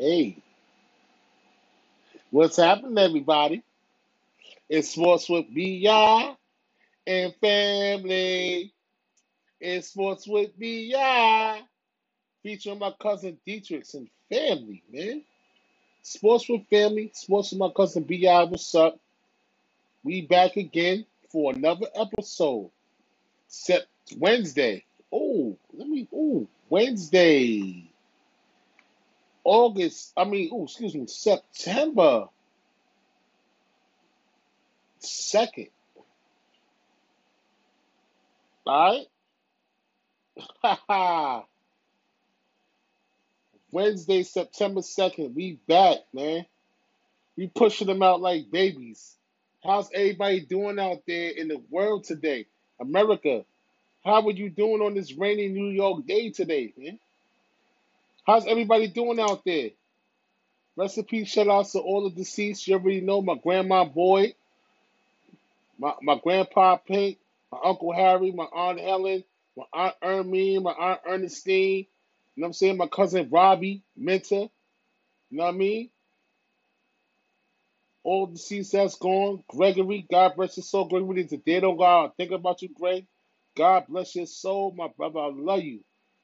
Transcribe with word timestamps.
Hey, 0.00 0.38
what's 2.30 2.56
happening, 2.56 2.96
everybody? 2.96 3.62
It's 4.66 4.92
Sports 4.92 5.28
with 5.28 5.44
BI 5.54 6.36
and 7.06 7.34
family. 7.38 8.72
It's 9.60 9.88
Sports 9.88 10.26
with 10.26 10.58
BI 10.58 11.60
featuring 12.42 12.78
my 12.78 12.94
cousin 12.98 13.36
Dietrich 13.46 13.92
and 13.92 14.08
family, 14.30 14.82
man. 14.90 15.22
Sports 16.00 16.48
with 16.48 16.66
family, 16.68 17.10
sports 17.12 17.50
with 17.50 17.58
my 17.60 17.70
cousin 17.76 18.04
BI. 18.04 18.44
What's 18.44 18.74
up? 18.74 18.98
We 20.02 20.22
back 20.22 20.56
again 20.56 21.04
for 21.28 21.52
another 21.52 21.88
episode. 21.94 22.70
Set 23.48 23.84
Wednesday. 24.16 24.82
Oh, 25.12 25.58
let 25.74 25.86
me. 25.86 26.08
Oh, 26.10 26.48
Wednesday. 26.70 27.89
August. 29.44 30.12
I 30.16 30.24
mean, 30.24 30.50
excuse 30.64 30.94
me, 30.94 31.06
September 31.06 32.28
second. 34.98 35.68
All 38.66 39.06
right. 40.62 41.44
Wednesday, 43.72 44.22
September 44.22 44.80
2nd. 44.80 45.34
We 45.34 45.58
back, 45.68 45.98
man. 46.12 46.44
We 47.36 47.46
pushing 47.48 47.86
them 47.86 48.02
out 48.02 48.20
like 48.20 48.50
babies. 48.50 49.16
How's 49.64 49.90
everybody 49.94 50.40
doing 50.40 50.78
out 50.78 51.02
there 51.06 51.30
in 51.30 51.48
the 51.48 51.62
world 51.70 52.04
today? 52.04 52.46
America, 52.80 53.44
how 54.04 54.26
are 54.26 54.30
you 54.30 54.50
doing 54.50 54.80
on 54.80 54.94
this 54.94 55.12
rainy 55.12 55.48
New 55.48 55.68
York 55.68 56.06
day 56.06 56.30
today, 56.30 56.72
man? 56.76 56.98
How's 58.30 58.46
everybody 58.46 58.86
doing 58.86 59.18
out 59.18 59.44
there? 59.44 59.70
Recipe 60.76 61.24
shout 61.24 61.48
outs 61.48 61.72
to 61.72 61.80
all 61.80 62.08
the 62.08 62.14
deceased. 62.14 62.68
You 62.68 62.74
already 62.74 63.00
know 63.00 63.20
my 63.20 63.34
grandma 63.34 63.84
Boyd, 63.84 64.34
my, 65.76 65.94
my 66.00 66.16
grandpa 66.22 66.76
Pink, 66.76 67.18
my 67.50 67.58
uncle 67.64 67.92
Harry, 67.92 68.30
my 68.30 68.44
aunt 68.44 68.78
Helen, 68.78 69.24
my 69.56 69.64
aunt 69.72 69.96
Ermine, 70.00 70.62
my 70.62 70.70
aunt 70.70 71.00
Ernestine. 71.08 71.78
You 71.78 71.86
know 72.36 72.44
what 72.44 72.46
I'm 72.46 72.52
saying? 72.52 72.76
My 72.76 72.86
cousin 72.86 73.28
Robbie 73.32 73.82
Minter. 73.96 74.36
You 74.36 74.48
know 75.32 75.46
what 75.46 75.54
I 75.54 75.58
mean? 75.58 75.90
All 78.04 78.26
deceased 78.26 78.70
that's 78.70 78.94
gone. 78.94 79.42
Gregory, 79.48 80.06
God 80.08 80.36
bless 80.36 80.56
your 80.56 80.62
soul. 80.62 80.84
Gregory 80.84 81.24
is 81.24 81.32
a 81.32 81.36
dead 81.36 81.64
old 81.64 81.78
God. 81.78 82.12
Think 82.16 82.30
about 82.30 82.62
you, 82.62 82.68
Greg. 82.68 83.06
God 83.56 83.86
bless 83.88 84.14
your 84.14 84.26
soul, 84.26 84.72
my 84.76 84.86
brother. 84.96 85.18
I 85.18 85.30
love 85.34 85.62
you. 85.62 85.80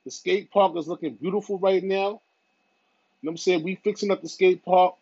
The 0.06 0.12
skate 0.12 0.52
park 0.52 0.76
is 0.76 0.86
looking 0.86 1.16
beautiful 1.16 1.58
right 1.58 1.82
now. 1.82 1.96
You 1.96 2.00
know 2.04 2.18
what 3.22 3.32
I'm 3.32 3.36
saying? 3.38 3.64
We 3.64 3.74
fixing 3.74 4.12
up 4.12 4.22
the 4.22 4.28
skate 4.28 4.64
park 4.64 4.94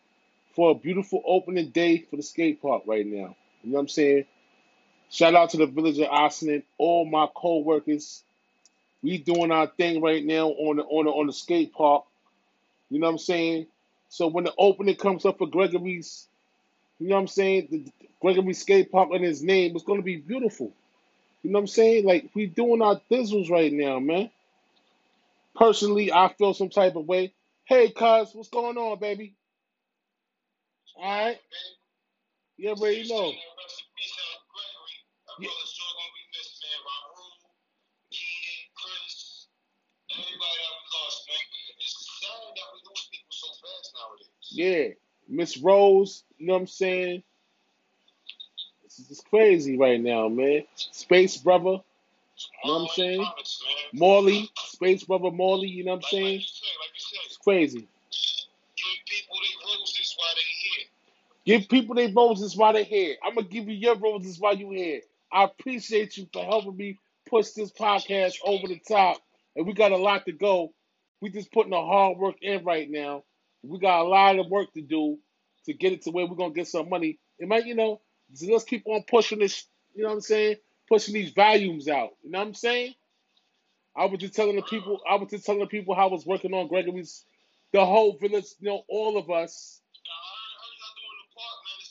for 0.55 0.71
a 0.71 0.73
beautiful 0.73 1.21
opening 1.27 1.69
day 1.69 1.99
for 1.99 2.15
the 2.15 2.23
skate 2.23 2.59
park 2.59 2.83
right 2.87 3.05
now. 3.05 3.37
You 3.61 3.69
know 3.71 3.75
what 3.75 3.79
I'm 3.81 3.87
saying? 3.87 4.25
Shout 5.11 5.35
out 5.35 5.51
to 5.51 5.57
the 5.57 5.67
village 5.67 5.99
of 5.99 6.07
Ossining, 6.07 6.63
all 6.79 7.05
my 7.05 7.27
co-workers. 7.35 8.23
We 9.03 9.19
doing 9.19 9.51
our 9.51 9.67
thing 9.67 10.01
right 10.01 10.25
now 10.25 10.47
on 10.49 10.77
the 10.77 10.83
on 10.83 11.05
the 11.05 11.11
on 11.11 11.27
the 11.27 11.33
skate 11.33 11.71
park. 11.71 12.05
You 12.89 12.99
know 12.99 13.05
what 13.05 13.11
I'm 13.11 13.17
saying? 13.19 13.67
So 14.09 14.25
when 14.25 14.45
the 14.45 14.53
opening 14.57 14.95
comes 14.95 15.23
up 15.23 15.37
for 15.37 15.45
Gregory's, 15.45 16.27
you 16.99 17.09
know 17.09 17.15
what 17.15 17.21
I'm 17.21 17.27
saying? 17.27 17.67
The 17.69 18.07
Gregory 18.21 18.55
skate 18.55 18.91
park 18.91 19.09
and 19.13 19.23
his 19.23 19.43
name, 19.43 19.75
it's 19.75 19.85
gonna 19.85 20.01
be 20.01 20.17
beautiful. 20.17 20.73
You 21.43 21.51
know 21.51 21.59
what 21.59 21.63
I'm 21.63 21.67
saying? 21.67 22.05
Like 22.05 22.31
we 22.33 22.47
doing 22.47 22.81
our 22.81 22.99
thizzles 23.11 23.51
right 23.51 23.71
now, 23.71 23.99
man. 23.99 24.31
Personally, 25.55 26.11
I 26.13 26.33
feel 26.37 26.53
some 26.53 26.69
type 26.69 26.95
of 26.97 27.05
way. 27.07 27.33
Hey, 27.65 27.91
cuz, 27.91 28.29
what's 28.33 28.49
going 28.49 28.77
on, 28.77 28.99
baby? 28.99 29.35
All 30.97 31.25
right, 31.27 31.39
you 32.57 32.69
already 32.71 33.07
know. 33.09 33.33
Yeah, 35.39 35.49
yeah. 44.51 44.87
Miss 45.29 45.57
Rose, 45.57 46.23
you 46.37 46.47
know 46.47 46.53
what 46.53 46.61
I'm 46.61 46.67
saying? 46.67 47.23
This 48.83 48.99
is 49.11 49.21
crazy 49.29 49.77
right 49.77 50.01
now, 50.01 50.29
man. 50.29 50.63
Space 50.75 51.37
brother, 51.37 51.79
you 52.63 52.71
know 52.71 52.73
what 52.75 52.81
I'm 52.83 52.87
saying? 52.89 53.27
Morley, 53.93 54.49
Space 54.75 55.05
brother 55.05 55.31
Morley, 55.31 55.69
you 55.69 55.85
know 55.85 55.93
what 55.93 56.05
I'm 56.05 56.09
saying? 56.09 56.41
It's 57.25 57.37
crazy. 57.37 57.87
Give 58.77 59.05
people 59.07 59.37
their 59.39 59.67
roses 59.79 60.15
while 60.17 60.35
they're 60.35 60.55
here. 60.63 60.85
Give 61.45 61.69
people 61.69 61.95
their 61.95 62.11
roses 62.13 62.55
while 62.57 62.73
they're 62.73 62.83
here. 62.83 63.15
I'm 63.23 63.35
gonna 63.35 63.47
give 63.47 63.69
you 63.69 63.75
your 63.75 63.95
roses 63.95 64.39
while 64.39 64.55
you 64.55 64.71
here. 64.71 65.01
I 65.31 65.43
appreciate 65.45 66.17
you 66.17 66.27
for 66.33 66.43
helping 66.43 66.75
me 66.75 66.99
push 67.29 67.51
this 67.51 67.71
podcast 67.71 68.35
over 68.43 68.67
the 68.67 68.81
top. 68.87 69.17
And 69.55 69.65
we 69.65 69.73
got 69.73 69.93
a 69.93 69.97
lot 69.97 70.25
to 70.25 70.33
go. 70.33 70.73
We 71.21 71.29
just 71.29 71.53
putting 71.53 71.71
the 71.71 71.77
hard 71.81 72.17
work 72.17 72.35
in 72.41 72.65
right 72.65 72.89
now. 72.89 73.23
We 73.63 73.79
got 73.79 74.01
a 74.01 74.07
lot 74.09 74.37
of 74.37 74.47
work 74.49 74.73
to 74.73 74.81
do 74.81 75.17
to 75.65 75.73
get 75.73 75.93
it 75.93 76.03
to 76.03 76.11
where 76.11 76.25
we're 76.25 76.35
gonna 76.35 76.53
get 76.53 76.67
some 76.67 76.89
money. 76.89 77.19
It 77.39 77.47
might, 77.47 77.65
you 77.65 77.75
know, 77.75 78.01
so 78.33 78.47
let's 78.51 78.65
keep 78.65 78.83
on 78.87 79.03
pushing 79.09 79.39
this, 79.39 79.65
you 79.95 80.03
know 80.03 80.09
what 80.09 80.15
I'm 80.15 80.21
saying? 80.21 80.57
Pushing 80.89 81.13
these 81.13 81.31
volumes 81.31 81.87
out. 81.87 82.11
You 82.23 82.31
know 82.31 82.39
what 82.39 82.47
I'm 82.47 82.53
saying? 82.53 82.93
I 83.97 84.05
was 84.05 84.19
just 84.21 84.35
telling 84.35 84.57
the 84.57 84.63
people, 84.63 84.99
I 85.09 85.15
was 85.15 85.29
just 85.31 85.45
telling 85.45 85.61
the 85.61 85.67
people 85.67 85.95
how 85.95 86.09
I 86.09 86.11
was 86.11 86.25
working 86.25 86.53
on 86.53 86.67
Gregory's, 86.69 87.25
the 87.73 87.85
whole 87.85 88.17
village, 88.19 88.45
you 88.59 88.69
know, 88.69 88.83
all 88.89 89.17
of 89.17 89.29
us. 89.31 89.81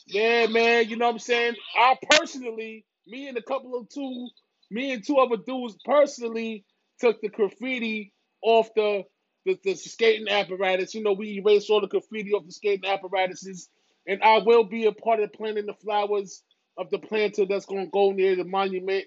Yeah, 0.07 0.47
man, 0.47 0.89
you 0.89 0.97
know 0.97 1.07
what 1.07 1.13
I'm 1.13 1.19
saying? 1.19 1.55
I 1.77 1.97
personally, 2.11 2.85
me 3.07 3.27
and 3.27 3.37
a 3.37 3.41
couple 3.41 3.75
of 3.75 3.89
two, 3.89 4.29
me 4.71 4.91
and 4.93 5.05
two 5.05 5.17
other 5.17 5.37
dudes 5.37 5.77
personally 5.85 6.65
took 6.99 7.21
the 7.21 7.29
graffiti 7.29 8.13
off 8.43 8.69
the 8.75 9.03
the, 9.45 9.59
the 9.63 9.75
skating 9.75 10.29
apparatus. 10.29 10.95
You 10.95 11.03
know, 11.03 11.13
we 11.13 11.39
erased 11.39 11.69
all 11.69 11.81
the 11.81 11.87
graffiti 11.87 12.33
off 12.33 12.45
the 12.45 12.51
skating 12.53 12.89
apparatuses. 12.89 13.69
And 14.07 14.21
I 14.23 14.39
will 14.39 14.63
be 14.65 14.85
a 14.87 14.91
part 14.93 15.19
of 15.21 15.33
planting 15.33 15.67
the 15.67 15.75
flowers 15.75 16.43
of 16.77 16.89
the 16.91 16.99
planter 16.99 17.45
that's 17.47 17.65
gonna 17.67 17.87
go 17.87 18.11
near 18.11 18.35
the 18.35 18.45
monument. 18.45 19.05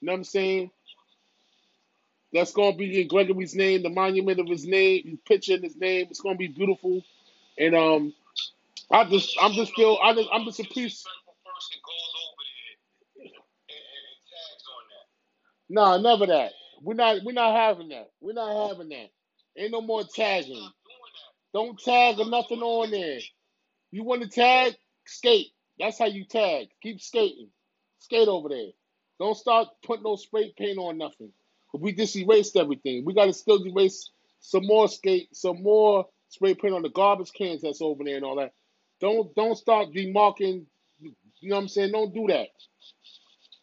You 0.00 0.06
know 0.06 0.12
what 0.12 0.18
I'm 0.18 0.24
saying? 0.24 0.70
That's 2.32 2.52
gonna 2.52 2.76
be 2.76 3.00
in 3.02 3.08
Gregory's 3.08 3.54
name, 3.54 3.82
the 3.82 3.90
monument 3.90 4.40
of 4.40 4.48
his 4.48 4.66
name, 4.66 5.04
his 5.06 5.20
picture 5.26 5.54
in 5.54 5.62
his 5.62 5.76
name. 5.76 6.08
It's 6.10 6.20
gonna 6.20 6.36
be 6.36 6.48
beautiful. 6.48 7.02
And 7.58 7.74
um 7.74 8.14
I 8.90 9.04
just 9.04 9.36
I'm 9.40 9.52
just 9.52 9.74
feel 9.74 9.98
I 10.02 10.14
just 10.14 10.28
I'm 10.32 10.44
just 10.44 10.60
a 10.60 10.64
piece 10.64 11.04
Nah, 15.68 15.98
never 15.98 16.26
that. 16.26 16.52
We're 16.82 16.94
not 16.94 17.18
we're 17.24 17.32
not 17.32 17.56
having 17.56 17.90
that. 17.90 18.10
We're 18.20 18.34
not 18.34 18.70
having 18.70 18.90
that. 18.90 19.10
Ain't 19.58 19.72
no 19.72 19.80
more 19.80 20.04
tagging. 20.04 20.68
Don't 21.54 21.78
tag 21.80 22.20
or 22.20 22.26
nothing 22.28 22.60
on 22.60 22.90
there. 22.90 23.18
You 23.92 24.04
want 24.04 24.22
to 24.22 24.28
tag? 24.28 24.74
Skate. 25.06 25.48
That's 25.78 25.98
how 25.98 26.06
you 26.06 26.24
tag. 26.26 26.68
Keep 26.82 27.00
skating. 27.00 27.50
Skate 28.00 28.28
over 28.28 28.48
there. 28.50 28.70
Don't 29.18 29.36
start 29.36 29.68
putting 29.84 30.04
no 30.04 30.16
spray 30.16 30.54
paint 30.58 30.78
on 30.78 30.98
nothing. 30.98 31.32
But 31.72 31.80
we 31.82 31.92
just 31.92 32.16
erased 32.16 32.56
everything. 32.56 33.04
We 33.04 33.14
got 33.14 33.26
to 33.26 33.32
still 33.32 33.64
erase 33.66 34.10
some 34.40 34.66
more 34.66 34.88
skate, 34.88 35.34
some 35.34 35.62
more 35.62 36.06
spray 36.28 36.54
paint 36.54 36.74
on 36.74 36.82
the 36.82 36.90
garbage 36.90 37.32
cans 37.32 37.62
that's 37.62 37.82
over 37.82 38.04
there 38.04 38.16
and 38.16 38.24
all 38.24 38.36
that. 38.36 38.52
Don't 39.00 39.34
don't 39.34 39.56
start 39.56 39.92
demarking. 39.92 40.64
You 41.00 41.50
know 41.50 41.56
what 41.56 41.62
I'm 41.62 41.68
saying? 41.68 41.92
Don't 41.92 42.14
do 42.14 42.26
that 42.28 42.48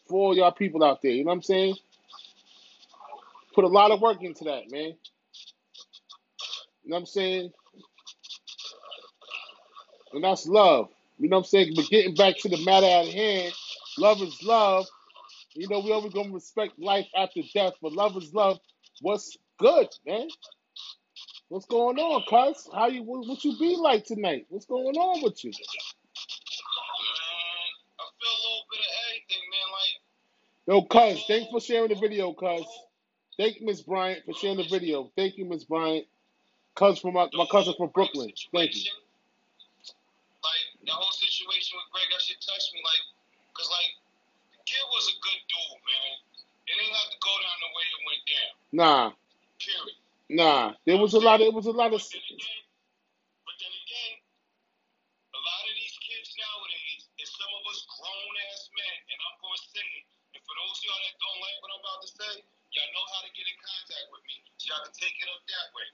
for 0.07 0.27
all 0.27 0.35
y'all 0.35 0.51
people 0.51 0.83
out 0.83 1.01
there. 1.01 1.11
You 1.11 1.23
know 1.23 1.29
what 1.29 1.35
I'm 1.37 1.41
saying? 1.41 1.75
Put 3.55 3.63
a 3.63 3.67
lot 3.67 3.91
of 3.91 4.01
work 4.01 4.21
into 4.21 4.45
that, 4.45 4.71
man. 4.71 4.95
You 6.83 6.89
know 6.89 6.95
what 6.95 6.99
I'm 6.99 7.05
saying? 7.05 7.51
And 10.13 10.23
that's 10.23 10.47
love. 10.47 10.89
You 11.19 11.29
know 11.29 11.37
what 11.37 11.45
I'm 11.45 11.49
saying? 11.49 11.73
But 11.75 11.87
getting 11.89 12.15
back 12.15 12.37
to 12.39 12.49
the 12.49 12.63
matter 12.65 12.85
at 12.85 13.07
hand, 13.07 13.53
love 13.97 14.21
is 14.21 14.41
love. 14.43 14.85
You 15.55 15.69
know, 15.69 15.79
we 15.81 15.91
always 15.91 16.13
gonna 16.13 16.33
respect 16.33 16.79
life 16.79 17.07
after 17.17 17.41
death, 17.53 17.73
but 17.81 17.93
love 17.93 18.17
is 18.17 18.33
love. 18.33 18.59
What's 19.01 19.37
good, 19.59 19.89
man? 20.07 20.29
What's 21.49 21.65
going 21.67 21.99
on, 21.99 22.23
cuz? 22.29 22.69
How 22.73 22.87
you 22.87 23.03
what, 23.03 23.27
what 23.27 23.43
you 23.45 23.57
be 23.59 23.75
like 23.77 24.05
tonight? 24.05 24.47
What's 24.49 24.65
going 24.65 24.95
on 24.97 25.23
with 25.23 25.43
you? 25.45 25.51
Yo, 30.67 30.83
cuz, 30.83 31.25
thanks 31.27 31.51
for 31.51 31.61
sharing 31.61 31.89
the 31.89 31.95
video, 31.95 32.33
cuz. 32.33 32.65
Thank 33.37 33.59
you, 33.59 33.65
Miss 33.67 33.81
Bryant, 33.81 34.25
for 34.25 34.33
sharing 34.33 34.57
the 34.57 34.63
video. 34.69 35.11
Thank 35.17 35.37
you, 35.37 35.45
Miss 35.45 35.65
Bryant. 35.65 36.07
Cuz 36.75 36.99
from 36.99 37.13
my, 37.15 37.29
my 37.33 37.47
cousin 37.51 37.73
from 37.77 37.89
Brooklyn. 37.89 38.31
Thank 38.53 38.75
you. 38.75 38.91
like 40.43 40.65
the 40.85 40.93
whole 40.93 41.13
situation 41.13 41.77
with 41.77 41.87
Greg, 41.93 42.09
that 42.11 42.21
shit 42.21 42.41
touched 42.41 42.73
me. 42.73 42.81
Like, 42.83 43.03
cause 43.55 43.69
like 43.71 43.92
was 44.93 45.09
a 45.09 45.15
good 45.25 45.41
dude, 45.49 45.81
man. 45.89 46.13
It 46.69 46.77
ain't 46.77 46.93
have 46.93 47.09
to 47.09 47.19
go 47.19 47.33
down 47.41 47.57
the 47.65 47.71
way 47.73 47.85
it 47.89 48.01
went 48.05 48.23
down. 48.29 48.51
Nah. 48.71 49.05
Period. 49.57 49.97
Nah. 50.29 50.77
There 50.85 51.01
was 51.01 51.17
a 51.17 51.21
lot. 51.21 51.41
Of, 51.41 51.49
it 51.49 51.55
was 51.57 51.65
a 51.65 51.73
lot 51.73 51.91
of. 51.91 51.99
But 51.99 52.13
then, 52.13 52.21
again, 52.23 52.53
but 53.43 53.55
then 53.57 53.73
again, 53.73 54.13
a 55.33 55.41
lot 55.41 55.63
of 55.65 55.73
these 55.75 55.97
kids 55.99 56.29
nowadays, 56.37 57.09
and 57.17 57.27
some 57.27 57.51
of 57.57 57.63
us 57.73 57.81
grown 57.89 58.33
ass 58.53 58.69
men, 58.71 58.97
and 59.09 59.17
I'm 59.17 59.37
going 59.41 59.57
to 59.57 59.65
say. 59.73 59.89
And 60.33 60.41
for 60.45 60.55
those 60.57 60.77
y'all 60.81 60.97
that 60.97 61.15
don't 61.21 61.39
like 61.41 61.57
what 61.61 61.69
I'm 61.73 61.81
about 61.81 62.01
to 62.05 62.09
say, 62.09 62.33
y'all 62.73 62.91
know 62.93 63.05
how 63.17 63.21
to 63.25 63.31
get 63.33 63.45
in 63.45 63.57
contact 63.59 64.07
with 64.13 64.23
me, 64.29 64.41
so 64.57 64.73
y'all 64.73 64.81
can 64.85 64.93
take 64.97 65.13
it 65.13 65.29
up 65.29 65.41
that 65.45 65.67
way. 65.77 65.87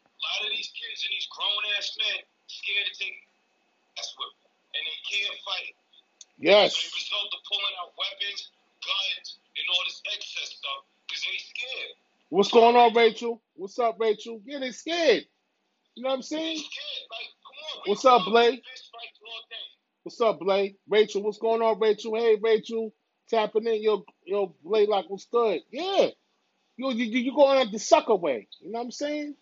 A 0.00 0.20
lot 0.22 0.48
of 0.48 0.50
these 0.54 0.72
kids 0.72 1.04
and 1.04 1.12
these 1.12 1.28
grown 1.28 1.62
ass 1.76 1.92
men 2.00 2.24
scared 2.48 2.88
to 2.88 2.94
take. 2.96 3.28
That's 3.98 4.08
what, 4.16 4.32
and 4.72 4.80
they 4.80 4.98
can't 5.04 5.36
fight. 5.44 5.76
Yes. 6.42 6.74
So 6.74 6.82
they 6.82 6.98
result 6.98 7.30
of 7.32 7.40
pulling 7.46 7.76
out 7.80 7.92
weapons, 7.96 8.50
guns, 8.82 9.38
and 9.56 9.66
all 9.70 9.82
this 9.86 10.02
excess 10.10 10.58
stuff 10.58 10.82
because 11.06 11.22
they 11.22 11.38
scared. 11.38 11.94
What's 12.30 12.50
going 12.50 12.76
on, 12.76 12.94
Rachel? 12.94 13.40
What's 13.56 13.78
up, 13.78 13.96
Rachel? 14.00 14.40
Yeah, 14.44 14.60
they 14.60 14.72
scared. 14.72 15.24
You 15.94 16.04
know 16.04 16.10
what 16.10 16.16
I'm 16.16 16.22
saying? 16.22 16.58
Like, 16.58 17.30
come 17.46 17.58
on. 17.78 17.82
What's 17.86 18.04
up, 18.04 18.24
Blake? 18.26 18.56
with 18.56 18.64
fist 18.72 18.90
fights 18.92 19.20
all 19.22 19.42
day. 19.50 19.56
What's 20.04 20.20
up, 20.20 20.40
Blake? 20.40 20.76
Rachel, 20.88 21.22
what's 21.22 21.38
going 21.38 21.62
on, 21.62 21.78
Rachel? 21.80 22.16
Hey, 22.16 22.36
Rachel, 22.42 22.92
tapping 23.30 23.66
in. 23.66 23.82
Yo, 23.82 24.04
yo, 24.24 24.54
like 24.64 25.08
what's 25.08 25.26
good? 25.26 25.60
Yeah. 25.70 26.08
You, 26.76 26.92
you, 26.92 27.04
you 27.20 27.34
going 27.34 27.60
at 27.60 27.72
the 27.72 27.78
sucker 27.78 28.16
way. 28.16 28.48
You 28.60 28.72
know 28.72 28.80
what 28.80 28.86
I'm 28.86 28.90
saying? 28.92 29.36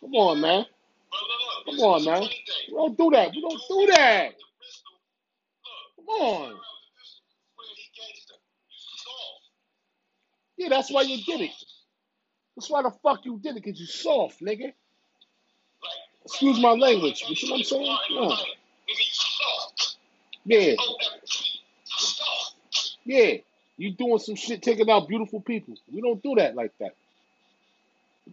Come 0.00 0.14
on, 0.14 0.40
man. 0.40 0.66
But 1.10 1.20
look, 1.22 1.66
look, 1.66 1.76
Come 1.78 1.86
on, 1.86 2.04
man. 2.04 2.30
We 2.68 2.74
don't 2.74 2.98
do 2.98 3.10
that. 3.12 3.30
We 3.32 3.40
don't 3.42 3.62
do 3.68 3.92
that. 3.94 4.32
Soft. 6.08 6.54
Yeah, 10.56 10.68
that's 10.70 10.90
why 10.90 11.02
you 11.02 11.22
did 11.24 11.42
it. 11.42 11.50
That's 12.56 12.70
why 12.70 12.82
the 12.82 12.90
fuck 13.02 13.24
you 13.24 13.38
did 13.42 13.56
it, 13.56 13.64
because 13.64 13.80
you 13.80 13.86
soft, 13.86 14.40
nigga. 14.42 14.72
Excuse 16.24 16.60
my 16.60 16.72
language. 16.72 17.22
like, 17.22 17.30
You 17.30 17.36
see 17.36 17.50
what 17.50 17.58
I'm 17.58 17.64
saying? 17.64 17.98
Yeah. 18.10 18.36
Yeah, 20.44 20.74
yeah. 23.04 23.34
You 23.76 23.92
doing 23.92 24.18
some 24.18 24.36
shit, 24.36 24.62
taking 24.62 24.90
out 24.90 25.08
beautiful 25.08 25.40
people. 25.40 25.74
We 25.92 26.00
don't 26.00 26.22
do 26.22 26.34
that 26.36 26.56
like 26.56 26.72
that. 26.80 26.94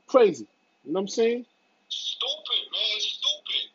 Crazy. 0.08 0.48
You 0.86 0.94
know 0.94 1.00
what 1.00 1.02
I'm 1.04 1.08
saying? 1.10 1.46
Stupid, 1.90 2.64
man. 2.72 2.82
It's 2.98 3.20
stupid. 3.20 3.66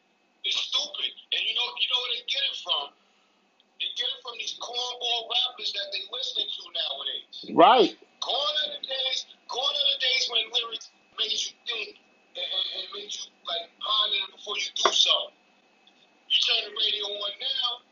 It's 0.45 0.57
stupid. 0.57 1.13
And 1.33 1.43
you 1.47 1.55
know, 1.55 1.69
you 1.81 1.89
know 1.93 2.01
where 2.03 2.13
they 2.17 2.25
get 2.27 2.43
it 2.53 2.59
from? 2.65 2.87
They 3.81 3.89
get 3.97 4.09
it 4.09 4.21
from 4.23 4.35
these 4.39 4.57
cornball 4.61 5.29
rappers 5.31 5.73
that 5.75 5.89
they 5.93 6.03
listening 6.13 6.49
to 6.49 6.63
nowadays. 6.75 7.47
Right. 7.61 7.93
Gone 8.25 8.57
are 8.57 8.73
the 8.73 8.89
days, 8.89 9.29
gone 9.45 9.61
are 9.61 9.89
the 9.93 10.01
days 10.01 10.25
when 10.33 10.49
lyrics 10.49 10.89
made 11.21 11.29
you 11.29 11.53
think 11.69 12.01
and, 12.33 12.41
and, 12.41 12.67
and 12.73 12.85
made 12.97 13.13
you 13.13 13.29
like 13.45 13.69
ponder 13.77 14.33
before 14.33 14.57
you 14.57 14.73
do 14.81 14.89
something. 14.89 15.37
You 16.33 16.41
turn 16.41 16.65
the 16.65 16.73
radio 16.73 17.05
on 17.05 17.33
now, 17.37 17.85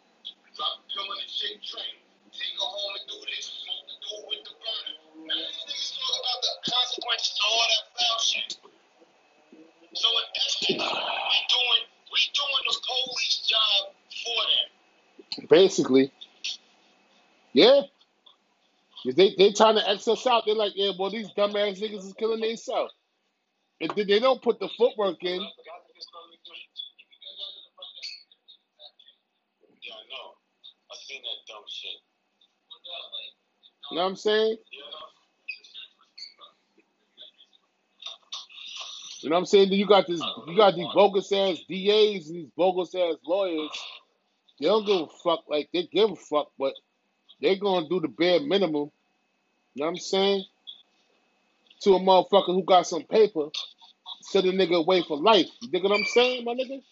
drop 0.56 0.88
pill 0.88 1.04
in 1.04 1.20
the 1.20 1.28
chick 1.28 1.60
drink, 1.60 2.00
take 2.32 2.56
her 2.56 2.64
home 2.64 2.96
and 2.96 3.04
do 3.12 3.20
this, 3.28 3.60
smoke 3.60 3.84
the 3.92 3.96
dude 4.08 4.24
with 4.32 4.42
the 4.48 4.54
burner. 4.56 4.96
Now 5.28 5.36
these 5.36 5.60
niggas 5.68 6.00
talk 6.00 6.16
about 6.16 6.40
the 6.48 6.52
consequences 6.64 7.36
of 7.36 7.48
all 7.52 7.68
that 7.68 7.84
foul 7.92 8.18
shit. 8.24 8.50
So 9.92 10.08
in 10.16 10.26
essence, 10.32 10.80
we 10.80 11.38
doing 11.52 11.84
we 12.08 12.20
doing 12.32 12.64
the 12.72 12.76
police 12.88 13.44
job 13.44 13.92
for 14.16 14.40
them. 14.48 14.66
Basically. 15.52 16.08
Yeah. 17.52 17.84
'Cause 19.08 19.16
They 19.16 19.34
they 19.38 19.52
trying 19.52 19.76
to 19.76 19.90
X 19.90 20.08
us 20.08 20.26
out. 20.28 20.44
They're 20.46 20.56
like, 20.56 20.74
yeah, 20.76 20.92
well, 20.98 21.10
these 21.10 21.30
dumbass 21.38 21.80
niggas 21.80 22.06
is 22.06 22.14
killing 22.18 22.42
themselves. 22.42 22.94
And 23.80 23.92
then 23.96 24.08
they 24.08 24.20
don't 24.20 24.42
put 24.42 24.60
the 24.60 24.68
footwork 24.78 25.24
in. 25.24 25.40
You 25.40 25.66
know 33.98 34.04
what 34.04 34.10
I'm 34.10 34.16
saying? 34.16 34.58
You 39.22 39.30
know 39.30 39.36
what 39.36 39.40
I'm 39.40 39.46
saying? 39.46 39.72
You 39.72 39.86
got 39.86 40.06
this, 40.06 40.20
you 40.48 40.56
got 40.56 40.74
these 40.76 40.86
bogus 40.94 41.32
ass 41.32 41.58
DAs 41.68 42.28
and 42.28 42.36
these 42.36 42.50
bogus 42.56 42.94
ass 42.94 43.16
lawyers. 43.26 43.70
They 44.60 44.66
don't 44.66 44.86
give 44.86 45.02
a 45.02 45.08
fuck. 45.24 45.44
Like 45.48 45.70
they 45.74 45.84
give 45.92 46.12
a 46.12 46.16
fuck, 46.16 46.48
but 46.58 46.74
they 47.42 47.56
gonna 47.56 47.88
do 47.88 48.00
the 48.00 48.08
bare 48.08 48.40
minimum. 48.40 48.90
You 49.78 49.84
know 49.84 49.90
what 49.90 49.98
I'm 49.98 50.00
saying? 50.00 50.44
To 51.82 51.94
a 51.94 52.00
motherfucker 52.00 52.46
who 52.46 52.64
got 52.64 52.88
some 52.88 53.04
paper, 53.04 53.46
set 54.22 54.44
a 54.44 54.48
nigga 54.48 54.74
away 54.76 55.04
for 55.06 55.16
life. 55.16 55.46
You 55.62 55.70
dig 55.70 55.84
what 55.84 55.92
I'm 55.92 56.04
saying, 56.04 56.44
my 56.44 56.54
nigga? 56.54 56.82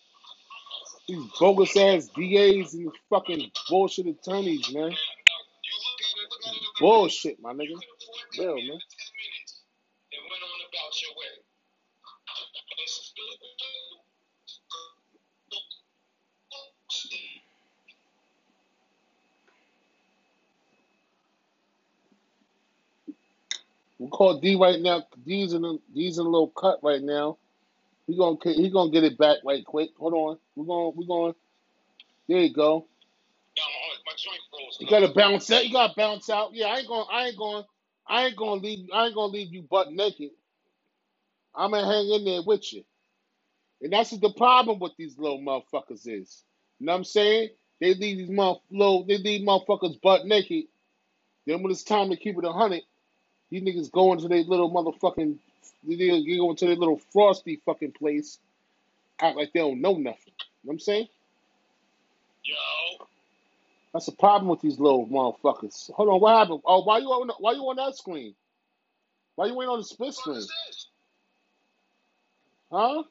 These 1.08 1.24
bogus 1.40 1.76
ass 1.76 2.08
DAs 2.16 2.74
and 2.74 2.92
fucking 3.10 3.50
bullshit 3.68 4.06
attorneys, 4.06 4.72
man. 4.72 4.92
Bullshit, 6.80 7.42
my 7.42 7.52
nigga. 7.52 7.74
Real, 8.38 8.54
man 8.54 8.56
man. 8.56 8.62
in 8.62 8.68
10 8.68 8.68
minutes 8.70 9.62
and 10.12 10.22
went 10.30 10.44
on 10.44 10.60
about 10.70 11.02
your 11.02 11.12
way. 11.18 11.42
It's 12.84 12.92
still 12.94 13.36
We 23.98 24.08
call 24.10 24.40
D 24.40 24.56
right 24.56 24.80
now. 24.80 25.04
D's 25.26 25.54
in 25.54 25.64
a, 25.64 25.74
D's 25.94 26.18
in 26.18 26.26
a 26.26 26.30
little 26.30 26.50
cut 26.50 26.80
right 26.82 27.02
now. 27.02 27.38
He 28.06 28.16
gonna 28.16 28.36
he 28.44 28.70
gonna 28.70 28.90
get 28.92 29.04
it 29.04 29.18
back 29.18 29.38
right 29.44 29.64
quick. 29.64 29.90
Hold 29.98 30.14
on. 30.14 30.38
We're 30.56 30.66
going 30.66 30.92
we're 30.96 31.06
going. 31.06 31.34
There 32.28 32.38
you 32.40 32.54
go. 32.54 32.86
You 34.80 34.88
gotta 34.88 35.08
bounce 35.08 35.50
out. 35.50 35.66
You 35.66 35.72
gotta 35.72 35.94
bounce 35.96 36.30
out. 36.30 36.50
Yeah, 36.54 36.66
I 36.68 36.78
ain't 36.78 36.88
going. 36.88 37.06
I 37.12 37.26
ain't 37.28 37.38
going. 37.38 37.64
I 38.08 38.26
ain't 38.26 38.36
gonna 38.36 38.60
leave. 38.62 38.88
I 38.94 39.06
ain't 39.06 39.14
gonna 39.16 39.32
leave 39.32 39.52
you 39.52 39.62
butt 39.62 39.92
naked. 39.92 40.30
I'm 41.54 41.72
gonna 41.72 41.86
hang 41.86 42.10
in 42.12 42.24
there 42.24 42.42
with 42.46 42.72
you. 42.72 42.84
And 43.82 43.92
that's 43.92 44.10
the 44.10 44.32
problem 44.36 44.80
with 44.80 44.94
these 44.98 45.18
little 45.18 45.40
motherfuckers 45.40 46.08
is. 46.08 46.44
You 46.80 46.86
know 46.86 46.94
what 46.94 46.98
I'm 46.98 47.04
saying? 47.04 47.50
They 47.80 47.94
leave 47.94 48.18
these 48.18 48.30
motherf- 48.30 48.62
little, 48.70 49.06
they 49.06 49.18
leave 49.18 49.42
motherfuckers 49.46 50.00
butt 50.02 50.26
naked. 50.26 50.66
Then 51.46 51.62
when 51.62 51.72
it's 51.72 51.84
time 51.84 52.10
to 52.10 52.16
keep 52.16 52.38
it 52.38 52.44
a 52.44 52.52
hundred, 52.52 52.82
these 53.50 53.62
niggas 53.62 53.92
going 53.92 54.20
to 54.20 54.28
their 54.28 54.44
little 54.44 54.70
motherfucking, 54.72 55.38
they 55.88 55.96
they 55.96 56.36
go 56.38 56.50
into 56.50 56.66
their 56.66 56.76
little 56.76 57.00
frosty 57.12 57.60
fucking 57.66 57.92
place, 57.92 58.38
act 59.20 59.36
like 59.36 59.52
they 59.54 59.60
don't 59.60 59.80
know 59.82 59.94
nothing. 59.96 60.34
You 60.34 60.68
know 60.68 60.70
what 60.70 60.72
I'm 60.74 60.80
saying? 60.80 61.08
Yo, 62.44 63.06
That's 63.92 64.06
the 64.06 64.12
problem 64.12 64.48
with 64.50 64.60
these 64.62 64.78
little 64.80 65.06
motherfuckers. 65.08 65.90
Hold 65.92 66.08
on, 66.10 66.20
what 66.20 66.38
happened? 66.38 66.62
Oh, 66.66 66.82
why 66.84 66.98
you 66.98 67.08
on? 67.08 67.30
Why 67.40 67.52
you 67.52 67.62
on 67.62 67.76
that 67.76 67.96
screen? 67.96 68.34
Why 69.36 69.46
you 69.46 69.60
ain't 69.62 69.70
on 69.70 69.78
the 69.78 69.84
split 69.84 70.14
what 70.16 70.26
the 70.28 70.34
fuck 70.34 70.42
screen? 70.42 70.48
Huh? 72.72 73.04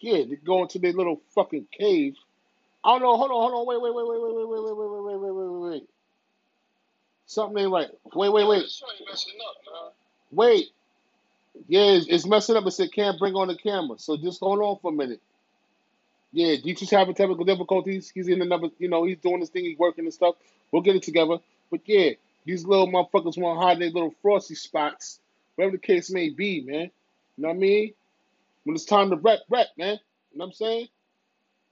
Yeah, 0.00 0.18
they 0.28 0.36
go 0.36 0.62
into 0.62 0.78
their 0.78 0.92
little 0.92 1.20
fucking 1.34 1.68
cave. 1.72 2.16
I 2.84 2.90
don't 2.92 3.02
know. 3.02 3.16
Hold 3.16 3.30
on, 3.30 3.50
hold 3.50 3.54
on. 3.54 3.66
Wait, 3.66 3.82
wait, 3.82 3.94
wait, 3.94 4.06
wait, 4.06 4.20
wait, 4.20 4.34
wait, 4.34 4.48
wait, 4.48 4.62
wait, 4.62 4.76
wait, 4.76 4.90
wait, 4.90 5.02
wait, 5.04 5.20
wait, 5.20 5.32
wait, 5.32 5.50
wait, 5.50 5.70
wait. 5.72 5.88
Something 7.26 7.64
ain't 7.64 7.72
right. 7.72 7.88
Wait, 8.14 8.32
wait, 8.32 8.46
wait, 8.48 8.60
this 8.62 8.80
joint 8.80 9.08
messing 9.08 9.34
up, 9.46 9.56
man. 9.72 9.92
wait. 10.32 10.66
Yeah, 11.68 11.82
it's, 11.92 12.06
it's 12.08 12.26
messing 12.26 12.56
up. 12.56 12.66
It 12.66 12.70
said 12.72 12.92
can't 12.92 13.18
bring 13.18 13.34
on 13.34 13.48
the 13.48 13.56
camera. 13.56 13.98
So 13.98 14.16
just 14.16 14.40
hold 14.40 14.60
on 14.60 14.78
for 14.80 14.92
a 14.92 14.94
minute. 14.94 15.20
Yeah, 16.32 16.56
Dietrich's 16.56 16.90
having 16.90 17.14
technical 17.14 17.44
difficulties. 17.44 18.10
He's 18.10 18.28
in 18.28 18.42
another, 18.42 18.68
you 18.78 18.88
know, 18.88 19.04
he's 19.04 19.18
doing 19.18 19.40
his 19.40 19.50
thing. 19.50 19.64
He's 19.64 19.78
working 19.78 20.04
and 20.04 20.14
stuff. 20.14 20.36
We'll 20.70 20.82
get 20.82 20.96
it 20.96 21.02
together. 21.02 21.38
But 21.70 21.80
yeah, 21.86 22.10
these 22.44 22.64
little 22.64 22.88
motherfuckers 22.88 23.38
want 23.38 23.60
to 23.60 23.66
hide 23.66 23.78
their 23.80 23.90
little 23.90 24.14
frosty 24.22 24.54
spots, 24.54 25.20
whatever 25.56 25.76
the 25.76 25.82
case 25.82 26.10
may 26.10 26.30
be, 26.30 26.60
man. 26.62 26.90
You 27.36 27.42
know 27.42 27.48
what 27.48 27.54
I 27.54 27.58
mean? 27.58 27.94
When 28.64 28.74
it's 28.76 28.84
time 28.84 29.10
to 29.10 29.16
rep, 29.16 29.40
rep, 29.48 29.68
man. 29.76 29.98
You 30.32 30.38
know 30.38 30.44
what 30.44 30.46
I'm 30.46 30.52
saying? 30.52 30.88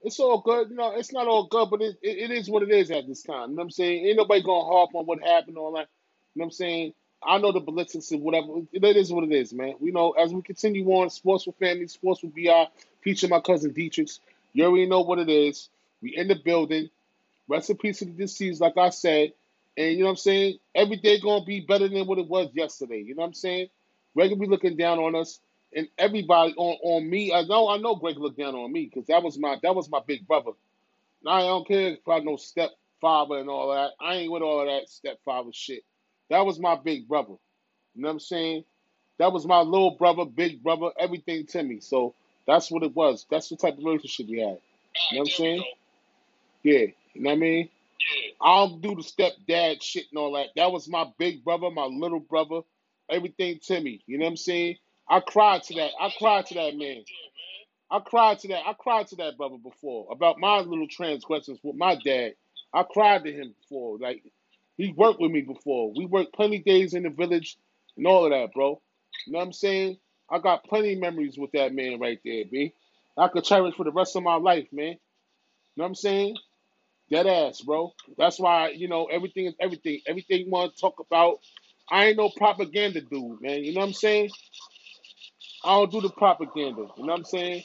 It's 0.01 0.19
all 0.19 0.41
good. 0.41 0.69
You 0.69 0.75
know, 0.75 0.93
it's 0.95 1.11
not 1.11 1.27
all 1.27 1.47
good, 1.47 1.69
but 1.69 1.81
it, 1.81 1.97
it, 2.01 2.29
it 2.29 2.31
is 2.31 2.49
what 2.49 2.63
it 2.63 2.71
is 2.71 2.91
at 2.91 3.07
this 3.07 3.23
time. 3.23 3.51
You 3.51 3.55
know 3.55 3.61
what 3.61 3.63
I'm 3.63 3.71
saying? 3.71 4.05
Ain't 4.05 4.17
nobody 4.17 4.43
gonna 4.43 4.65
harp 4.65 4.91
on 4.93 5.05
what 5.05 5.21
happened, 5.21 5.57
all 5.57 5.73
that. 5.73 5.87
You 6.35 6.39
know 6.39 6.45
what 6.45 6.45
I'm 6.45 6.51
saying? 6.51 6.93
I 7.23 7.39
know 7.39 7.51
the 7.51 7.59
ballistics 7.59 8.11
and 8.11 8.21
whatever. 8.21 8.47
It 8.71 8.83
is 8.83 9.11
what 9.11 9.23
it 9.23 9.31
is, 9.31 9.53
man. 9.53 9.75
We 9.79 9.91
know 9.91 10.11
as 10.11 10.33
we 10.33 10.41
continue 10.41 10.85
on, 10.91 11.09
sports 11.09 11.47
with 11.47 11.57
family, 11.57 11.87
sports 11.87 12.21
with 12.21 12.35
BR, 12.35 12.71
featuring 13.01 13.31
my 13.31 13.39
cousin 13.39 13.73
Dietrich's. 13.73 14.19
You 14.53 14.65
already 14.65 14.85
know 14.87 15.01
what 15.01 15.19
it 15.19 15.29
is. 15.29 15.69
We 16.01 16.15
in 16.15 16.27
the 16.27 16.35
building. 16.35 16.89
Rest 17.47 17.69
in 17.69 17.77
peace 17.77 17.99
to 17.99 18.05
the 18.05 18.11
deceased, 18.11 18.61
like 18.61 18.77
I 18.77 18.89
said. 18.89 19.33
And 19.77 19.91
you 19.93 19.99
know 19.99 20.05
what 20.05 20.11
I'm 20.11 20.17
saying? 20.17 20.59
Every 20.75 20.97
day 20.97 21.19
gonna 21.19 21.45
be 21.45 21.61
better 21.61 21.87
than 21.87 22.05
what 22.07 22.17
it 22.19 22.27
was 22.27 22.49
yesterday. 22.53 23.01
You 23.01 23.15
know 23.15 23.21
what 23.21 23.27
I'm 23.27 23.33
saying? 23.33 23.69
Be 24.15 24.47
looking 24.47 24.77
down 24.77 24.99
on 24.99 25.15
us, 25.15 25.39
and 25.77 25.87
everybody 25.99 26.53
on 26.57 26.77
on 26.83 27.09
me. 27.09 27.31
I 27.31 27.43
know 27.43 27.69
I 27.69 27.77
know 27.77 27.95
Greg 27.95 28.17
looked 28.17 28.39
down 28.39 28.55
on 28.55 28.71
me 28.71 28.85
because 28.85 29.07
that 29.07 29.21
was 29.23 29.37
my 29.37 29.57
that 29.61 29.75
was 29.75 29.89
my 29.89 30.01
big 30.05 30.27
brother. 30.27 30.51
Now 31.23 31.31
I 31.33 31.41
don't 31.41 31.67
care 31.67 31.91
if 31.91 32.07
I 32.07 32.19
no 32.19 32.35
stepfather 32.35 33.37
and 33.37 33.47
all 33.47 33.71
that. 33.71 33.91
I 34.01 34.15
ain't 34.15 34.31
with 34.31 34.41
all 34.41 34.65
that 34.65 34.89
stepfather 34.89 35.51
shit. 35.53 35.83
That 36.31 36.45
was 36.45 36.59
my 36.59 36.75
big 36.75 37.07
brother. 37.07 37.35
You 37.95 38.01
know 38.01 38.07
what 38.07 38.13
I'm 38.13 38.19
saying? 38.19 38.63
That 39.19 39.31
was 39.31 39.45
my 39.45 39.61
little 39.61 39.91
brother, 39.91 40.25
big 40.25 40.63
brother, 40.63 40.89
everything 40.99 41.45
to 41.47 41.63
me. 41.63 41.79
So 41.79 42.15
that's 42.47 42.71
what 42.71 42.83
it 42.83 42.95
was. 42.95 43.25
That's 43.29 43.49
the 43.49 43.55
type 43.55 43.77
of 43.77 43.83
relationship 43.83 44.27
we 44.27 44.39
had. 44.39 44.57
You 45.11 45.17
know 45.17 45.19
what 45.19 45.19
I'm 45.19 45.25
saying? 45.27 45.63
Yeah. 46.63 46.85
You 47.13 47.21
know 47.21 47.29
what 47.31 47.35
I 47.35 47.39
mean? 47.39 47.69
I 48.41 48.55
don't 48.57 48.81
do 48.81 48.95
the 48.95 49.01
stepdad 49.01 49.81
shit 49.81 50.05
and 50.11 50.19
all 50.19 50.33
that. 50.33 50.47
That 50.55 50.71
was 50.71 50.87
my 50.87 51.05
big 51.17 51.43
brother, 51.43 51.69
my 51.69 51.85
little 51.85 52.19
brother, 52.19 52.61
everything 53.09 53.59
to 53.63 53.79
me. 53.79 54.01
You 54.05 54.17
know 54.17 54.25
what 54.25 54.31
I'm 54.31 54.37
saying? 54.37 54.77
I 55.09 55.19
cried 55.21 55.63
to 55.63 55.75
that. 55.75 55.91
I 55.99 56.11
cried 56.17 56.47
to 56.47 56.53
that 56.55 56.75
man. 56.77 57.03
I 57.91 57.99
cried 57.99 58.39
to 58.39 58.47
that. 58.49 58.63
I 58.67 58.73
cried 58.73 59.07
to 59.09 59.15
that 59.17 59.37
brother 59.37 59.57
before 59.57 60.07
about 60.11 60.39
my 60.39 60.59
little 60.59 60.87
transgressions 60.89 61.59
with 61.63 61.75
my 61.75 61.95
dad. 62.03 62.33
I 62.73 62.83
cried 62.83 63.23
to 63.23 63.31
him 63.31 63.55
before. 63.61 63.97
Like 63.99 64.23
he 64.77 64.93
worked 64.93 65.21
with 65.21 65.31
me 65.31 65.41
before. 65.41 65.93
We 65.95 66.05
worked 66.05 66.33
plenty 66.33 66.59
days 66.59 66.93
in 66.93 67.03
the 67.03 67.09
village 67.09 67.57
and 67.97 68.07
all 68.07 68.25
of 68.25 68.31
that, 68.31 68.53
bro. 68.53 68.81
You 69.25 69.33
know 69.33 69.39
what 69.39 69.45
I'm 69.45 69.53
saying? 69.53 69.97
I 70.29 70.39
got 70.39 70.65
plenty 70.65 70.95
memories 70.95 71.37
with 71.37 71.51
that 71.53 71.73
man 71.73 71.99
right 71.99 72.19
there, 72.25 72.43
B. 72.51 72.73
I 73.17 73.29
could 73.29 73.45
cherish 73.45 73.75
for 73.75 73.85
the 73.85 73.91
rest 73.91 74.15
of 74.15 74.23
my 74.23 74.35
life, 74.35 74.67
man. 74.73 74.87
You 74.93 74.97
know 75.77 75.85
what 75.85 75.87
I'm 75.87 75.95
saying? 75.95 76.35
Dead 77.11 77.27
ass, 77.27 77.61
bro. 77.61 77.93
That's 78.17 78.39
why, 78.39 78.69
you 78.69 78.87
know, 78.89 79.05
everything 79.05 79.45
is 79.47 79.55
everything. 79.61 80.01
Everything 80.07 80.45
you 80.45 80.51
want 80.51 80.75
to 80.75 80.81
talk 80.81 80.99
about. 80.99 81.39
I 81.91 82.07
ain't 82.07 82.17
no 82.17 82.29
propaganda 82.35 83.01
dude, 83.01 83.41
man. 83.41 83.63
You 83.63 83.73
know 83.73 83.81
what 83.81 83.87
I'm 83.87 83.93
saying? 83.93 84.29
I 85.67 85.73
don't 85.75 85.91
do 85.91 86.01
the 86.01 86.11
propaganda. 86.11 86.87
You 86.97 87.05
know 87.05 87.13
what 87.13 87.19
I'm 87.19 87.25
saying? 87.25 87.63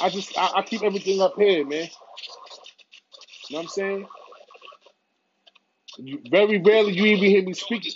I 0.00 0.10
just 0.10 0.38
I, 0.38 0.52
I 0.58 0.62
keep 0.62 0.82
everything 0.84 1.20
up 1.22 1.34
here, 1.36 1.66
man. 1.66 1.88
You 3.48 3.56
know 3.56 3.58
what 3.58 3.62
I'm 3.64 3.68
saying? 3.68 4.06
You, 5.98 6.20
very 6.30 6.60
rarely 6.60 6.92
you 6.94 7.06
even 7.06 7.30
hear 7.30 7.42
me 7.44 7.54
speak. 7.54 7.86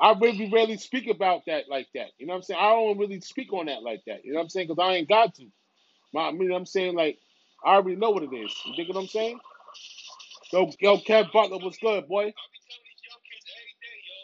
I 0.00 0.12
really 0.20 0.50
rarely 0.52 0.78
speak 0.78 1.08
about 1.08 1.42
that 1.46 1.68
like 1.68 1.88
that. 1.94 2.08
You 2.18 2.26
know 2.26 2.34
what 2.34 2.38
I'm 2.38 2.42
saying? 2.44 2.60
I 2.62 2.70
don't 2.70 2.98
really 2.98 3.20
speak 3.20 3.52
on 3.52 3.66
that 3.66 3.82
like 3.82 4.02
that. 4.06 4.24
You 4.24 4.32
know 4.32 4.38
what 4.38 4.44
I'm 4.44 4.50
saying? 4.50 4.68
Because 4.68 4.84
I 4.84 4.94
ain't 4.96 5.08
got 5.08 5.34
to. 5.36 5.46
My, 6.14 6.30
know 6.32 6.54
what 6.54 6.58
I'm 6.58 6.66
saying? 6.66 6.96
Like, 6.96 7.18
I 7.64 7.74
already 7.76 7.96
know 7.96 8.10
what 8.10 8.24
it 8.24 8.34
is. 8.34 8.54
You 8.66 8.74
dig 8.76 8.88
what 8.88 9.00
I'm 9.00 9.08
saying? 9.08 9.38
Yo, 10.52 10.70
yo, 10.80 10.98
Kev 10.98 11.32
Butler, 11.32 11.58
what's 11.58 11.78
good, 11.78 12.08
boy? 12.08 12.22
I 12.22 12.26
be 12.26 12.32
telling 12.32 12.84
these 12.84 13.02
young 13.04 13.22
kids 13.28 13.46
every 13.52 13.76
day, 13.82 13.98
yo. 14.08 14.18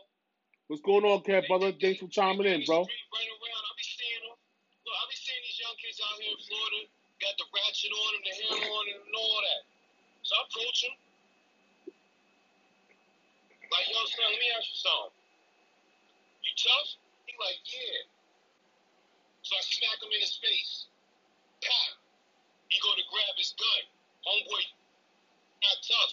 What's 0.71 0.83
going 0.83 1.05
on, 1.05 1.21
Kev 1.27 1.45
Brother? 1.51 1.75
Thanks 1.77 2.01
for 2.01 2.09
chiming 2.09 2.49
in, 2.49 2.65
bro. 2.65 2.87
Street 2.87 3.09
running 3.13 3.35
around. 3.35 3.63
I 3.67 3.73
be 3.77 3.85
seeing 3.85 4.23
them. 4.25 4.37
Look, 4.87 4.97
I 4.97 5.05
be 5.11 5.17
seeing 5.19 5.43
these 5.45 5.59
young 5.61 5.77
kids 5.77 5.99
out 6.01 6.17
here 6.17 6.33
in 6.33 6.41
Florida, 6.49 6.81
got 7.21 7.35
the 7.37 7.47
ratchet 7.53 7.93
on 7.93 8.11
them, 8.17 8.23
the 8.25 8.33
hair 8.41 8.63
on 8.63 8.85
them, 8.89 9.01
and 9.05 9.15
all 9.19 9.41
that. 9.43 9.63
So 10.23 10.33
I 10.39 10.41
approach 10.49 10.79
them. 10.87 10.95
Like, 13.69 13.87
yo, 13.89 14.01
son, 14.05 14.33
let 14.33 14.41
me 14.41 14.49
ask 14.53 14.69
you 14.69 14.79
something. 14.81 15.17
You 16.45 16.53
tough? 16.57 16.89
He 17.27 17.33
like, 17.41 17.61
yeah. 17.69 18.07
So 19.43 19.59
I 19.59 19.63
smack 19.65 19.99
him 19.99 20.13
in 20.15 20.21
his 20.23 20.37
face. 20.39 20.87
Pop. 21.65 22.01
He 22.69 22.81
go 22.81 22.93
to 22.97 23.05
grab 23.11 23.35
his 23.37 23.53
gun. 23.59 23.83
Homeboy, 24.25 24.65
not 25.67 25.79
tough. 25.85 26.13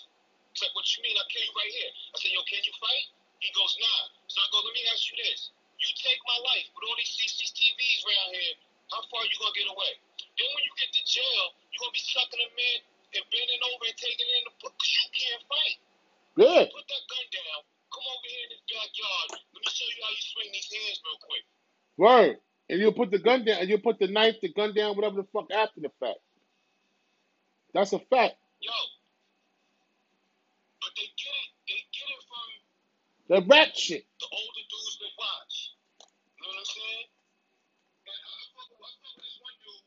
He's 0.52 0.66
like, 0.66 0.74
what 0.76 0.84
you 0.96 1.00
mean? 1.06 1.16
I'll 1.16 1.30
kill 1.30 1.46
you 1.46 1.54
right 1.56 1.72
here. 1.72 1.92
I 2.12 2.16
said, 2.20 2.32
yo, 2.34 2.42
can 2.50 2.64
you 2.66 2.76
fight? 2.82 3.08
He 3.40 3.50
goes, 3.56 3.72
nah. 3.80 4.02
So 4.28 4.38
I 4.40 4.46
go, 4.52 4.60
let 4.64 4.74
me 4.76 4.84
ask 4.92 5.08
you 5.12 5.18
this. 5.20 5.52
You 5.80 5.88
take 5.96 6.20
my 6.28 6.40
life 6.44 6.68
with 6.76 6.84
all 6.88 6.98
these 7.00 7.12
CCTVs 7.16 8.04
around 8.04 8.30
here, 8.36 8.56
how 8.92 9.00
far 9.08 9.24
you 9.24 9.36
gonna 9.40 9.56
get 9.56 9.70
away? 9.72 9.96
Then 10.36 10.50
when 10.52 10.64
you 10.68 10.74
get 10.76 10.92
to 10.92 11.04
jail, 11.08 11.56
you 11.72 11.76
gonna 11.80 11.96
be 11.96 12.04
sucking 12.04 12.42
them 12.42 12.52
in 12.52 12.80
and 13.16 13.24
bending 13.32 13.62
over 13.64 13.84
and 13.88 13.96
taking 13.96 14.28
it 14.28 14.36
in 14.44 14.46
the 14.52 14.56
book 14.60 14.74
because 14.76 14.92
you 14.92 15.08
can't 15.16 15.44
fight. 15.48 15.78
Yeah. 16.36 16.68
Put 16.68 16.84
that 16.84 17.04
gun 17.08 17.26
down. 17.32 17.60
Come 17.90 18.06
over 18.06 18.28
here 18.28 18.44
in 18.44 18.50
this 18.54 18.64
backyard. 18.70 19.28
Let 19.56 19.62
me 19.64 19.70
show 19.72 19.88
you 19.88 20.00
how 20.04 20.12
you 20.12 20.24
swing 20.36 20.50
these 20.52 20.70
hands 20.70 21.00
real 21.02 21.20
quick. 21.24 21.46
Word. 21.98 22.36
And 22.70 22.78
you'll 22.78 22.94
put 22.94 23.10
the 23.10 23.18
gun 23.18 23.48
down, 23.48 23.64
and 23.64 23.68
you'll 23.70 23.82
put 23.82 23.98
the 23.98 24.08
knife, 24.08 24.38
the 24.44 24.54
gun 24.54 24.76
down, 24.76 24.94
whatever 24.94 25.24
the 25.24 25.28
fuck 25.34 25.50
after 25.50 25.82
the 25.82 25.90
fact. 25.98 26.22
That's 27.74 27.94
a 27.94 28.00
fact. 28.00 28.38
Yo. 28.62 28.70
But 30.84 30.92
they 30.96 31.08
get 31.08 31.08
it, 31.08 31.08
they 31.10 31.16
get 31.16 31.16
it 31.16 31.24
from 31.24 31.39
The 33.30 33.42
rap 33.46 33.72
shit. 33.78 34.06
the 34.20 34.28
older 34.34 34.66
dudes 34.66 34.98
that 35.06 35.14
watch. 35.22 35.56
You 36.34 36.42
know 36.42 36.50
what 36.50 36.62
I'm 36.62 36.70
saying? 36.70 37.08
And 38.10 38.20
I, 38.26 38.32
I 38.34 38.46
fuck 38.58 38.70
with, 38.74 38.82
I 38.82 38.92
fuck 39.06 39.14
with 39.18 39.26
this 39.30 39.38
one 39.42 39.58
dude. 39.62 39.86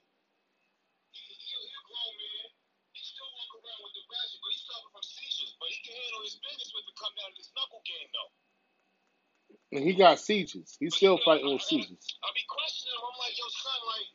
He, 1.15 1.23
he, 1.27 1.35
he 1.35 1.55
a 1.75 1.83
grown 1.91 2.15
man. 2.23 2.49
He 2.95 3.03
still 3.03 3.27
walk 3.35 3.51
around 3.59 3.81
with 3.83 3.95
the 3.99 4.05
ratchet, 4.07 4.39
but 4.43 4.51
he's 4.55 4.65
suffering 4.67 4.93
from 4.95 5.05
seizures. 5.07 5.53
But 5.59 5.69
he 5.75 5.79
can 5.83 5.95
handle 5.99 6.23
his 6.23 6.37
business 6.39 6.71
with 6.71 6.87
it 6.87 6.95
come 6.99 7.15
down 7.19 7.31
to 7.35 7.37
this 7.39 7.51
knuckle 7.59 7.83
game, 7.83 8.11
though. 8.15 8.33
And 9.75 9.83
he 9.83 9.93
got 9.99 10.23
seizures. 10.23 10.79
He's 10.79 10.95
But 10.95 10.99
still 10.99 11.19
you 11.19 11.23
know, 11.23 11.27
fighting 11.27 11.51
I, 11.51 11.55
with 11.59 11.67
I, 11.67 11.71
seizures. 11.71 12.07
I 12.23 12.29
be 12.39 12.45
questioning 12.47 12.95
him. 12.95 13.03
I'm 13.03 13.19
like, 13.19 13.35
yo, 13.35 13.47
son, 13.51 13.81
like, 13.91 14.09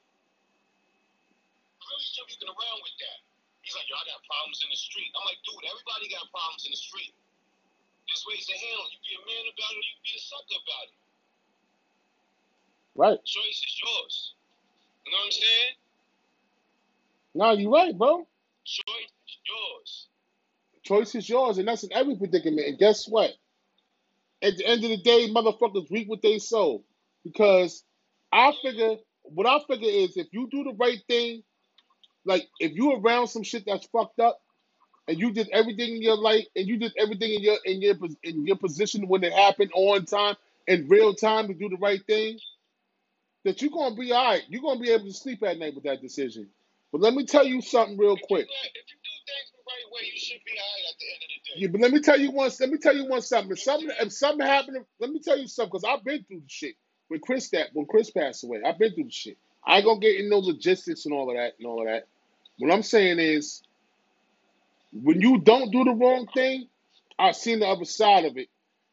really 1.83 2.07
shouldn't 2.07 2.31
be 2.31 2.47
around 2.47 2.79
with 2.79 2.95
that. 3.03 3.19
He's 3.63 3.75
like, 3.75 3.87
yo, 3.91 3.99
I 3.99 4.05
got 4.07 4.23
problems 4.23 4.63
in 4.63 4.69
the 4.71 4.79
street. 4.79 5.11
I'm 5.19 5.25
like, 5.27 5.39
dude, 5.43 5.63
everybody 5.67 6.07
got 6.15 6.25
problems 6.31 6.63
in 6.63 6.71
the 6.71 6.79
street. 6.79 7.11
There's 8.17 8.35
ways 8.35 8.45
to 8.47 8.53
handle 8.53 8.85
it. 8.85 8.93
You 8.93 8.99
be 9.05 9.13
a 9.13 9.25
man 9.27 9.45
about 9.53 9.71
it, 9.71 9.77
or 9.77 9.85
you 9.85 9.97
be 10.01 10.09
a 10.15 10.19
sucker 10.19 10.57
about 10.57 10.87
it. 10.89 10.97
Right. 12.95 13.25
Choice 13.25 13.59
is 13.61 13.81
yours. 13.83 14.33
You 15.05 15.11
know 15.11 15.17
what 15.17 15.25
I'm 15.25 15.31
saying? 15.31 15.73
No, 17.35 17.51
you're 17.51 17.71
right, 17.71 17.95
bro. 17.95 18.27
Choice 18.65 19.13
is 19.27 19.37
yours. 19.45 20.07
Choice 20.83 21.15
is 21.15 21.29
yours, 21.29 21.57
and 21.59 21.67
that's 21.67 21.83
in 21.83 21.93
every 21.93 22.15
predicament. 22.15 22.67
And 22.67 22.79
guess 22.79 23.07
what? 23.07 23.31
At 24.41 24.57
the 24.57 24.65
end 24.65 24.83
of 24.83 24.89
the 24.89 24.97
day, 24.97 25.29
motherfuckers 25.29 25.91
reap 25.91 26.07
what 26.07 26.23
they 26.23 26.39
sow. 26.39 26.83
Because 27.23 27.83
I 28.31 28.51
figure, 28.63 28.95
what 29.23 29.45
I 29.45 29.59
figure 29.67 29.91
is 29.91 30.17
if 30.17 30.27
you 30.31 30.47
do 30.49 30.63
the 30.63 30.73
right 30.79 30.99
thing, 31.07 31.43
like 32.25 32.47
if 32.59 32.73
you 32.73 32.93
around 32.93 33.27
some 33.27 33.43
shit 33.43 33.63
that's 33.67 33.85
fucked 33.87 34.19
up, 34.19 34.41
and 35.07 35.19
you 35.19 35.31
did 35.31 35.49
everything 35.51 35.97
in 35.97 36.01
your 36.03 36.17
life, 36.17 36.45
and 36.55 36.67
you 36.67 36.77
did 36.77 36.93
everything 36.99 37.33
in 37.33 37.41
your 37.43 37.57
in 37.65 37.81
your 37.81 37.95
pos- 37.95 38.17
in 38.23 38.45
your 38.47 38.57
position 38.57 39.07
when 39.07 39.23
it 39.23 39.33
happened 39.33 39.71
on 39.75 40.05
time 40.05 40.35
in 40.67 40.87
real 40.89 41.13
time 41.15 41.47
to 41.49 41.55
do 41.55 41.69
the 41.69 41.77
right 41.77 42.05
thing, 42.07 42.39
that 43.45 43.61
you're 43.61 43.71
gonna 43.71 43.95
be 43.95 44.13
all 44.13 44.25
right. 44.25 44.43
You're 44.49 44.63
gonna 44.63 44.81
be 44.81 44.91
able 44.91 45.05
to 45.07 45.13
sleep 45.13 45.43
at 45.43 45.59
night 45.59 45.75
with 45.75 45.85
that 45.85 46.01
decision. 46.01 46.49
But 46.93 47.01
let 47.01 47.15
me 47.15 47.25
tell 47.25 47.45
you 47.47 47.61
something 47.61 47.97
real 47.97 48.13
If 48.15 48.21
you, 48.21 48.27
quick. 48.27 48.47
if 48.49 48.85
you 48.89 48.97
do 48.97 49.15
things 49.27 49.51
the 49.53 49.63
right 49.67 49.93
way, 49.93 50.07
you 50.13 50.19
should 50.19 50.43
be 50.45 50.53
alright 50.53 50.85
at 50.91 50.99
the 50.99 51.07
end 51.13 51.23
of 51.23 51.29
the 51.29 51.55
day. 51.55 51.61
Yeah, 51.61 51.69
but 51.71 51.81
let 51.81 51.91
me 51.93 52.01
tell 52.01 52.19
you 52.19 52.31
once. 52.31 52.61
Let 52.61 52.71
me 52.71 52.79
tell 52.79 52.95
you 52.97 53.05
one 53.07 53.21
something. 53.21 53.51
If 53.53 53.61
something, 53.61 53.89
if 54.01 54.13
something 54.13 54.47
happened, 54.47 54.85
let 54.99 55.11
me 55.11 55.19
tell 55.21 55.39
you 55.39 55.47
something. 55.47 55.71
Because 55.71 55.85
I've 55.85 56.05
been 56.05 56.23
through 56.25 56.41
the 56.41 56.49
shit 56.49 56.75
when 57.09 57.21
Chris 57.21 57.49
that 57.51 57.69
when 57.73 57.87
Chris 57.87 58.11
passed 58.11 58.43
away. 58.43 58.61
I've 58.65 58.79
been 58.79 58.93
through 58.93 59.05
the 59.05 59.11
shit. 59.11 59.37
I 59.65 59.77
ain't 59.77 59.85
gonna 59.85 60.01
get 60.01 60.19
into 60.19 60.37
logistics 60.37 61.05
and 61.05 61.13
all 61.15 61.29
of 61.31 61.37
that 61.37 61.53
and 61.59 61.67
all 61.67 61.81
of 61.81 61.87
that. 61.87 62.07
What 62.59 62.73
I'm 62.73 62.83
saying 62.83 63.19
is, 63.19 63.63
when 64.91 65.21
you 65.21 65.39
don't 65.39 65.71
do 65.71 65.83
the 65.83 65.93
wrong 65.93 66.27
thing, 66.33 66.67
I've 67.19 67.35
seen 67.35 67.59
the 67.59 67.67
other 67.67 67.85
side 67.85 68.25
of 68.25 68.37
it. 68.37 68.47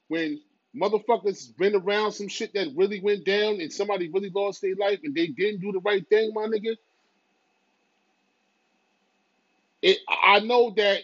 When 0.08 0.40
motherfuckers 0.76 1.56
been 1.56 1.74
around 1.74 2.12
some 2.12 2.28
shit 2.28 2.52
that 2.54 2.68
really 2.74 3.00
went 3.00 3.24
down 3.24 3.60
and 3.60 3.72
somebody 3.72 4.10
really 4.10 4.30
lost 4.30 4.62
their 4.62 4.74
life 4.74 5.00
and 5.04 5.14
they 5.14 5.28
didn't 5.28 5.60
do 5.60 5.72
the 5.72 5.80
right 5.80 6.06
thing, 6.08 6.32
my 6.34 6.46
nigga. 6.46 6.76
It, 9.82 9.98
I 10.08 10.40
know 10.40 10.72
that 10.76 11.00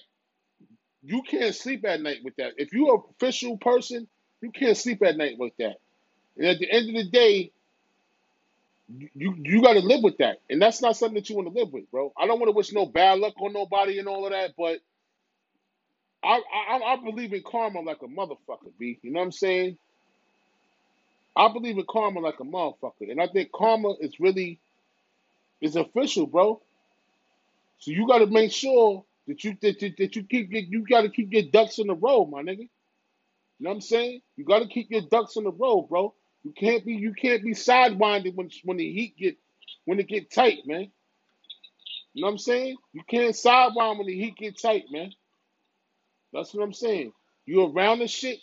you 1.02 1.22
can't 1.22 1.54
sleep 1.54 1.84
at 1.86 2.00
night 2.00 2.18
with 2.24 2.36
that. 2.36 2.54
If 2.56 2.72
you're 2.72 3.04
official 3.10 3.58
person, 3.58 4.08
you 4.40 4.50
can't 4.50 4.76
sleep 4.76 5.02
at 5.02 5.16
night 5.16 5.36
with 5.38 5.52
that. 5.58 5.76
And 6.36 6.46
at 6.46 6.58
the 6.58 6.70
end 6.70 6.88
of 6.88 6.94
the 6.94 7.10
day, 7.10 7.52
you 9.14 9.36
you 9.38 9.62
got 9.62 9.74
to 9.74 9.80
live 9.80 10.02
with 10.02 10.18
that, 10.18 10.40
and 10.50 10.62
that's 10.62 10.82
not 10.82 10.96
something 10.96 11.16
that 11.16 11.30
you 11.30 11.36
want 11.36 11.52
to 11.52 11.58
live 11.60 11.72
with, 11.72 11.90
bro. 11.90 12.12
I 12.18 12.26
don't 12.26 12.40
want 12.40 12.50
to 12.50 12.56
wish 12.56 12.72
no 12.72 12.86
bad 12.86 13.20
luck 13.20 13.34
on 13.40 13.52
nobody 13.54 13.98
and 14.00 14.08
all 14.08 14.26
of 14.26 14.32
that, 14.32 14.52
but 14.58 14.80
I 16.24 16.40
I, 16.54 16.78
I 16.78 16.96
believe 17.04 17.32
in 17.32 17.42
karma 17.46 17.80
like 17.80 18.02
a 18.02 18.06
motherfucker, 18.08 18.72
b. 18.78 18.98
You 19.02 19.12
know 19.12 19.20
what 19.20 19.26
I'm 19.26 19.32
saying? 19.32 19.78
I 21.36 21.52
believe 21.52 21.78
in 21.78 21.86
karma 21.88 22.20
like 22.20 22.40
a 22.40 22.44
motherfucker, 22.44 23.10
and 23.10 23.20
I 23.22 23.28
think 23.28 23.52
karma 23.52 23.94
is 24.00 24.20
really 24.20 24.60
is 25.60 25.76
official, 25.76 26.26
bro. 26.26 26.60
So 27.80 27.92
you 27.92 28.06
got 28.08 28.18
to 28.18 28.26
make 28.26 28.52
sure 28.52 29.04
that 29.28 29.44
you 29.44 29.56
that, 29.62 29.80
that, 29.80 29.96
that 29.98 30.16
you 30.16 30.24
keep 30.24 30.52
your, 30.52 30.62
you 30.62 30.86
got 30.88 31.02
to 31.02 31.10
keep 31.10 31.32
your 31.32 31.44
ducks 31.44 31.78
in 31.78 31.88
the 31.88 31.94
row, 31.96 32.26
my 32.26 32.42
nigga. 32.42 32.60
You 33.60 33.64
know 33.64 33.70
what 33.70 33.76
I'm 33.76 33.80
saying? 33.82 34.22
You 34.36 34.44
got 34.44 34.60
to 34.60 34.68
keep 34.68 34.90
your 34.90 35.02
ducks 35.02 35.36
in 35.36 35.44
the 35.44 35.52
row, 35.52 35.82
bro. 35.82 36.14
You 36.44 36.52
can't 36.52 36.84
be 36.84 36.94
you 36.94 37.14
can't 37.14 37.42
be 37.42 37.52
sidewinded 37.52 38.34
when 38.34 38.50
when 38.64 38.78
the 38.78 38.92
heat 38.92 39.16
get 39.18 39.36
when 39.84 40.00
it 40.00 40.08
get 40.08 40.30
tight, 40.30 40.66
man. 40.66 40.90
You 42.12 42.22
know 42.22 42.26
what 42.26 42.32
I'm 42.32 42.38
saying? 42.38 42.76
You 42.92 43.02
can't 43.08 43.34
sidewind 43.34 43.98
when 43.98 44.06
the 44.06 44.14
heat 44.14 44.36
get 44.36 44.60
tight, 44.60 44.84
man. 44.90 45.12
That's 46.32 46.54
what 46.54 46.64
I'm 46.64 46.72
saying. 46.72 47.12
You 47.46 47.66
around 47.66 48.00
the 48.00 48.08
shit. 48.08 48.40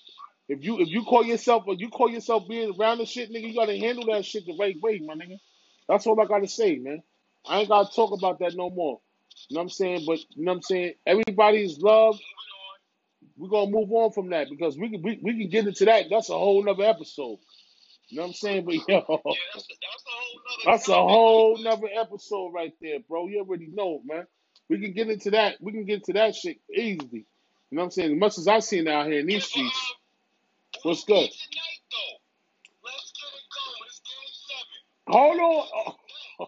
If 0.48 0.63
you 0.63 0.80
if 0.80 0.89
you 0.89 1.04
call 1.04 1.25
yourself 1.25 1.63
or 1.68 1.74
you 1.74 1.89
call 1.89 2.10
yourself 2.10 2.48
being 2.48 2.74
around 2.80 3.00
the 3.00 3.06
shit, 3.06 3.32
nigga, 3.32 3.50
you 3.50 3.56
gotta 3.56 3.77
handle 3.77 4.06
that 4.13 4.25
shit 4.25 4.46
the 4.46 4.56
right 4.58 4.75
way, 4.82 5.00
my 5.00 5.16
nigga. 5.16 5.38
That's 5.89 6.08
all 6.08 6.20
I 6.22 6.25
gotta 6.25 6.48
say, 6.48 6.77
man. 6.77 7.04
I 7.48 7.60
ain't 7.60 7.70
gotta 7.70 7.94
talk 7.94 8.12
about 8.12 8.39
that 8.39 8.56
no 8.56 8.70
more. 8.70 9.00
You 9.50 9.56
know 9.56 9.60
what 9.60 9.63
I'm 9.63 9.70
saying? 9.70 10.04
But 10.06 10.20
you 10.36 10.46
know 10.46 10.51
what 10.51 10.56
I'm 10.58 10.62
saying? 10.63 10.94
Everybody's 11.06 11.80
love. 11.80 12.20
We're 13.38 13.50
gonna 13.50 13.70
move 13.72 13.92
on 13.92 14.12
from 14.12 14.30
that 14.30 14.50
because 14.50 14.77
we 14.77 14.89
can 14.89 15.01
we, 15.01 15.20
we 15.22 15.38
can 15.39 15.50
get 15.50 15.68
into 15.68 15.86
that. 15.86 16.06
That's 16.10 16.30
a 16.30 16.34
whole 16.34 16.63
nother 16.63 16.84
episode. 16.84 17.39
You 18.10 18.18
know 18.18 18.24
what 18.24 18.28
I'm 18.30 18.34
saying? 18.36 18.66
But 18.66 18.76
yo, 18.88 19.22
Yeah, 19.30 19.40
that's 19.54 19.68
that's 19.68 20.06
a 20.08 20.12
whole 20.12 20.40
nother 20.46 20.66
that's 20.66 20.90
a 20.90 20.94
topic. 20.94 20.96
whole 20.96 21.58
nother 21.64 21.90
episode 22.02 22.54
right 22.54 22.74
there, 22.82 23.00
bro. 23.08 23.28
You 23.28 23.40
already 23.42 23.70
know, 23.74 24.02
man. 24.06 24.26
We 24.70 24.80
can 24.82 24.94
get 24.94 25.10
into 25.10 25.32
that. 25.32 25.58
We 25.62 25.74
can 25.74 25.86
get 25.86 25.98
into 25.98 26.14
that 26.14 26.36
shit 26.36 26.58
easily. 26.74 27.26
You 27.72 27.78
know 27.78 27.82
what 27.82 27.86
I'm 27.86 27.92
saying? 27.92 28.14
As 28.14 28.20
much 28.20 28.38
as 28.40 28.48
I've 28.48 28.64
seen 28.66 28.88
out 28.88 29.08
here 29.08 29.22
in 29.22 29.28
these 29.28 29.46
but 29.46 29.46
streets. 29.46 29.78
um, 29.78 29.98
What's 30.84 31.06
good? 31.06 31.30
tonight 31.30 31.82
though. 31.92 32.18
Let's 32.86 33.12
get 33.16 33.32
it 33.34 33.48
going. 33.54 33.82
It's 33.88 34.02
game 34.06 34.34
seven. 34.48 34.82
Hold 35.10 35.40
on. 35.40 35.68
Tonight. 35.68 35.96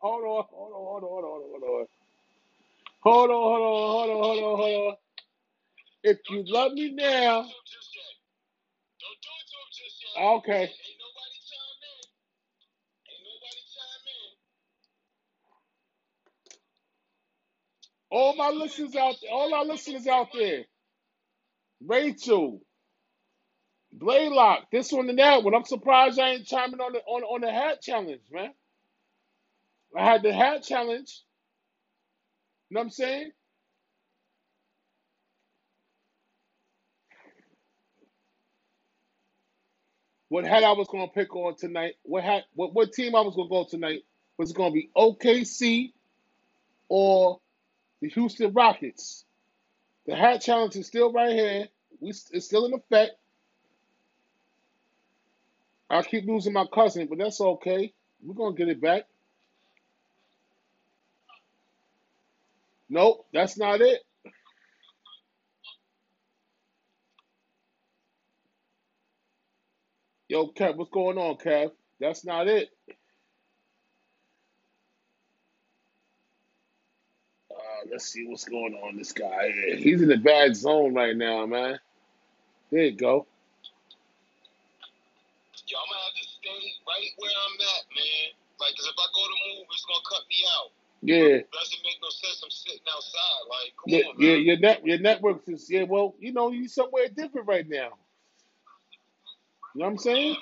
Hold 0.00 0.24
on, 0.24 0.44
hold 0.52 0.72
on, 0.72 0.82
hold 0.84 1.04
on, 1.04 1.10
hold 1.10 1.24
on, 1.24 1.42
hold 1.42 1.64
on. 1.64 1.86
Hold 3.02 3.30
on, 3.30 3.36
hold 3.36 3.62
on, 3.62 3.90
hold 3.90 4.10
on, 4.10 4.16
hold 4.24 4.38
on, 4.44 4.58
hold 4.58 4.88
on. 4.88 4.96
If 6.04 6.18
you 6.30 6.44
Don't 6.46 6.46
love 6.46 6.72
me 6.72 6.92
Don't 6.92 6.96
now, 6.96 7.42
to 7.42 7.48
him 7.52 7.64
just 7.66 7.90
yet. 7.96 8.14
Don't 9.00 9.20
do 9.22 9.32
it 9.34 9.46
to 9.50 9.56
him 9.60 9.70
just 9.74 9.98
yet. 10.02 10.07
Okay. 10.18 10.70
Ain't, 10.70 10.98
nobody 11.00 11.38
chime 11.48 11.82
in. 11.86 12.04
Ain't 13.10 13.24
nobody 13.26 13.62
chime 13.74 14.06
in. 14.16 14.30
All 18.10 18.36
my 18.36 18.50
Let's 18.50 18.58
do 18.58 18.64
it. 18.64 18.80
listeners 18.80 18.96
out 18.96 19.16
there, 19.22 19.32
all 19.32 19.54
our 19.54 19.64
listeners 19.66 20.06
out 20.08 20.28
there, 20.34 20.64
Rachel, 21.86 22.60
Blaylock, 23.92 24.70
this 24.72 24.92
one 24.92 25.10
and 25.10 25.18
that 25.18 25.44
one. 25.44 25.54
I'm 25.54 25.64
surprised 25.64 26.20
I 26.20 26.30
ain't 26.30 26.46
chiming 26.46 26.80
on 26.80 26.92
the 26.94 27.00
on, 27.00 27.22
on 27.24 27.40
the 27.42 27.52
hat 27.52 27.82
challenge, 27.82 28.22
man. 28.32 28.52
I 29.96 30.04
had 30.04 30.22
the 30.24 30.32
hat 30.32 30.64
challenge. 30.64 31.22
You 32.70 32.76
know 32.76 32.80
what 32.80 32.84
I'm 32.86 32.90
saying? 32.90 33.30
What 40.28 40.44
hat 40.44 40.64
I 40.64 40.72
was 40.72 40.88
gonna 40.88 41.08
pick 41.08 41.34
on 41.34 41.56
tonight? 41.56 41.94
What 42.02 42.22
hat? 42.22 42.44
What 42.54 42.74
what 42.74 42.92
team 42.92 43.14
I 43.14 43.20
was 43.20 43.34
gonna 43.34 43.48
go 43.48 43.64
tonight? 43.64 44.04
Was 44.36 44.50
it 44.50 44.56
gonna 44.56 44.72
be 44.72 44.90
OKC 44.96 45.92
or 46.88 47.40
the 48.00 48.08
Houston 48.10 48.52
Rockets? 48.52 49.24
The 50.06 50.14
hat 50.14 50.42
challenge 50.42 50.76
is 50.76 50.86
still 50.86 51.12
right 51.12 51.32
here. 51.32 51.68
We 52.00 52.10
it's 52.10 52.44
still 52.44 52.66
in 52.66 52.74
effect. 52.74 53.12
I 55.90 56.02
keep 56.02 56.26
losing 56.26 56.52
my 56.52 56.66
cousin, 56.72 57.06
but 57.08 57.18
that's 57.18 57.40
okay. 57.40 57.92
We're 58.22 58.34
gonna 58.34 58.54
get 58.54 58.68
it 58.68 58.80
back. 58.80 59.04
Nope, 62.90 63.26
that's 63.32 63.58
not 63.58 63.80
it. 63.80 64.00
Yo, 70.28 70.48
Kev, 70.48 70.76
what's 70.76 70.90
going 70.90 71.18
on, 71.18 71.36
Kev? 71.36 71.72
That's 72.00 72.26
not 72.26 72.48
it. 72.48 72.70
Uh, 77.50 77.56
let's 77.90 78.06
see 78.08 78.26
what's 78.28 78.44
going 78.44 78.74
on. 78.74 78.96
This 78.96 79.12
guy. 79.12 79.52
He's 79.78 80.02
in 80.02 80.12
a 80.12 80.18
bad 80.18 80.56
zone 80.56 80.94
right 80.94 81.16
now, 81.16 81.46
man. 81.46 81.78
There 82.70 82.84
you 82.84 82.96
go. 82.96 83.26
Yo, 85.68 85.78
I'm 85.78 85.86
gonna 85.88 86.00
have 86.04 86.14
to 86.22 86.28
stay 86.28 86.72
right 86.88 87.10
where 87.18 87.30
I'm 87.30 87.54
at, 87.60 87.84
man. 87.94 88.30
Like, 88.60 88.76
'cause 88.76 88.86
if 88.86 88.96
I 88.98 89.06
go 89.14 89.24
to 89.24 89.36
move, 89.58 89.66
it's 89.72 89.84
gonna 89.86 90.04
cut 90.08 90.28
me 90.28 90.36
out. 90.58 90.72
Yeah. 91.02 91.42
Doesn't 91.52 91.84
make 91.84 91.98
no 92.02 92.10
sense. 92.10 92.42
I'm 92.44 92.50
sitting 92.50 92.80
outside. 92.94 93.44
Like, 93.50 93.74
come 93.76 93.84
Your, 93.88 94.06
on, 94.10 94.18
man. 94.18 94.42
your 94.42 94.58
net 94.58 94.86
your 94.86 94.98
network 94.98 95.48
is 95.48 95.70
yeah, 95.70 95.84
well, 95.84 96.14
you 96.20 96.32
know, 96.32 96.50
you're 96.50 96.68
somewhere 96.68 97.08
different 97.08 97.46
right 97.48 97.68
now. 97.68 97.90
You 99.74 99.80
know 99.80 99.86
what 99.86 99.92
I'm 99.92 99.98
saying? 99.98 100.36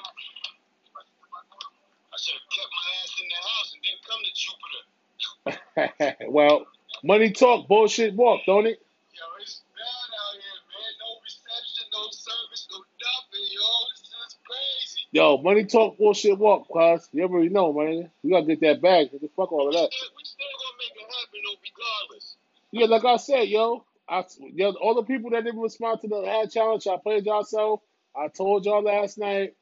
I 2.13 2.17
should 2.19 2.35
have 2.35 2.51
kept 2.51 2.73
my 2.75 2.87
ass 3.03 3.13
in 3.21 3.29
the 3.29 3.41
house 3.41 3.71
and 3.75 3.83
didn't 3.83 4.05
come 4.07 4.21
to 4.25 4.33
Jupiter. 4.35 6.29
well, 6.33 6.67
money 7.05 7.31
talk, 7.33 7.69
bullshit 7.69 8.15
walk, 8.15 8.43
don't 8.47 8.67
it? 8.67 8.81
Yo, 9.15 9.23
it's 9.43 9.63
bad 9.77 10.11
out 10.19 10.35
here, 10.35 10.61
man. 10.69 10.93
No 11.01 11.11
reception, 11.23 11.87
no 11.93 12.03
service, 12.11 12.69
no 12.73 12.79
nothing, 12.79 13.47
yo. 13.55 13.69
It's 13.93 14.03
just 14.11 14.39
crazy. 14.47 15.07
Yo, 15.13 15.39
money 15.39 15.65
talk, 15.65 15.99
bullshit 15.99 16.39
walk, 16.39 16.69
cuz. 16.73 17.09
You 17.13 17.25
already 17.25 17.51
know, 17.51 17.73
man. 17.73 18.11
We 18.25 18.31
gotta 18.31 18.47
get 18.47 18.61
that 18.63 18.83
bag. 18.83 19.13
Get 19.13 19.21
the 19.23 19.31
fuck 19.37 19.53
all 19.53 19.69
of 19.69 19.75
We 19.75 19.81
that. 19.81 19.93
still, 19.93 20.11
we 20.17 20.25
still 20.25 20.55
gonna 20.61 20.79
make 20.81 20.97
it 20.97 21.09
happen, 21.15 21.41
though, 21.45 21.61
regardless. 21.63 22.37
Yeah, 22.73 22.87
like 22.87 23.05
I 23.05 23.17
said, 23.19 23.49
yo, 23.49 23.85
I 24.09 24.25
yo, 24.55 24.73
all 24.83 24.95
the 24.95 25.05
people 25.05 25.31
that 25.31 25.45
didn't 25.45 25.61
respond 25.61 26.01
to 26.03 26.09
the 26.09 26.25
ad 26.27 26.51
challenge, 26.51 26.87
I 26.89 26.97
played 26.99 27.27
yourself. 27.27 27.81
I 28.19 28.29
told 28.29 28.65
y'all 28.67 28.83
last 28.83 29.19
night. 29.19 29.55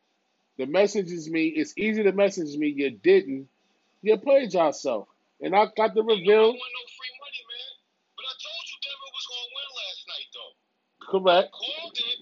The 0.58 0.66
message 0.66 1.10
is 1.10 1.28
me. 1.30 1.48
It's 1.48 1.74
easy 1.76 2.04
to 2.04 2.12
message 2.12 2.56
me. 2.56 2.68
You 2.68 2.90
didn't. 2.90 3.48
You 4.02 4.16
played 4.18 4.54
yourself, 4.54 5.08
and 5.40 5.54
I 5.54 5.66
got 5.76 5.94
the 5.94 6.02
reveal. 6.02 6.48
want 6.48 6.56
no 6.56 6.84
free 6.96 7.14
money, 7.20 7.42
man. 7.50 7.72
But 8.16 8.24
I 8.26 8.34
told 8.44 8.64
you 8.70 8.78
Denver 8.84 9.10
was 9.14 9.26
gonna 9.30 9.50
win 9.56 9.70
last 9.82 10.02
night, 10.08 10.28
though. 10.34 11.18
Correct. 11.20 11.52
Called 11.52 11.92
it. 11.96 12.18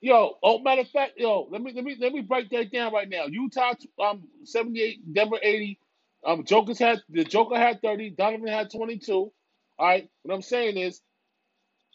Yo, 0.00 0.38
oh 0.42 0.60
matter 0.60 0.82
of 0.82 0.90
fact, 0.90 1.14
yo, 1.16 1.48
let 1.50 1.62
me 1.62 1.72
let 1.74 1.84
me 1.84 1.96
let 2.00 2.12
me 2.12 2.22
break 2.22 2.50
that 2.50 2.72
down 2.72 2.92
right 2.92 3.08
now. 3.08 3.26
Utah 3.26 3.74
um 4.02 4.24
seventy 4.44 4.82
eight, 4.82 5.12
Denver 5.14 5.38
eighty. 5.42 5.78
Um, 6.26 6.44
Joker's 6.44 6.78
had 6.78 7.02
the 7.10 7.24
Joker 7.24 7.56
had 7.56 7.82
thirty. 7.82 8.10
Donovan 8.10 8.48
had 8.48 8.70
twenty 8.70 8.98
two. 8.98 9.32
All 9.78 9.86
right. 9.88 10.08
What 10.22 10.34
I'm 10.34 10.42
saying 10.42 10.76
is, 10.78 11.00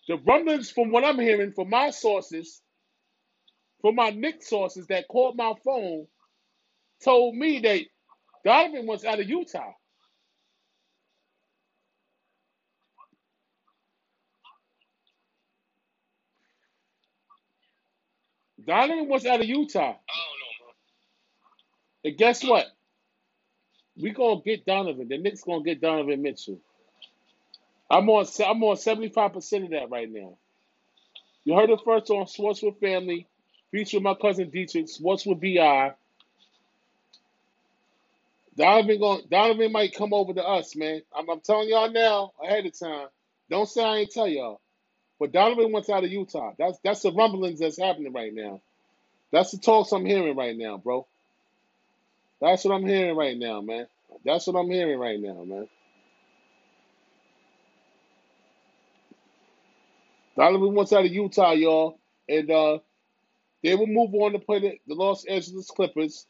the 0.07 0.17
rumblings 0.17 0.71
from 0.71 0.91
what 0.91 1.05
I'm 1.05 1.19
hearing 1.19 1.53
from 1.53 1.69
my 1.69 1.91
sources, 1.91 2.61
from 3.81 3.95
my 3.95 4.11
Knick 4.11 4.43
sources 4.43 4.87
that 4.87 5.07
called 5.07 5.37
my 5.37 5.53
phone, 5.65 6.07
told 7.03 7.35
me 7.35 7.59
that 7.61 7.81
Donovan 8.45 8.87
was 8.87 9.05
out 9.05 9.19
of 9.19 9.29
Utah. 9.29 9.73
Donovan 18.65 19.09
was 19.09 19.25
out 19.25 19.41
of 19.41 19.47
Utah. 19.47 19.79
I 19.79 19.83
don't 19.83 19.93
know. 19.93 19.99
And 22.05 22.17
guess 22.17 22.43
what? 22.43 22.67
We 24.01 24.11
gonna 24.11 24.41
get 24.41 24.65
Donovan. 24.65 25.07
The 25.07 25.17
Knicks 25.17 25.43
gonna 25.43 25.63
get 25.63 25.81
Donovan 25.81 26.21
Mitchell. 26.21 26.59
I'm 27.89 28.09
on 28.09 28.25
I'm 28.45 28.63
on 28.63 28.77
75 28.77 29.33
percent 29.33 29.65
of 29.65 29.69
that 29.71 29.89
right 29.89 30.09
now. 30.11 30.37
You 31.45 31.55
heard 31.55 31.69
it 31.71 31.79
first 31.85 32.09
on 32.11 32.27
Sports 32.27 32.61
with 32.63 32.79
Family, 32.79 33.27
featuring 33.71 34.03
my 34.03 34.15
cousin 34.15 34.49
Dietrich, 34.49 34.89
what's 35.01 35.25
with 35.25 35.41
Bi. 35.41 35.93
Donovan 38.57 38.99
going 38.99 39.21
Donovan 39.29 39.71
might 39.71 39.95
come 39.95 40.13
over 40.13 40.33
to 40.33 40.43
us, 40.43 40.75
man. 40.75 41.01
I'm, 41.15 41.29
I'm 41.29 41.41
telling 41.41 41.69
y'all 41.69 41.91
now 41.91 42.33
ahead 42.43 42.65
of 42.65 42.77
time. 42.77 43.07
Don't 43.49 43.69
say 43.69 43.83
I 43.83 43.97
ain't 43.97 44.11
tell 44.11 44.27
y'all. 44.27 44.59
But 45.19 45.31
Donovan 45.31 45.71
wants 45.71 45.89
out 45.89 46.03
of 46.03 46.11
Utah. 46.11 46.53
That's 46.57 46.77
that's 46.83 47.01
the 47.03 47.11
rumblings 47.11 47.59
that's 47.59 47.79
happening 47.79 48.13
right 48.13 48.33
now. 48.33 48.61
That's 49.31 49.51
the 49.51 49.57
talks 49.59 49.91
I'm 49.91 50.05
hearing 50.05 50.35
right 50.35 50.57
now, 50.57 50.77
bro. 50.77 51.07
That's 52.41 52.65
what 52.65 52.75
I'm 52.75 52.85
hearing 52.87 53.15
right 53.15 53.37
now, 53.37 53.61
man. 53.61 53.87
That's 54.25 54.47
what 54.47 54.59
I'm 54.59 54.69
hearing 54.69 54.99
right 54.99 55.19
now, 55.19 55.43
man. 55.43 55.67
Donovan 60.37 60.75
wants 60.75 60.93
out 60.93 61.05
of 61.05 61.11
Utah, 61.11 61.53
y'all, 61.53 61.99
and 62.29 62.51
uh, 62.51 62.79
they 63.67 63.75
will 63.75 63.85
move 63.85 64.15
on 64.15 64.31
to 64.31 64.39
play 64.39 64.59
the, 64.59 64.79
the 64.87 64.93
Los 64.95 65.25
Angeles 65.25 65.69
Clippers 65.69 66.25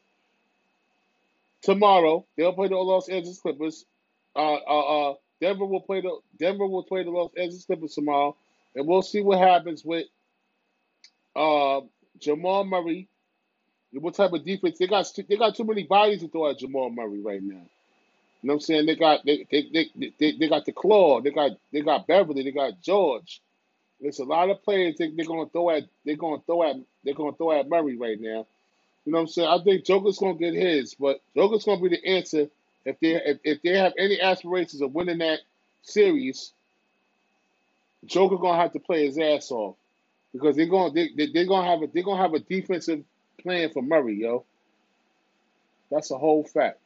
tomorrow. 1.62 2.26
They'll 2.36 2.54
play 2.54 2.68
the 2.68 2.76
Los 2.78 3.10
Angeles 3.10 3.40
Clippers. 3.40 3.86
Uh, 4.36 4.56
uh, 4.56 5.10
uh, 5.12 5.14
Denver 5.40 5.66
will 5.66 5.82
play 5.82 6.02
the 6.02 6.18
Denver 6.40 6.66
will 6.66 6.82
play 6.82 7.04
the 7.04 7.12
Los 7.12 7.30
Angeles 7.38 7.66
Clippers 7.66 7.94
tomorrow, 7.94 8.36
and 8.76 8.88
we'll 8.88 9.04
see 9.04 9.22
what 9.22 9.38
happens 9.38 9.86
with 9.86 10.08
uh, 11.36 11.82
Jamal 12.20 12.64
Murray. 12.64 13.08
What 13.92 14.16
type 14.16 14.34
of 14.34 14.44
defense 14.44 14.80
they 14.80 14.88
got? 14.88 15.08
They 15.30 15.38
got 15.38 15.56
too 15.56 15.64
many 15.64 15.84
bodies 15.84 16.22
to 16.22 16.30
throw 16.30 16.50
at 16.50 16.58
Jamal 16.58 16.90
Murray 16.90 17.22
right 17.22 17.44
now. 17.44 17.54
You 18.42 18.48
know 18.48 18.54
what 18.54 18.54
I'm 18.54 18.60
saying? 18.62 18.86
They 18.88 18.96
got 18.96 19.24
they 19.24 19.46
they 19.52 19.70
they, 19.72 20.12
they, 20.20 20.32
they 20.40 20.50
got 20.50 20.66
the 20.66 20.72
Claw. 20.72 21.22
They 21.22 21.30
got 21.30 21.52
they 21.72 21.82
got 21.82 22.08
Beverley. 22.08 22.42
They 22.42 22.52
got 22.52 22.82
George. 22.82 23.42
There's 24.02 24.20
a 24.20 24.26
lot 24.26 24.50
of 24.50 24.64
players 24.64 24.98
they, 24.98 25.12
they're 25.12 25.26
gonna 25.26 25.50
throw 25.50 25.72
at 25.72 25.84
they're 26.06 26.16
gonna 26.18 26.42
throw 26.46 26.64
at 26.70 26.76
they're 27.04 27.16
gonna 27.16 27.36
throw 27.36 27.60
at 27.60 27.70
Murray 27.70 27.98
right 27.98 28.20
now. 28.20 28.48
You 29.06 29.14
know 29.14 29.20
what 29.20 29.22
I'm 29.24 29.28
saying? 29.30 29.50
I 29.50 29.64
think 29.64 29.86
Joker's 29.86 30.20
gonna 30.20 30.36
get 30.38 30.54
his, 30.56 30.96
but 30.96 31.22
Joker's 31.36 31.66
gonna 31.66 31.82
be 31.82 31.90
the 31.90 32.06
answer 32.08 32.50
if 32.86 33.00
they 33.02 33.16
if, 33.16 33.40
if 33.44 33.62
they 33.64 33.78
have 33.78 33.94
any 34.00 34.22
aspirations 34.22 34.82
of 34.82 34.94
winning 34.94 35.20
that 35.20 35.40
series. 35.84 36.54
Joker 38.06 38.38
gonna 38.38 38.62
have 38.62 38.74
to 38.74 38.80
play 38.80 39.06
his 39.06 39.18
ass 39.20 39.52
off 39.52 39.76
because 40.34 40.56
they're 40.56 40.68
gonna 40.68 40.94
they, 40.94 41.10
they, 41.18 41.28
they're 41.34 41.48
gonna 41.48 41.68
have 41.70 41.82
a 41.84 41.88
they're 41.94 42.04
gonna 42.04 42.22
have 42.22 42.34
a 42.34 42.40
defensive 42.40 43.04
plan 43.42 43.72
for 43.72 43.84
Murray, 43.84 44.18
yo. 44.22 44.46
That's 45.92 46.12
a 46.12 46.18
whole 46.18 46.44
fact. 46.46 46.80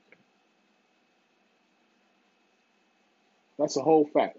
That's 3.59 3.77
a 3.77 3.81
whole 3.81 4.05
fact. 4.07 4.37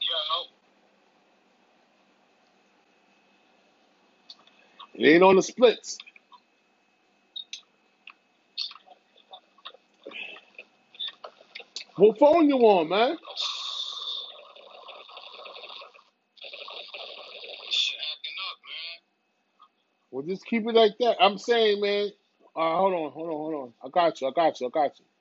Yo, 0.00 0.48
It 5.02 5.08
ain't 5.14 5.24
on 5.24 5.36
the 5.36 5.42
splits. 5.42 5.98
What 11.96 12.18
phone 12.18 12.48
you 12.48 12.56
on, 12.58 12.88
man? 12.90 13.18
Well, 20.10 20.24
just 20.24 20.46
keep 20.46 20.66
it 20.68 20.74
like 20.74 20.92
that. 21.00 21.16
I'm 21.20 21.38
saying, 21.38 21.80
man. 21.80 22.10
Uh, 22.56 22.76
hold 22.76 22.94
on, 22.94 23.12
hold 23.12 23.28
on, 23.28 23.36
hold 23.36 23.54
on. 23.54 23.72
I 23.84 23.88
got 23.90 24.20
you. 24.20 24.28
I 24.28 24.32
got 24.32 24.60
you. 24.60 24.68
I 24.68 24.70
got 24.70 24.98
you. 24.98 25.11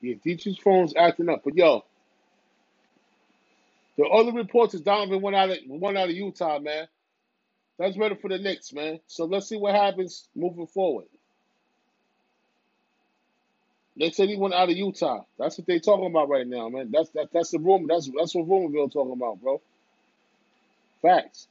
Yeah, 0.00 0.14
Dietrich's 0.24 0.58
phone's 0.58 0.94
acting 0.96 1.28
up. 1.28 1.42
But 1.44 1.56
yo, 1.56 1.84
the 3.96 4.04
other 4.04 4.32
reports 4.32 4.74
is 4.74 4.80
Donovan 4.80 5.20
went 5.20 5.36
out 5.36 5.50
of 5.50 5.58
one 5.66 5.96
out 5.96 6.08
of 6.08 6.14
Utah, 6.16 6.58
man. 6.58 6.88
That's 7.78 7.96
ready 7.96 8.14
for 8.14 8.28
the 8.28 8.38
Knicks, 8.38 8.72
man. 8.72 9.00
So 9.06 9.24
let's 9.24 9.48
see 9.48 9.56
what 9.56 9.74
happens 9.74 10.28
moving 10.34 10.66
forward. 10.66 11.06
They 13.96 14.10
said 14.10 14.28
he 14.28 14.36
went 14.36 14.54
out 14.54 14.70
of 14.70 14.76
Utah. 14.76 15.24
That's 15.38 15.58
what 15.58 15.66
they 15.66 15.78
talking 15.80 16.06
about 16.06 16.28
right 16.28 16.46
now, 16.46 16.68
man. 16.68 16.90
That's 16.90 17.10
that, 17.10 17.28
that's 17.32 17.50
the 17.50 17.58
rumor. 17.58 17.86
That's 17.88 18.10
that's 18.16 18.34
what 18.34 18.48
rumorville 18.48 18.92
talking 18.92 19.12
about, 19.12 19.40
bro. 19.40 19.60
Facts. 21.02 21.48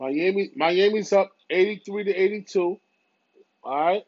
Miami 0.00 0.52
Miami's 0.56 1.12
up 1.14 1.32
83 1.50 2.04
to 2.06 2.14
82. 2.14 2.80
All 3.64 3.76
right. 3.76 4.04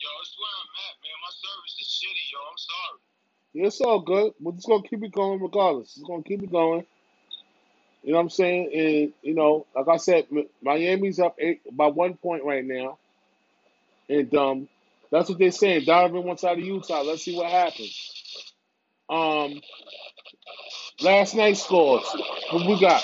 Yo, 0.00 0.08
that's 0.18 0.36
where 0.38 0.54
I'm 0.60 0.70
at, 0.86 0.96
man. 1.02 1.18
My 1.22 1.32
service 1.32 1.76
is 1.80 1.88
shitty, 1.88 2.32
yo. 2.32 2.38
I'm 2.50 2.58
sorry. 2.58 3.00
Yeah, 3.54 3.66
it's 3.68 3.80
all 3.82 4.00
good. 4.00 4.34
We're 4.40 4.52
just 4.52 4.68
gonna 4.68 4.82
keep 4.88 5.04
it 5.04 5.12
going 5.12 5.40
regardless. 5.42 5.96
It's 5.96 6.06
gonna 6.06 6.22
keep 6.24 6.42
it 6.42 6.52
going. 6.52 6.86
You 8.04 8.12
know 8.12 8.18
what 8.18 8.24
I'm 8.24 8.30
saying? 8.30 8.70
And 8.74 9.14
you 9.22 9.34
know, 9.34 9.66
like 9.76 9.88
I 9.88 9.98
said, 9.98 10.26
Mi- 10.32 10.48
Miami's 10.62 11.20
up 11.20 11.36
eight 11.38 11.62
by 11.76 11.88
one 11.88 12.14
point 12.16 12.44
right 12.44 12.64
now. 12.64 12.98
And 14.08 14.34
um 14.36 14.68
that's 15.12 15.28
what 15.30 15.38
they're 15.38 15.52
saying. 15.52 15.84
Donovan 15.86 16.24
wants 16.24 16.44
out 16.44 16.58
of 16.58 16.64
Utah. 16.64 17.02
Let's 17.02 17.24
see 17.24 17.36
what 17.36 17.50
happens. 17.50 18.12
Um 19.10 19.60
last 21.02 21.34
night's 21.36 21.62
scores. 21.64 22.04
What 22.52 22.66
we 22.68 22.80
got? 22.80 23.02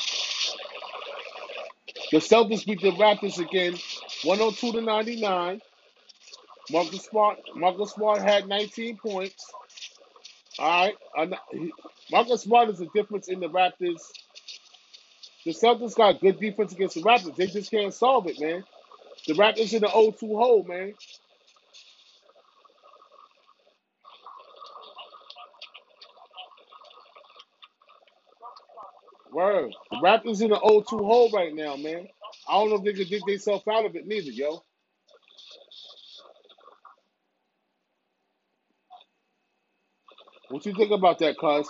The 2.11 2.19
Celtics 2.19 2.67
beat 2.67 2.81
the 2.81 2.93
Raptors 2.93 3.39
again, 3.39 3.77
102 4.25 4.73
to 4.73 4.81
99. 4.81 5.61
Marcus 6.71 7.05
Smart 7.05 7.39
Marcus 7.55 7.93
Smart 7.93 8.21
had 8.21 8.49
19 8.49 8.99
points. 8.99 9.47
All 10.59 10.93
right. 11.19 11.33
Marcus 12.11 12.43
Smart 12.43 12.71
is 12.71 12.79
the 12.79 12.89
difference 12.95 13.29
in 13.29 13.41
the 13.41 13.49
Raptors. 13.49 14.01
The 15.45 15.53
Celtics 15.53 15.97
got 15.97 16.21
good 16.21 16.41
defense 16.41 16.73
against 16.73 16.97
the 16.97 17.03
Raptors. 17.03 17.37
They 17.37 17.47
just 17.47 17.71
can't 17.71 17.95
solve 17.95 18.27
it, 18.29 18.41
man. 18.41 18.65
The 19.27 19.35
Raptors 19.35 19.73
in 19.75 19.83
the 19.83 19.89
0-2 19.89 20.19
hole, 20.21 20.65
man. 20.69 20.95
Word. 29.39 29.73
The 29.93 29.99
Raptors 29.99 30.43
in 30.43 30.51
the 30.51 30.57
0-2 30.59 30.85
hole 31.07 31.31
right 31.33 31.55
now, 31.55 31.77
man. 31.77 32.09
I 32.49 32.55
don't 32.55 32.71
know 32.71 32.77
if 32.77 32.85
they 32.85 32.95
can 32.95 33.09
dig 33.09 33.23
themselves 33.27 33.65
out 33.71 33.87
of 33.87 33.97
it 33.97 34.07
neither, 34.07 34.33
yo. 34.33 34.65
What 40.51 40.67
you 40.67 40.75
think 40.75 40.93
about 40.93 41.19
that, 41.21 41.39
cuz? 41.39 41.69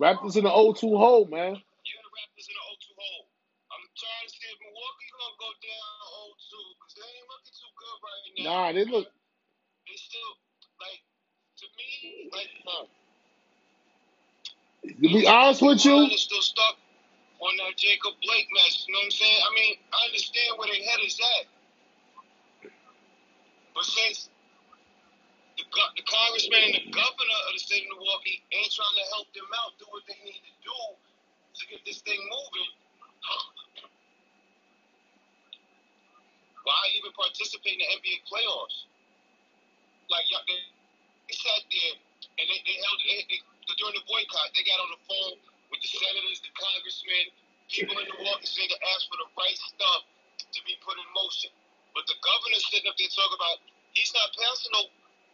Raptors 0.00 0.36
in 0.36 0.44
the 0.44 0.50
0-2 0.50 0.80
hole, 0.98 1.26
man. 1.26 1.54
Yeah, 1.54 2.00
the 2.02 2.10
Raptors 2.14 2.48
in 2.48 2.56
the 2.56 2.66
0-2 2.66 2.98
hole. 2.98 3.26
I'm 3.72 3.84
trying 3.98 4.26
to 4.26 4.30
see 4.34 4.48
if 4.50 4.58
Milwaukee 4.62 5.10
gonna 5.18 5.38
go 5.40 5.50
down 5.62 5.94
0-2 6.34 6.74
because 6.78 6.94
they 6.98 7.10
ain't 7.14 7.28
looking 7.32 7.56
too 7.58 7.72
good 7.80 7.98
right 8.04 8.24
now. 8.38 8.44
Nah, 8.50 8.72
they 8.72 8.84
look 8.86 9.06
They 9.88 9.96
still 10.00 10.32
like 10.80 11.02
to 11.60 11.66
me 11.76 12.30
like 12.32 12.52
uh, 12.66 12.86
to 14.88 14.94
be 15.00 15.26
honest 15.26 15.62
with 15.62 15.84
you, 15.84 15.96
Is 16.12 16.22
still 16.22 16.42
stuck 16.42 16.76
on 17.40 17.56
that 17.58 17.76
Jacob 17.76 18.14
Blake 18.22 18.48
mess. 18.54 18.84
You 18.88 18.94
know 18.94 19.00
what 19.00 19.12
I'm 19.12 19.18
saying? 19.18 19.40
I 19.44 19.50
mean, 19.54 19.74
I 19.92 20.00
understand 20.08 20.50
where 20.58 20.68
their 20.68 20.82
head 20.84 21.00
is 21.04 21.18
at, 21.40 21.46
but 23.74 23.84
since 23.86 24.28
the, 25.58 25.64
the 25.96 26.04
congressman 26.06 26.62
and 26.72 26.74
the 26.76 26.86
governor 26.92 27.40
of 27.48 27.52
the 27.54 27.62
state 27.62 27.84
of 27.86 27.96
Milwaukee 27.98 28.42
ain't 28.52 28.72
trying 28.72 28.98
to 28.98 29.06
help 29.14 29.28
them 29.36 29.48
out, 29.64 29.76
do 29.78 29.86
what 29.92 30.04
they 30.08 30.18
need 30.24 30.40
to 30.42 30.54
do 30.64 30.78
to 31.56 31.62
get 31.70 31.80
this 31.86 32.00
thing 32.02 32.18
moving, 32.18 32.70
why 36.64 36.76
even 36.98 37.12
participate 37.14 37.76
in 37.78 37.82
the 37.82 37.90
NBA 38.00 38.24
playoffs? 38.28 38.88
Like 40.10 40.28
y'all, 40.30 40.44
they, 40.48 40.60
they 41.30 41.36
sat 41.36 41.62
there 41.70 41.94
and 42.40 42.46
they, 42.48 42.60
they 42.66 42.76
held 42.80 42.98
they, 43.04 43.20
they, 43.30 43.40
during 43.80 43.96
the 43.96 44.04
boycott. 44.04 44.52
They 44.52 44.64
got 44.68 44.78
on 44.84 44.90
the 44.92 45.00
phone 45.08 45.36
with 45.72 45.80
the 45.80 45.88
senators, 45.88 46.44
the 46.44 46.52
congressmen, 46.52 47.32
people 47.72 47.96
in 47.96 48.06
Milwaukee 48.12 48.48
saying 48.48 48.68
to 48.68 48.80
ask 48.92 49.08
for 49.08 49.16
the 49.16 49.28
right 49.40 49.56
stuff 49.56 50.02
to 50.36 50.60
be 50.68 50.76
put 50.84 51.00
in 51.00 51.08
motion. 51.16 51.48
But 51.96 52.04
the 52.04 52.18
governor's 52.20 52.66
sitting 52.68 52.88
up 52.90 52.96
there 53.00 53.08
talking 53.08 53.38
about 53.40 53.58
he's 53.96 54.12
not 54.12 54.28
passing 54.36 54.72
no 54.76 54.84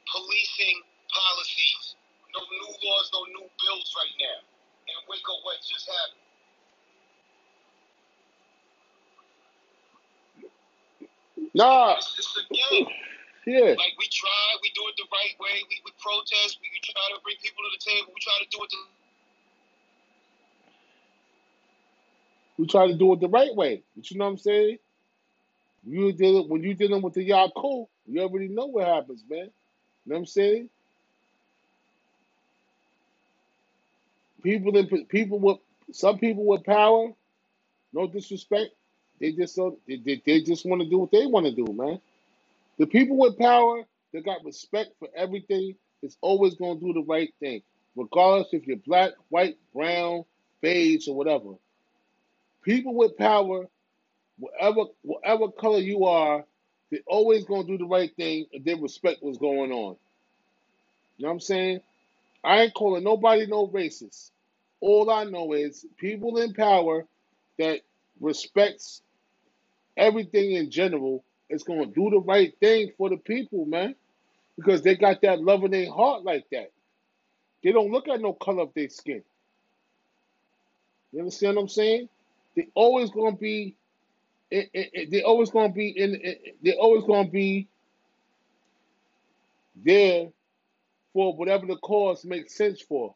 policing 0.06 0.78
policies, 1.10 1.98
no 2.36 2.40
new 2.46 2.70
laws, 2.86 3.06
no 3.10 3.20
new 3.34 3.46
bills 3.58 3.90
right 3.98 4.16
now. 4.22 4.38
And 4.86 4.98
Waco 5.10 5.34
what 5.42 5.58
just 5.66 5.90
happened. 5.90 6.22
nah, 11.54 11.96
It's 11.98 12.14
just 12.16 12.38
a 12.38 12.44
game. 12.52 12.88
Yeah. 13.46 13.74
Like 13.78 13.96
we 13.98 14.08
try, 14.10 14.44
we 14.62 14.70
do 14.74 14.84
it 14.88 14.96
the 14.98 15.08
right 15.12 15.34
way. 15.40 15.62
We, 15.68 15.82
we 15.84 15.92
protest. 16.00 16.58
We, 16.62 16.68
we 16.72 16.80
try 16.84 17.02
to 17.14 17.20
bring 17.24 17.36
people 17.42 17.62
to 17.64 17.70
the 17.72 17.82
table. 17.82 18.12
We 18.14 18.20
try 18.22 18.36
to 18.42 18.48
do 18.50 18.58
it 18.64 18.70
the 18.70 18.78
We 22.58 22.66
try 22.66 22.86
to 22.88 22.94
do 22.96 23.12
it 23.14 23.20
the 23.20 23.28
right 23.28 23.54
way. 23.54 23.82
But 23.96 24.10
you 24.10 24.18
know 24.18 24.26
what 24.26 24.32
I'm 24.32 24.38
saying? 24.38 24.78
You 25.86 26.12
deal 26.12 26.48
when 26.48 26.62
you 26.62 26.74
dealing 26.74 27.02
with 27.02 27.14
the 27.14 27.28
Yaku, 27.28 27.88
you 28.06 28.22
already 28.22 28.48
know 28.48 28.66
what 28.66 28.86
happens, 28.88 29.24
man. 29.30 29.40
You 29.40 29.46
know 30.06 30.14
what 30.14 30.18
I'm 30.18 30.26
saying? 30.26 30.70
People 34.42 34.76
in 34.78 35.06
people 35.06 35.38
with 35.40 35.58
some 35.92 36.18
people 36.18 36.46
with 36.46 36.64
power, 36.64 37.08
no 37.92 38.08
disrespect, 38.08 38.70
they 39.20 39.32
just 39.32 39.54
so 39.56 39.78
they, 39.88 39.96
they, 39.96 40.22
they 40.26 40.42
just 40.42 40.66
want 40.66 40.82
to 40.82 40.88
do 40.90 40.98
what 40.98 41.12
they 41.12 41.26
want 41.26 41.46
to 41.46 41.52
do, 41.52 41.66
man. 41.72 42.00
The 42.80 42.86
people 42.86 43.18
with 43.18 43.38
power 43.38 43.84
that 44.14 44.24
got 44.24 44.42
respect 44.42 44.92
for 44.98 45.08
everything 45.14 45.74
is 46.02 46.16
always 46.22 46.54
gonna 46.54 46.80
do 46.80 46.94
the 46.94 47.02
right 47.02 47.30
thing, 47.38 47.60
regardless 47.94 48.54
if 48.54 48.66
you're 48.66 48.78
black, 48.78 49.12
white, 49.28 49.58
brown, 49.74 50.24
beige, 50.62 51.06
or 51.06 51.14
whatever. 51.14 51.56
People 52.62 52.94
with 52.94 53.18
power, 53.18 53.68
whatever 54.38 54.84
whatever 55.02 55.48
color 55.50 55.80
you 55.80 56.06
are, 56.06 56.42
they're 56.90 57.00
always 57.06 57.44
gonna 57.44 57.66
do 57.66 57.76
the 57.76 57.84
right 57.84 58.16
thing 58.16 58.46
and 58.54 58.64
they 58.64 58.74
respect 58.74 59.18
what's 59.22 59.36
going 59.36 59.72
on. 59.72 59.96
You 61.18 61.24
know 61.24 61.28
what 61.28 61.34
I'm 61.34 61.40
saying? 61.40 61.80
I 62.42 62.62
ain't 62.62 62.74
calling 62.74 63.04
nobody 63.04 63.44
no 63.46 63.66
racist. 63.68 64.30
All 64.80 65.10
I 65.10 65.24
know 65.24 65.52
is 65.52 65.84
people 65.98 66.38
in 66.38 66.54
power 66.54 67.04
that 67.58 67.82
respects 68.20 69.02
everything 69.98 70.52
in 70.52 70.70
general 70.70 71.22
is 71.50 71.64
gonna 71.64 71.86
do 71.86 72.10
the 72.10 72.20
right 72.20 72.54
thing 72.60 72.92
for 72.98 73.10
the 73.10 73.18
people, 73.18 73.66
man. 73.66 73.96
Because 74.56 74.82
they 74.82 74.96
got 74.96 75.22
that 75.22 75.42
love 75.42 75.64
in 75.64 75.72
their 75.72 75.90
heart 75.92 76.24
like 76.24 76.46
that. 76.52 76.72
They 77.64 77.72
don't 77.72 77.92
look 77.92 78.08
at 78.08 78.20
no 78.20 78.34
color 78.34 78.64
of 78.64 78.74
their 78.74 78.90
skin. 78.90 79.22
You 81.12 81.20
understand 81.20 81.56
what 81.56 81.62
I'm 81.64 81.68
saying? 81.68 82.08
They 82.56 82.68
always 82.74 83.10
gonna 83.10 83.36
be 83.36 83.76
they 84.50 85.22
always 85.24 85.50
gonna 85.50 85.72
be 85.72 85.90
in 85.90 86.20
they 86.62 86.74
always 86.74 87.04
gonna 87.04 87.28
be 87.30 87.68
there 89.76 90.28
for 91.14 91.36
whatever 91.36 91.66
the 91.66 91.76
cause 91.76 92.24
makes 92.24 92.56
sense 92.56 92.80
for. 92.82 93.14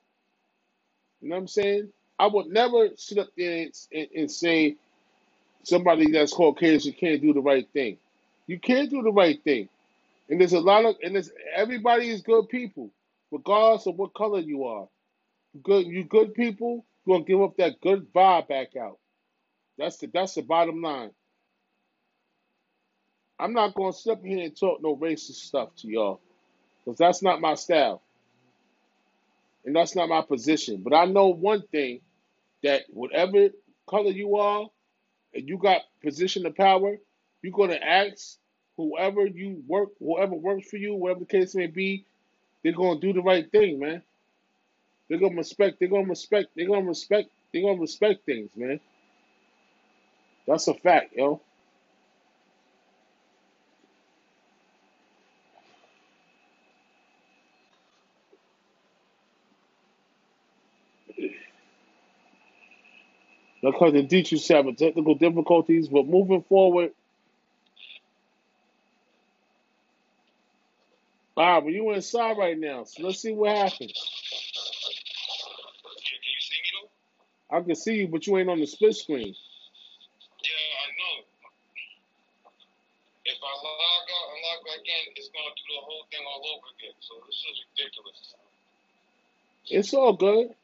You 1.23 1.31
know 1.31 1.37
what 1.37 1.43
I'm 1.43 1.49
saying? 1.49 1.93
I 2.19 2.29
would 2.29 2.47
never 2.49 2.91
sit 2.97 3.19
up 3.19 3.29
there 3.37 3.63
and, 3.65 3.73
and, 3.93 4.09
and 4.17 4.33
say 4.33 4.77
somebody 5.65 6.11
that's 6.13 6.33
Caucasian 6.35 6.95
can't 6.95 7.23
do 7.23 7.33
the 7.35 7.43
right 7.43 7.69
thing. 7.73 7.99
You 8.47 8.59
can't 8.59 8.91
do 8.91 9.03
the 9.03 9.13
right 9.13 9.43
thing. 9.43 9.69
And 10.29 10.41
there's 10.41 10.53
a 10.53 10.61
lot 10.61 10.85
of 10.85 10.97
and 11.03 11.15
there's 11.15 11.31
everybody 11.55 12.09
is 12.11 12.23
good 12.23 12.49
people, 12.49 12.91
regardless 13.31 13.87
of 13.87 13.97
what 13.97 14.15
color 14.15 14.41
you 14.41 14.65
are. 14.65 14.89
Good 15.63 15.87
you 15.87 16.05
good 16.05 16.35
people, 16.35 16.85
you're 17.07 17.19
gonna 17.19 17.27
give 17.27 17.43
up 17.43 17.57
that 17.59 17.81
good 17.81 18.13
vibe 18.13 18.49
back 18.49 18.77
out. 18.77 18.99
That's 19.79 19.99
the 19.99 20.09
that's 20.09 20.35
the 20.35 20.43
bottom 20.43 20.83
line. 20.83 21.11
I'm 23.39 23.53
not 23.53 23.75
gonna 23.75 23.93
sit 23.93 24.13
up 24.13 24.25
here 24.25 24.45
and 24.45 24.59
talk 24.59 24.81
no 24.83 24.97
racist 24.97 25.37
stuff 25.37 25.71
to 25.77 25.89
y'all. 25.89 26.21
Because 26.85 26.99
that's 26.99 27.23
not 27.23 27.41
my 27.41 27.55
style. 27.55 28.03
And 29.65 29.75
that's 29.75 29.97
not 29.97 30.09
my 30.09 30.21
position. 30.23 30.83
But 30.83 30.95
I 30.95 31.07
know 31.07 31.29
one 31.29 31.63
thing 31.73 32.01
that 32.63 32.83
whatever 32.91 33.49
color 33.89 34.11
you 34.11 34.37
are, 34.37 34.67
and 35.35 35.49
you 35.49 35.59
got 35.59 35.83
position 36.03 36.47
of 36.47 36.55
power, 36.55 36.97
you're 37.45 37.53
gonna 37.53 37.75
ask 37.75 38.39
whoever 38.79 39.27
you 39.27 39.63
work, 39.69 39.91
whoever 39.99 40.35
works 40.35 40.71
for 40.71 40.79
you, 40.79 40.95
whatever 40.95 41.21
the 41.21 41.27
case 41.27 41.55
may 41.55 41.67
be, 41.67 42.07
they're 42.63 42.73
gonna 42.73 42.99
do 42.99 43.13
the 43.13 43.21
right 43.21 43.51
thing, 43.53 43.81
man. 43.81 44.03
They're 45.09 45.19
gonna 45.19 45.37
respect. 45.37 45.79
They're 45.79 45.89
gonna 45.89 46.09
respect. 46.09 46.49
They're 46.57 46.67
gonna 46.67 46.87
respect. 46.87 47.29
They're 47.53 47.63
gonna 47.63 47.81
respect 47.81 48.25
things, 48.25 48.51
man. 48.57 48.81
That's 50.47 50.69
a 50.69 50.75
fact, 50.75 51.15
yo. 51.17 51.43
Because 63.63 63.93
the 63.93 64.03
Dietrich 64.03 64.47
having 64.49 64.77
technical 64.77 65.15
difficulties, 65.15 65.89
but 65.89 66.07
moving 66.07 66.43
forward, 66.43 66.93
but 71.37 71.67
you 71.67 71.91
inside 71.93 72.39
right 72.39 72.59
now, 72.59 72.85
so 72.85 73.03
let's 73.03 73.21
see 73.21 73.33
what 73.33 73.57
happens. 73.57 73.79
Can, 73.81 73.91
can 76.05 76.31
you 76.31 76.41
see 76.41 76.61
me 76.63 76.71
though? 76.81 77.57
I 77.57 77.61
can 77.63 77.75
see 77.75 77.95
you, 77.95 78.09
but 78.09 78.27
you 78.27 78.39
ain't 78.39 78.49
on 78.49 78.61
the 78.61 78.67
split 78.67 78.95
screen. 78.95 79.35
Yeah, 79.35 80.75
I 80.79 80.87
know. 80.95 81.25
If 83.25 83.39
I 83.43 83.53
log 83.65 84.07
out 84.15 84.27
and 84.31 84.41
log 84.47 84.61
back 84.65 84.85
in, 84.87 85.13
it's 85.17 85.31
gonna 85.35 85.55
do 85.57 85.75
the 85.75 85.83
whole 85.83 86.07
thing 86.11 86.23
all 86.29 86.43
over 86.55 86.69
again. 86.79 86.95
So 87.01 87.15
this 87.27 87.37
is 87.37 87.65
ridiculous. 87.75 88.35
It's 89.71 89.95
all 89.95 90.13
good. 90.13 90.55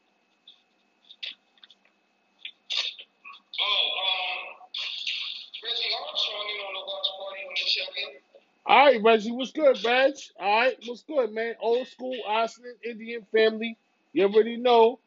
All 8.65 8.85
right, 8.87 9.03
Reggie, 9.03 9.31
what's 9.33 9.51
good, 9.51 9.77
Reg? 9.85 10.13
All 10.39 10.61
right, 10.61 10.77
what's 10.87 11.03
good, 11.03 11.33
man? 11.33 11.55
Old 11.61 11.87
school 11.87 12.17
Austin 12.27 12.75
Indian 12.85 13.25
family. 13.33 13.77
You 14.13 14.25
already 14.25 14.57
know. 14.57 14.99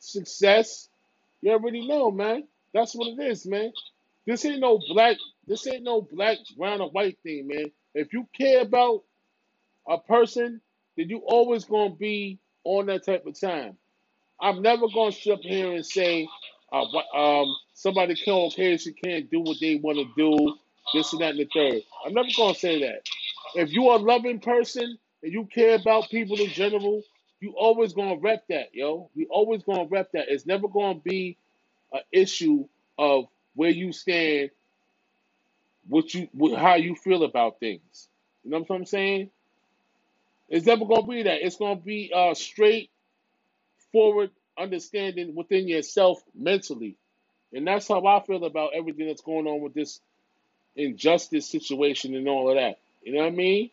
Success. 0.00 0.88
You 1.42 1.52
already 1.52 1.86
know, 1.88 2.10
man. 2.10 2.44
That's 2.74 2.94
what 2.94 3.08
it 3.08 3.22
is, 3.22 3.46
man. 3.46 3.72
This 4.26 4.44
ain't 4.46 4.60
no 4.60 4.80
black. 4.92 5.18
This 5.46 5.66
ain't 5.66 5.84
no 5.84 6.02
black, 6.02 6.38
brown, 6.58 6.80
or 6.80 6.90
white 6.90 7.18
thing, 7.22 7.48
man. 7.48 7.72
If 7.94 8.12
you 8.14 8.28
care 8.38 8.62
about 8.62 9.04
a 9.88 9.98
person, 9.98 10.60
then 10.96 11.10
you 11.10 11.18
always 11.26 11.64
gonna 11.64 11.94
be 11.94 12.40
on 12.64 12.86
that 12.86 13.06
type 13.06 13.26
of 13.26 13.40
time. 13.40 13.76
I'm 14.40 14.62
never 14.62 14.86
gonna 14.94 15.12
sit 15.12 15.32
up 15.32 15.40
here 15.42 15.72
and 15.72 15.86
say, 15.86 16.28
uh, 16.72 16.84
um, 17.14 17.56
somebody 17.74 18.14
Caucasian 18.24 18.94
can't 19.02 19.30
do 19.30 19.40
what 19.40 19.58
they 19.60 19.76
want 19.76 19.98
to 19.98 20.06
do, 20.16 20.54
this 20.94 21.12
and 21.12 21.22
that 21.22 21.30
and 21.30 21.40
the 21.40 21.48
third. 21.54 21.82
I'm 22.06 22.14
never 22.14 22.28
gonna 22.36 22.54
say 22.54 22.80
that. 22.82 23.02
If 23.54 23.72
you 23.72 23.88
are 23.88 23.98
a 23.98 24.02
loving 24.02 24.40
person 24.40 24.98
and 25.22 25.32
you 25.32 25.46
care 25.46 25.76
about 25.76 26.10
people 26.10 26.40
in 26.40 26.48
general, 26.50 27.02
you 27.40 27.54
always 27.58 27.92
gonna 27.92 28.16
rep 28.16 28.46
that, 28.48 28.74
yo. 28.74 29.10
You 29.14 29.26
always 29.30 29.62
gonna 29.62 29.86
rep 29.86 30.12
that. 30.12 30.26
It's 30.28 30.46
never 30.46 30.68
gonna 30.68 31.00
be 31.00 31.38
an 31.92 32.02
issue 32.12 32.66
of 32.98 33.26
where 33.54 33.70
you 33.70 33.92
stand, 33.92 34.50
what 35.88 36.14
you, 36.14 36.28
what, 36.32 36.58
how 36.58 36.76
you 36.76 36.94
feel 36.96 37.24
about 37.24 37.60
things. 37.60 38.08
You 38.44 38.50
know 38.52 38.60
what 38.60 38.74
I'm 38.76 38.86
saying? 38.86 39.30
It's 40.48 40.66
never 40.66 40.84
gonna 40.86 41.06
be 41.06 41.24
that. 41.24 41.44
It's 41.44 41.56
gonna 41.56 41.76
be 41.80 42.12
a 42.14 42.34
straight 42.34 42.90
forward 43.92 44.30
understanding 44.58 45.34
within 45.34 45.68
yourself 45.68 46.22
mentally. 46.34 46.96
And 47.52 47.66
that's 47.66 47.88
how 47.88 48.04
I 48.06 48.20
feel 48.26 48.44
about 48.44 48.72
everything 48.74 49.06
that's 49.08 49.22
going 49.22 49.46
on 49.46 49.60
with 49.60 49.74
this 49.74 50.00
injustice 50.76 51.46
situation 51.48 52.14
and 52.14 52.28
all 52.28 52.50
of 52.50 52.56
that. 52.56 52.78
You 53.02 53.14
know 53.14 53.20
what 53.20 53.28
I 53.28 53.30
mean? 53.30 53.70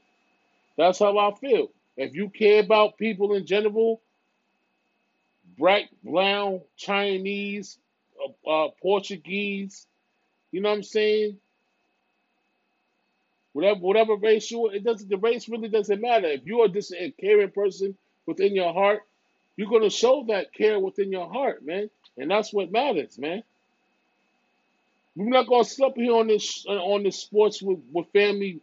That's 0.77 0.99
how 0.99 1.17
I 1.17 1.33
feel. 1.35 1.69
If 1.95 2.13
you 2.13 2.29
care 2.29 2.59
about 2.61 2.97
people 2.97 3.33
in 3.33 3.45
general, 3.45 4.01
black, 5.57 5.89
brown, 6.03 6.61
Chinese, 6.77 7.77
uh, 8.45 8.49
uh, 8.49 8.69
Portuguese, 8.81 9.87
you 10.51 10.61
know 10.61 10.69
what 10.69 10.75
I'm 10.75 10.83
saying? 10.83 11.37
Whatever, 13.53 13.79
whatever 13.79 14.15
race 14.15 14.51
you, 14.51 14.67
it 14.69 14.83
doesn't. 14.83 15.09
The 15.09 15.17
race 15.17 15.49
really 15.49 15.67
doesn't 15.69 15.99
matter. 15.99 16.27
If 16.27 16.45
you 16.45 16.61
are 16.61 16.67
just 16.67 16.93
a 16.93 17.11
caring 17.19 17.49
person 17.49 17.97
within 18.27 18.55
your 18.55 18.71
heart, 18.71 19.01
you're 19.55 19.69
gonna 19.69 19.89
show 19.89 20.25
that 20.27 20.53
care 20.53 20.79
within 20.79 21.11
your 21.11 21.27
heart, 21.27 21.65
man, 21.65 21.89
and 22.17 22.29
that's 22.29 22.53
what 22.53 22.71
matters, 22.71 23.17
man. 23.17 23.41
We're 25.17 25.31
not 25.31 25.47
gonna 25.47 25.65
up 25.83 25.95
here 25.97 26.13
on 26.15 26.27
this 26.27 26.65
uh, 26.69 26.73
on 26.73 27.03
this 27.03 27.17
sports 27.19 27.61
with, 27.63 27.79
with 27.93 28.07
family 28.13 28.61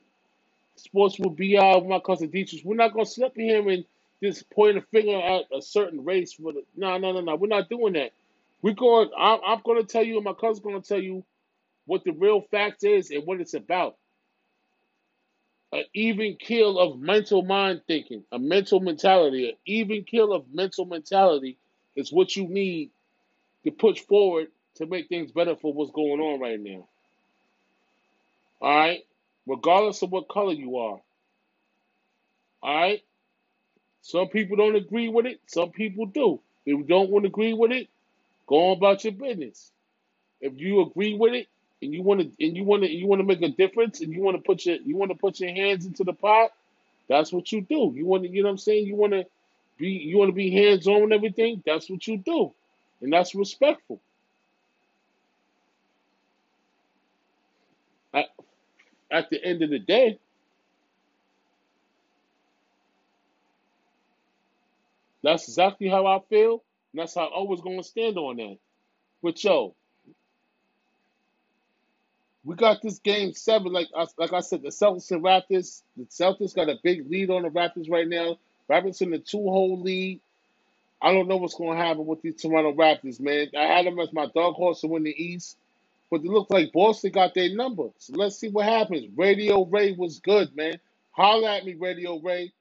sports 0.76 1.18
with 1.18 1.36
BR 1.36 1.78
with 1.80 1.86
my 1.88 2.00
cousin 2.00 2.30
Dietrich. 2.30 2.62
We're 2.64 2.76
not 2.76 2.94
gonna 2.94 3.06
up 3.24 3.34
here 3.36 3.68
and 3.68 3.84
just 4.22 4.50
point 4.50 4.78
a 4.78 4.82
finger 4.82 5.18
at 5.18 5.44
a 5.56 5.62
certain 5.62 6.04
race 6.04 6.38
the 6.54 6.64
no 6.76 6.98
no 6.98 7.12
no 7.12 7.22
no. 7.22 7.36
We're 7.36 7.48
not 7.48 7.70
doing 7.70 7.94
that. 7.94 8.12
We're 8.62 8.74
going. 8.74 9.10
I'm, 9.18 9.40
I'm 9.46 9.60
gonna 9.64 9.84
tell 9.84 10.04
you, 10.04 10.16
and 10.16 10.24
my 10.24 10.34
cousin's 10.34 10.60
gonna 10.64 10.82
tell 10.82 11.00
you 11.00 11.24
what 11.86 12.04
the 12.04 12.12
real 12.12 12.42
fact 12.42 12.84
is 12.84 13.10
and 13.10 13.26
what 13.26 13.40
it's 13.40 13.54
about. 13.54 13.96
An 15.72 15.84
even 15.94 16.36
kill 16.40 16.78
of 16.78 17.00
mental 17.00 17.42
mind 17.42 17.82
thinking, 17.88 18.24
a 18.32 18.38
mental 18.38 18.80
mentality, 18.80 19.50
an 19.50 19.56
even 19.66 20.04
kill 20.04 20.32
of 20.32 20.44
mental 20.52 20.86
mentality 20.86 21.58
is 21.96 22.12
what 22.12 22.36
you 22.36 22.48
need 22.48 22.90
to 23.64 23.72
push 23.72 24.00
forward 24.00 24.48
to 24.76 24.86
make 24.86 25.08
things 25.08 25.32
better 25.32 25.56
for 25.56 25.72
what's 25.72 25.92
going 25.92 26.20
on 26.20 26.40
right 26.40 26.60
now. 26.60 26.88
All 28.60 28.76
right, 28.76 29.04
regardless 29.46 30.02
of 30.02 30.10
what 30.12 30.28
color 30.28 30.52
you 30.52 30.78
are. 30.78 31.00
All 32.62 32.74
right. 32.74 33.02
Some 34.02 34.28
people 34.28 34.56
don't 34.56 34.76
agree 34.76 35.08
with 35.08 35.26
it. 35.26 35.40
Some 35.46 35.70
people 35.70 36.06
do. 36.06 36.40
If 36.66 36.78
you 36.78 36.84
don't 36.84 37.10
want 37.10 37.24
to 37.24 37.28
agree 37.28 37.54
with 37.54 37.72
it, 37.72 37.88
go 38.46 38.70
on 38.70 38.76
about 38.78 39.04
your 39.04 39.12
business. 39.14 39.70
If 40.40 40.54
you 40.60 40.82
agree 40.82 41.14
with 41.14 41.34
it 41.34 41.48
and 41.82 41.92
you 41.92 42.02
want 42.02 42.20
to 42.20 42.44
and 42.46 42.56
you 42.56 42.64
want 42.64 42.82
to 42.84 42.90
you 42.90 43.06
want 43.06 43.20
to 43.20 43.26
make 43.26 43.42
a 43.42 43.48
difference 43.48 44.00
and 44.00 44.12
you 44.12 44.22
want 44.22 44.36
to 44.36 44.42
put 44.42 44.66
your 44.66 44.76
you 44.76 44.96
want 44.96 45.10
to 45.10 45.16
put 45.18 45.40
your 45.40 45.52
hands 45.52 45.86
into 45.86 46.04
the 46.04 46.12
pot, 46.12 46.52
that's 47.08 47.32
what 47.32 47.50
you 47.52 47.62
do. 47.62 47.92
You 47.94 48.06
want 48.06 48.24
to 48.24 48.30
you 48.30 48.42
know 48.42 48.48
what 48.48 48.52
I'm 48.52 48.58
saying? 48.58 48.86
You 48.86 48.96
want 48.96 49.12
to 49.12 49.26
be 49.78 49.88
you 49.90 50.18
want 50.18 50.30
to 50.30 50.34
be 50.34 50.50
hands 50.50 50.86
on 50.86 51.02
and 51.04 51.12
everything. 51.12 51.62
That's 51.66 51.90
what 51.90 52.06
you 52.06 52.18
do, 52.18 52.52
and 53.02 53.12
that's 53.12 53.34
respectful. 53.34 54.00
At, 58.14 58.26
at 59.14 59.30
the 59.30 59.42
end 59.42 59.62
of 59.62 59.70
the 59.70 59.78
day, 59.78 60.18
that's 65.22 65.48
exactly 65.48 65.88
how 65.88 66.06
I 66.06 66.18
feel, 66.28 66.62
and 66.92 67.00
that's 67.00 67.14
how 67.14 67.22
I 67.22 67.32
always 67.32 67.60
going 67.60 67.78
to 67.78 67.88
stand 67.88 68.18
on 68.18 68.36
that. 68.36 68.58
But 69.22 69.42
yo, 69.42 69.74
we 72.44 72.56
got 72.56 72.82
this 72.82 72.98
game 72.98 73.32
seven. 73.32 73.72
Like 73.72 73.88
I, 73.96 74.06
like 74.18 74.32
I 74.32 74.40
said, 74.40 74.62
the 74.62 74.68
Celtics 74.68 75.10
and 75.12 75.22
Raptors. 75.22 75.82
The 75.96 76.04
Celtics 76.04 76.54
got 76.54 76.68
a 76.68 76.76
big 76.82 77.08
lead 77.10 77.30
on 77.30 77.42
the 77.42 77.50
Raptors 77.50 77.90
right 77.90 78.08
now. 78.08 78.36
Raptors 78.68 79.00
in 79.00 79.10
the 79.10 79.18
two 79.18 79.38
hole 79.38 79.80
lead. 79.80 80.20
I 81.00 81.12
don't 81.12 81.28
know 81.28 81.36
what's 81.36 81.54
going 81.54 81.76
to 81.78 81.84
happen 81.84 82.06
with 82.06 82.22
these 82.22 82.40
Toronto 82.40 82.72
Raptors, 82.72 83.20
man. 83.20 83.48
I 83.56 83.64
had 83.64 83.86
them 83.86 83.98
as 83.98 84.12
my 84.12 84.26
dog 84.34 84.54
horse 84.54 84.80
to 84.80 84.88
win 84.88 85.04
the 85.04 85.10
East, 85.10 85.56
but 86.10 86.20
it 86.22 86.26
looks 86.26 86.50
like 86.50 86.72
Boston 86.72 87.12
got 87.12 87.34
their 87.34 87.54
number. 87.54 87.88
So 87.98 88.14
let's 88.16 88.38
see 88.38 88.48
what 88.50 88.66
happens. 88.66 89.08
Radio 89.16 89.64
Ray 89.66 89.92
was 89.92 90.20
good, 90.20 90.54
man. 90.56 90.78
Holla 91.12 91.56
at 91.58 91.66
me, 91.66 91.74
Radio 91.74 92.20
Ray. 92.20 92.52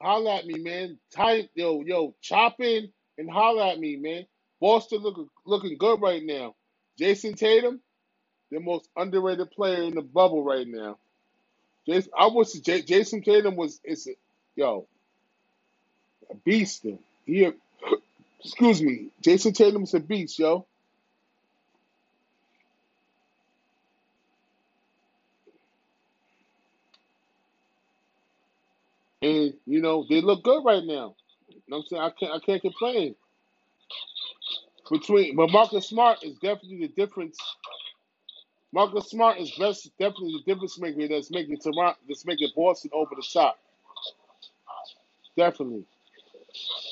Holla 0.00 0.36
at 0.38 0.46
me, 0.46 0.58
man. 0.60 0.98
Type, 1.12 1.50
yo, 1.54 1.82
yo, 1.82 2.14
chop 2.22 2.60
in 2.60 2.90
and 3.18 3.30
holla 3.30 3.72
at 3.72 3.80
me, 3.80 3.96
man. 3.96 4.26
Boston 4.60 5.00
looking 5.02 5.28
looking 5.46 5.78
good 5.78 6.00
right 6.02 6.22
now. 6.24 6.54
Jayson 7.00 7.34
Tatum, 7.36 7.80
the 8.50 8.60
most 8.60 8.88
underrated 8.96 9.50
player 9.52 9.82
in 9.84 9.94
the 9.94 10.02
bubble 10.02 10.44
right 10.44 10.68
now. 10.68 10.98
Jayson, 11.88 12.10
I 12.18 12.28
wish 12.28 12.52
J- 12.54 12.82
Jayson 12.82 13.22
Tatum 13.24 13.56
was 13.56 13.80
is 13.84 14.08
yo 14.56 14.86
a 16.30 16.36
beast. 16.36 16.86
He 17.26 17.44
a, 17.44 17.54
Excuse 18.44 18.82
me. 18.82 19.08
Jayson 19.22 19.54
Tatum's 19.54 19.94
a 19.94 20.00
beast, 20.00 20.38
yo. 20.38 20.66
And 29.22 29.54
you 29.72 29.82
know 29.82 30.06
they 30.10 30.20
look 30.20 30.44
good 30.44 30.64
right 30.64 30.84
now. 30.84 31.16
You 31.48 31.62
know 31.68 31.78
what 31.78 31.78
I'm 31.78 31.84
saying 31.88 32.02
I 32.02 32.10
can't 32.20 32.32
I 32.34 32.46
can't 32.46 32.62
complain. 32.62 33.16
Between 34.90 35.36
but 35.36 35.50
Marcus 35.50 35.88
Smart 35.88 36.22
is 36.24 36.34
definitely 36.36 36.80
the 36.80 36.88
difference. 36.88 37.38
Marcus 38.72 39.10
Smart 39.10 39.38
is 39.38 39.52
best 39.58 39.90
definitely 39.98 40.42
the 40.44 40.52
difference 40.54 40.78
maker 40.80 41.08
that's 41.08 41.30
making 41.30 41.58
Toronto 41.58 41.98
that's 42.08 42.26
making 42.26 42.50
Boston 42.56 42.90
over 42.94 43.10
the 43.16 43.26
top. 43.32 43.58
Definitely. 45.36 45.84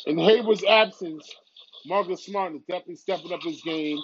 In 0.06 0.18
Hayward's 0.18 0.64
absence, 0.64 1.34
Marcus 1.86 2.24
Smart 2.24 2.54
is 2.54 2.62
definitely 2.62 2.96
stepping 2.96 3.32
up 3.32 3.42
his 3.42 3.62
game, 3.62 3.98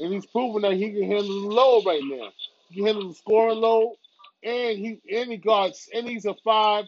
and 0.00 0.12
he's 0.12 0.26
proven 0.26 0.62
that 0.62 0.74
he 0.74 0.92
can 0.92 1.04
handle 1.04 1.42
the 1.42 1.48
load 1.48 1.86
right 1.86 2.02
now. 2.04 2.30
He 2.70 2.76
can 2.76 2.86
handle 2.86 3.08
the 3.08 3.14
scoring 3.14 3.58
load, 3.60 3.96
and 4.44 4.78
he 4.78 5.00
and 5.14 5.30
he 5.32 5.38
guards 5.38 5.88
and 5.94 6.08
he's 6.08 6.26
a 6.26 6.34
five, 6.44 6.86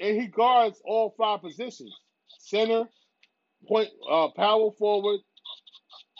and 0.00 0.20
he 0.20 0.28
guards 0.28 0.80
all 0.84 1.14
five 1.18 1.42
positions: 1.42 1.94
center, 2.40 2.84
point, 3.68 3.90
uh, 4.10 4.28
power 4.36 4.70
forward, 4.78 5.20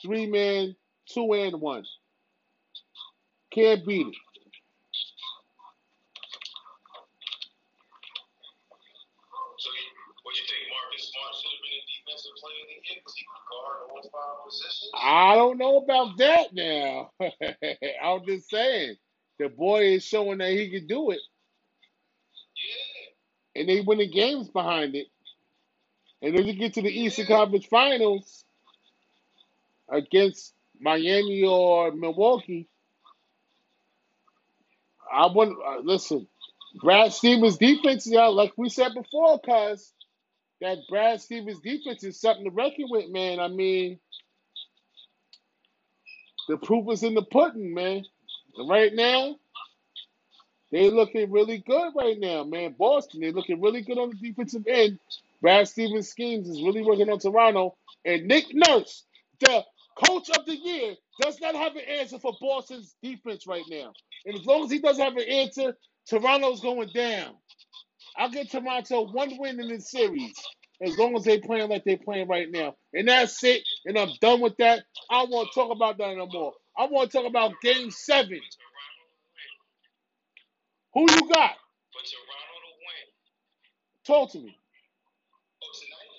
three 0.03 0.27
man, 0.27 0.77
two 1.09 1.35
and 1.35 1.61
one. 1.61 1.85
Can't 3.53 3.87
beat 3.87 4.07
it. 4.09 4.15
So, 9.59 9.71
you- 9.71 10.15
what 10.25 10.37
you 10.37 10.43
think? 10.47 10.71
Marcus 10.71 11.11
Smart 11.13 11.35
should 11.37 11.53
have 11.53 11.63
been 11.63 11.79
a 11.79 11.85
defensive 11.89 12.33
player 12.41 12.63
of 12.63 12.69
the 12.69 12.77
because 12.97 13.17
he 13.17 13.25
could 13.25 13.47
guard 13.51 13.91
all 13.91 14.03
five 14.11 14.45
positions. 14.47 14.91
I 14.95 15.35
don't 15.37 15.59
know 15.59 15.79
about 15.79 16.19
that 16.19 16.55
now. 16.55 17.13
I'm 18.05 18.27
just 18.27 18.51
saying 18.51 18.97
the 19.39 19.49
boy 19.51 19.95
is 19.95 20.05
showing 20.05 20.39
that 20.39 20.53
he 20.53 20.71
can 20.71 20.87
do 20.87 21.13
it. 21.13 21.21
And 23.57 23.69
they 23.69 23.81
winning 23.83 24.11
games 24.13 24.49
behind 24.49 24.95
it. 24.97 25.09
And 26.23 26.37
if 26.39 26.47
you 26.47 26.55
get 26.55 26.75
to 26.75 26.83
the 26.83 26.89
Eastern 26.91 27.27
Conference 27.27 27.67
Finals 27.67 28.45
against 29.91 30.55
Miami 30.81 31.45
or 31.45 31.93
Milwaukee, 31.93 32.69
I 35.13 35.27
want 35.29 35.57
uh, 35.67 35.81
listen. 35.83 36.29
Brad 36.83 37.13
Stevens' 37.13 37.59
defense, 37.59 38.07
yeah, 38.07 38.27
like 38.27 38.53
we 38.57 38.69
said 38.69 38.93
before, 38.95 39.41
cuz 39.41 39.93
that 40.61 40.79
Brad 40.91 41.21
Stevens' 41.21 41.61
defense 41.61 42.05
is 42.05 42.21
something 42.21 42.45
to 42.47 42.51
reckon 42.51 42.87
with, 42.91 43.11
man. 43.11 43.41
I 43.41 43.49
mean, 43.49 44.01
the 46.49 46.59
proof 46.59 46.87
is 46.93 47.03
in 47.05 47.15
the 47.15 47.23
pudding, 47.25 47.75
man. 47.75 48.05
Right 48.69 48.95
now, 48.95 49.37
they 50.73 50.91
looking 50.91 51.31
really 51.31 51.59
good 51.59 51.93
right 51.97 52.19
now, 52.19 52.45
man. 52.45 52.75
Boston, 52.79 53.21
they're 53.21 53.33
looking 53.33 53.61
really 53.61 53.83
good 53.83 53.99
on 53.99 54.11
the 54.11 54.31
defensive 54.31 54.67
end. 54.67 54.99
Brad 55.43 55.69
Stevens' 55.69 56.09
schemes 56.09 56.49
is 56.49 56.63
really 56.63 56.83
working 56.83 57.11
on 57.11 57.19
Toronto. 57.21 57.77
And 58.07 58.27
Nick 58.27 58.47
Nurse, 58.55 59.05
the 59.41 59.65
coach 60.07 60.31
of 60.31 60.47
the 60.47 60.57
year, 60.57 60.95
does 61.21 61.41
not 61.41 61.55
have 61.55 61.77
an 61.77 61.83
answer 61.83 62.19
for 62.19 62.33
Boston's 62.41 62.97
defense 63.03 63.47
right 63.47 63.65
now. 63.71 63.93
And 64.27 64.37
as 64.39 64.47
long 64.47 64.65
as 64.65 64.71
he 64.71 64.81
doesn't 64.81 65.05
have 65.05 65.17
an 65.17 65.29
answer, 65.29 65.77
Toronto's 66.09 66.61
going 66.61 66.91
down. 66.95 67.35
I'll 68.17 68.31
give 68.31 68.51
Toronto 68.51 69.13
one 69.13 69.37
win 69.39 69.61
in 69.61 69.69
this 69.69 69.91
series. 69.91 70.35
As 70.83 70.99
long 70.99 71.15
as 71.17 71.25
they 71.25 71.39
playing 71.39 71.71
like 71.71 71.85
they're 71.85 71.99
playing 71.99 72.29
right 72.29 72.51
now. 72.51 72.75
And 72.95 73.09
that's 73.09 73.45
it. 73.45 73.63
And 73.85 73.99
I'm 73.99 74.11
done 74.21 74.41
with 74.41 74.57
that. 74.59 74.83
I 75.11 75.23
don't 75.23 75.31
want 75.31 75.49
to 75.53 75.61
talk 75.61 75.71
about 75.71 75.99
that 75.99 76.17
no 76.17 76.27
more. 76.27 76.55
I 76.77 76.87
want 76.87 77.11
to 77.11 77.19
talk 77.19 77.27
about 77.29 77.53
game 77.63 77.91
seven. 77.91 78.41
Toronto 80.93 81.01
to 81.01 81.05
win. 81.09 81.09
Who 81.09 81.13
you 81.13 81.29
got? 81.33 81.53
For 81.93 82.03
Toronto 82.05 82.57
to 82.65 82.73
win. 82.85 83.07
Talk 84.07 84.33
to 84.33 84.41
me. 84.41 84.59
Oh, 85.63 85.73
tonight? 85.75 86.13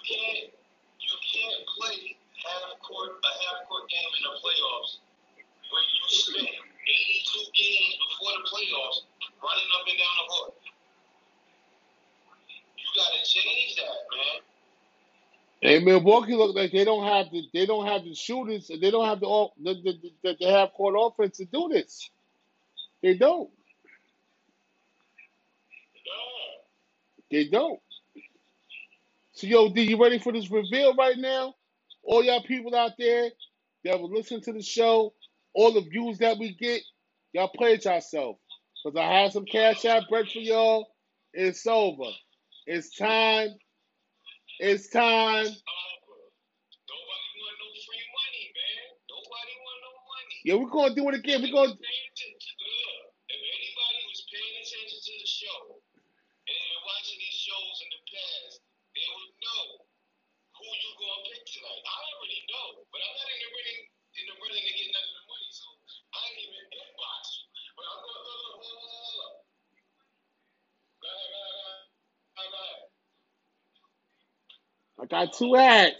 can't 0.06 0.54
you 1.02 1.14
can't 1.18 1.62
play 1.74 2.14
half 2.46 2.78
court 2.78 3.18
a 3.18 3.32
half 3.42 3.66
court 3.66 3.90
game 3.90 4.06
in 4.06 4.22
the 4.22 4.38
playoffs 4.38 5.02
when 5.66 5.82
you 5.82 6.02
spend 6.14 6.46
82 6.46 7.58
games 7.58 7.94
before 8.06 8.38
the 8.38 8.46
playoffs 8.46 9.02
running 9.42 9.70
up 9.74 9.82
and 9.90 9.98
down 9.98 10.14
the 10.22 10.26
court. 10.30 10.54
You 12.78 12.86
gotta 12.94 13.18
change 13.26 13.74
that, 13.82 13.98
man. 14.14 14.46
And 15.62 15.84
Milwaukee 15.84 16.34
look 16.36 16.56
like 16.56 16.72
they 16.72 16.84
don't 16.84 17.04
have 17.04 17.30
the 17.32 17.42
they 17.54 17.66
don't 17.66 17.86
have 17.86 18.04
the 18.04 18.14
shooters 18.14 18.70
and 18.70 18.82
they 18.82 18.90
don't 18.92 19.06
have 19.06 19.20
the 19.20 19.26
all 19.26 19.54
the, 19.62 19.74
the, 19.74 20.12
the, 20.24 20.36
the 20.40 20.50
half 20.50 20.72
court 20.74 20.96
offense 20.98 21.38
to 21.38 21.46
do 21.46 21.68
this. 21.72 22.10
They 23.02 23.14
don't. 23.16 23.50
They 27.30 27.46
don't. 27.46 27.80
So 29.34 29.46
yo, 29.46 29.70
D, 29.72 29.82
you 29.82 30.02
ready 30.02 30.18
for 30.18 30.32
this 30.32 30.50
reveal 30.50 30.94
right 30.96 31.18
now? 31.18 31.54
All 32.04 32.24
y'all 32.24 32.42
people 32.42 32.74
out 32.76 32.92
there 32.98 33.30
that 33.84 34.00
will 34.00 34.10
listen 34.12 34.40
to 34.42 34.52
the 34.52 34.62
show, 34.62 35.14
all 35.54 35.72
the 35.74 35.82
views 35.82 36.18
that 36.18 36.38
we 36.38 36.54
get, 36.54 36.82
y'all 37.32 37.48
play 37.48 37.74
it 37.74 37.84
yourself. 37.86 38.36
Cause 38.84 38.94
I 38.96 39.22
have 39.22 39.32
some 39.32 39.46
cash 39.46 39.84
out 39.86 40.04
bread 40.10 40.28
for 40.28 40.40
y'all. 40.40 40.88
It's 41.34 41.66
over. 41.66 42.10
It's 42.66 42.96
time. 42.96 43.50
It's 44.60 44.90
time. 44.90 45.46
Nobody 45.46 47.30
want 47.38 47.56
no 47.62 47.68
free 47.86 48.06
money, 48.10 48.44
man. 48.56 48.84
Nobody 49.06 49.54
want 49.62 49.80
no 49.86 49.92
money. 50.02 50.36
Yeah, 50.42 50.56
we're 50.58 50.72
gonna 50.74 50.96
do 50.98 51.06
it 51.12 51.16
again. 51.22 51.46
We're 51.46 51.54
gonna 51.54 51.78
Pay 51.78 51.98
attention. 52.10 52.54
Look, 52.58 53.14
if 53.30 53.38
anybody 53.38 54.00
was 54.10 54.20
paying 54.32 54.56
attention 54.58 54.98
to 54.98 55.12
the 55.14 55.28
show 55.30 55.60
and 55.78 56.58
been 56.58 56.82
watching 56.88 57.18
these 57.22 57.38
shows 57.38 57.76
in 57.86 57.88
the 57.94 58.02
past, 58.10 58.54
they 58.98 59.06
would 59.14 59.34
know 59.46 59.64
who 60.58 60.66
you 60.66 60.90
gonna 60.98 61.22
pick 61.30 61.42
tonight. 61.46 61.82
I 61.86 61.96
already 62.18 62.40
know, 62.50 62.68
but 62.90 62.98
I'm 62.98 63.14
not 63.14 63.28
in 63.30 63.40
the 63.44 63.50
running 63.54 63.80
in 64.18 64.24
the 64.26 64.36
running 64.42 64.64
to 64.66 64.72
get 64.74 64.88
none 64.90 65.06
of 65.06 65.14
the 65.22 65.24
money, 65.30 65.50
so 65.54 65.66
I 66.18 66.20
ain't 66.34 66.40
even 66.50 66.66
inbox 66.74 67.24
you. 67.38 67.44
But 67.78 67.84
I'm 67.86 68.00
gonna 68.02 68.22
go 68.26 68.32
hold 68.42 68.54
on, 68.58 68.58
hold 68.66 68.80
on, 68.82 69.02
hold 69.06 69.22
on. 69.22 69.34
Go 70.98 71.08
ahead, 71.08 71.28
go 71.30 71.38
ahead, 71.38 71.54
go 71.54 71.62
ahead. 71.70 71.86
Go 72.38 72.58
ahead. 72.58 72.82
I 74.97 74.97
got 75.10 75.32
two. 75.34 75.46
Mm. 75.46 75.90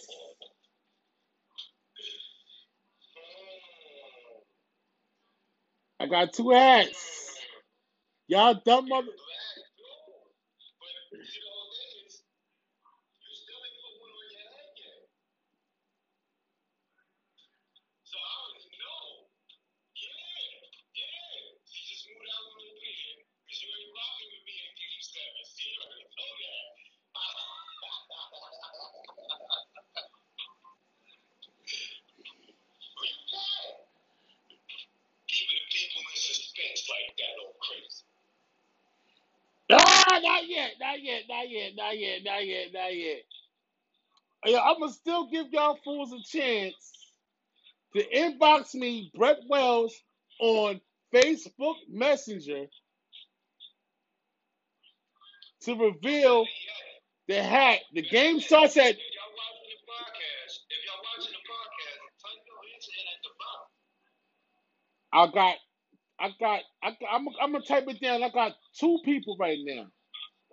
I 6.00 6.06
got 6.06 6.32
two 6.34 6.50
hats. 6.50 7.36
Y'all 8.28 8.54
dumb 8.66 8.88
mother. 8.88 9.08
Keeping 35.28 35.58
the 35.58 35.72
people 35.72 36.02
in 36.02 36.16
suspense 36.16 36.88
like 36.90 37.16
that, 37.18 37.34
all 37.44 37.54
crazy. 37.62 38.04
Ah, 39.72 40.20
not 40.22 40.48
yet, 40.48 40.72
not 40.80 41.02
yet, 41.02 41.22
not 42.24 42.46
yet, 42.46 42.68
not 42.74 42.96
yet, 42.96 43.22
not 44.44 44.54
yet, 44.54 44.62
I'm 44.64 44.80
gonna 44.80 44.92
still 44.92 45.28
give 45.30 45.46
y'all 45.52 45.78
fools 45.84 46.12
a 46.12 46.22
chance 46.22 46.74
to 47.94 48.04
inbox 48.14 48.74
me, 48.74 49.10
Brett 49.14 49.38
Wells, 49.48 49.94
on 50.40 50.80
Facebook 51.14 51.76
Messenger 51.90 52.66
to 55.62 55.74
reveal 55.74 56.46
the 57.28 57.42
hat. 57.42 57.80
The 57.94 58.02
game 58.02 58.40
starts 58.40 58.76
at. 58.76 58.84
Y'all 58.84 59.34
watching 59.36 59.72
the 59.72 59.92
podcast, 59.92 60.58
if 60.70 60.86
y'all 60.86 61.02
watching 61.16 61.32
the 61.32 61.44
podcast, 61.50 62.00
type 62.22 62.42
your 62.46 62.60
answer 62.74 62.92
in 63.00 63.06
at 63.14 63.20
the 63.24 63.32
bottom. 63.40 63.66
I 65.12 65.26
got, 65.34 65.56
I 66.20 66.28
got, 66.40 66.62
I 66.82 66.90
got 66.90 67.14
I'm, 67.14 67.28
I'm 67.40 67.52
gonna 67.52 67.64
type 67.64 67.84
it 67.88 68.00
down. 68.00 68.22
I 68.22 68.30
got 68.30 68.52
two 68.78 68.98
people 69.04 69.36
right 69.40 69.58
now. 69.62 69.86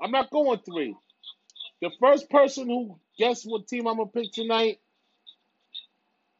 I'm 0.01 0.11
not 0.11 0.31
going 0.31 0.59
three. 0.65 0.95
The 1.81 1.91
first 1.99 2.29
person 2.29 2.67
who 2.67 2.99
guess 3.17 3.43
what 3.43 3.67
team 3.67 3.87
I'm 3.87 3.97
gonna 3.97 4.09
pick 4.09 4.31
tonight, 4.31 4.79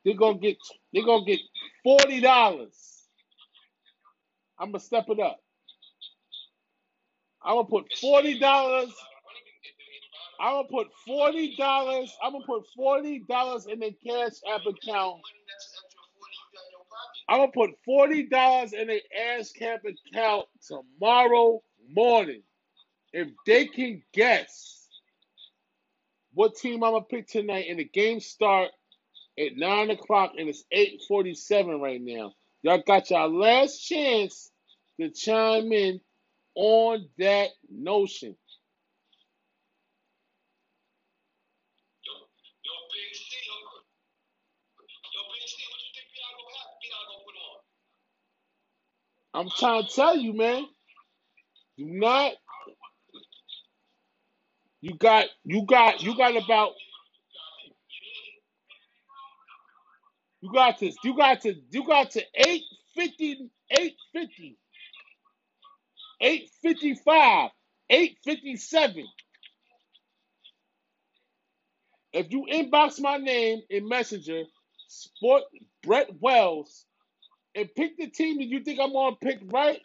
they're 0.03 0.15
gonna 0.15 0.37
get, 0.37 0.57
they're 0.93 1.05
gonna 1.05 1.25
get 1.25 1.39
forty 1.83 2.21
dollars. 2.21 2.75
I'm 4.57 4.69
gonna 4.71 4.79
step 4.79 5.05
it 5.09 5.19
up. 5.19 5.41
I'm 7.43 7.55
gonna 7.55 7.67
put 7.67 7.85
forty 7.99 8.39
dollars. 8.39 8.93
I'm 10.39 10.53
gonna 10.55 10.67
put 10.69 10.87
forty 11.05 11.55
dollars. 11.57 12.15
I'm 12.23 12.33
gonna 12.33 12.45
put 12.45 12.63
forty 12.75 13.19
dollars 13.19 13.67
in 13.67 13.79
the 13.79 13.91
cash 14.05 14.33
app 14.51 14.61
account. 14.65 15.21
I'm 17.27 17.39
gonna 17.39 17.51
put 17.51 17.71
forty 17.85 18.23
dollars 18.23 18.73
in 18.73 18.87
the 18.87 19.01
ass 19.37 19.51
cap 19.51 19.81
account 19.85 20.47
tomorrow 20.67 21.61
morning. 21.89 22.43
If 23.13 23.29
they 23.45 23.67
can 23.67 24.03
guess 24.13 24.84
what 26.35 26.55
team 26.57 26.83
I'm 26.83 26.93
gonna 26.93 27.05
pick 27.05 27.27
tonight, 27.29 27.67
and 27.69 27.79
the 27.79 27.85
game 27.85 28.21
start 28.21 28.71
at 29.39 29.57
nine 29.57 29.91
o'clock, 29.91 30.33
and 30.37 30.49
it's 30.49 30.65
eight 30.71 31.01
forty-seven 31.07 31.81
right 31.81 32.01
now. 32.01 32.33
Y'all 32.63 32.83
got 32.85 33.09
your 33.11 33.27
last 33.29 33.79
chance 33.79 34.51
to 34.99 35.09
chime 35.11 35.71
in 35.73 36.01
on 36.55 37.07
that 37.19 37.49
notion. 37.71 38.35
I'm 49.33 49.49
trying 49.57 49.85
to 49.85 49.89
tell 49.95 50.17
you, 50.17 50.33
man. 50.33 50.65
Do 51.77 51.85
not. 51.87 52.33
You 54.85 54.95
got. 54.99 55.25
You 55.43 55.65
got. 55.65 56.03
You 56.03 56.15
got 56.15 56.37
about. 56.37 56.73
You 60.41 60.51
got 60.53 60.77
to. 60.79 60.91
You 61.03 61.17
got 61.17 61.41
to. 61.41 61.55
You 61.71 61.87
got 61.87 62.11
to 62.11 62.21
850. 62.35 63.49
850. 63.71 64.57
855. 66.21 67.49
857. 67.89 69.05
If 72.13 72.31
you 72.31 72.45
inbox 72.51 73.01
my 73.01 73.17
name 73.17 73.61
in 73.71 73.89
Messenger, 73.89 74.43
Sport 74.87 75.43
Brett 75.83 76.09
Wells, 76.21 76.85
and 77.55 77.69
pick 77.75 77.97
the 77.97 78.07
team 78.09 78.37
that 78.37 78.45
you 78.45 78.63
think 78.63 78.79
I'm 78.79 78.93
gonna 78.93 79.15
pick 79.17 79.39
right, 79.45 79.81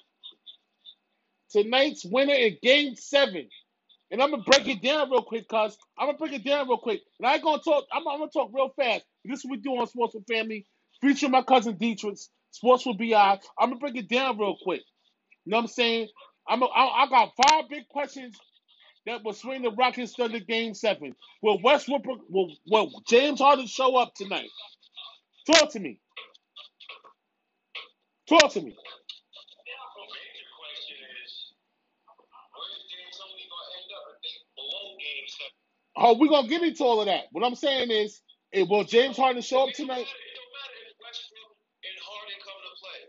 tonight's 1.51 2.05
winner 2.05 2.35
in 2.35 2.59
game 2.63 2.97
seven. 2.97 3.49
And 4.11 4.23
I'm 4.23 4.31
gonna 4.31 4.45
break 4.45 4.69
it 4.69 4.83
down 4.83 5.11
real 5.11 5.23
quick, 5.23 5.49
cuz 5.49 5.79
I'm 5.99 6.09
gonna 6.09 6.19
break 6.19 6.33
it 6.35 6.45
down 6.45 6.69
real 6.69 6.79
quick. 6.79 7.03
And 7.21 7.29
I 7.29 7.39
gonna 7.39 7.63
talk, 7.63 7.87
I'm, 7.93 8.07
I'm 8.09 8.21
gonna 8.21 8.31
talk 8.33 8.51
real 8.55 8.71
fast. 8.71 9.05
This 9.25 9.41
is 9.41 9.47
what 9.47 9.53
we 9.53 9.59
do 9.59 9.73
on 9.73 9.87
Sports 9.89 10.15
with 10.15 10.27
Family, 10.29 10.67
featuring 11.03 11.33
my 11.33 11.43
cousin 11.43 11.77
Dietrich, 11.79 12.19
Sports 12.53 12.87
with 12.87 12.99
BI. 12.99 13.15
I'm 13.59 13.71
gonna 13.71 13.77
break 13.81 13.97
it 13.97 14.09
down 14.09 14.39
real 14.39 14.57
quick. 14.63 14.83
You 15.47 15.53
know 15.53 15.59
what 15.59 15.63
I'm 15.65 15.69
saying? 15.69 16.09
I'm 16.49 16.63
a, 16.63 16.67
I, 16.67 17.05
I 17.05 17.09
got 17.09 17.33
five 17.49 17.69
big 17.71 17.89
questions 17.89 18.39
that 19.07 19.25
will 19.25 19.33
swing 19.35 19.63
the 19.63 19.71
Rockets 19.73 20.15
the 20.15 20.41
game 20.41 20.75
seven. 20.75 21.15
Will 21.43 21.61
Westbrook 21.63 22.05
will, 22.31 22.55
will 22.69 22.91
James 23.09 23.41
Harden 23.41 23.67
show 23.67 23.97
up 23.97 24.15
tonight? 24.15 24.51
Talk 25.47 25.73
to 25.73 25.81
me. 25.81 26.01
Talk 28.29 28.53
to 28.53 28.63
me. 28.63 28.71
The 28.73 30.07
major 30.07 30.49
question 30.57 30.99
is, 31.25 31.33
where's 32.53 32.85
D'Antoni 32.89 33.45
gonna 33.51 33.77
end 33.79 33.91
up 33.97 34.05
if 34.15 34.19
they 34.23 34.37
below 34.57 34.97
game 34.99 35.20
seven? 35.20 35.20
Oh, 35.97 36.17
we're 36.19 36.29
gonna 36.29 36.49
get 36.49 36.63
into 36.63 36.85
all 36.85 37.01
of 37.01 37.07
that. 37.07 37.25
What 37.33 37.45
I'm 37.45 37.55
saying 37.57 37.91
is, 37.91 38.21
eh, 38.55 38.65
will 38.69 38.85
James 38.85 39.17
Harden 39.17 39.43
show 39.43 39.69
up 39.69 39.75
tonight? 39.75 39.89
matter, 39.89 40.03
it 40.03 40.37
don't 40.37 40.53
matter 40.55 40.81
if 40.89 40.97
Westbrook 41.01 41.53
and 41.85 41.99
Harden 42.03 42.39
come 42.45 42.61
to 42.65 42.75
play. 42.81 43.01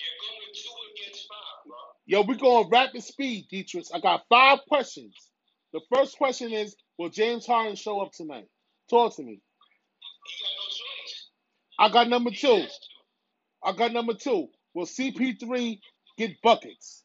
You're 0.00 0.20
going 0.22 0.52
two 0.54 0.78
against 0.94 1.28
five, 1.28 1.58
bro. 1.66 1.76
Yo, 2.06 2.22
we're 2.22 2.36
going 2.36 2.70
rapid 2.70 3.02
speed, 3.04 3.46
Dietrich. 3.50 3.86
I 3.94 4.00
got 4.00 4.24
five 4.28 4.60
questions. 4.68 5.14
The 5.72 5.80
first 5.94 6.18
question 6.18 6.52
is, 6.52 6.76
will 6.98 7.10
James 7.10 7.46
Harden 7.46 7.76
show 7.76 8.00
up 8.00 8.12
tonight? 8.12 8.48
Talk 8.90 9.16
to 9.16 9.22
me. 9.22 9.40
He 10.26 10.34
got 10.44 10.50
no. 10.56 10.66
I 11.78 11.88
got 11.90 12.08
number 12.10 12.30
two. 12.32 12.64
I 13.64 13.72
got 13.74 13.92
number 13.92 14.14
two. 14.14 14.48
Will 14.74 14.86
CP3 14.86 15.80
get 16.18 16.42
buckets? 16.42 17.04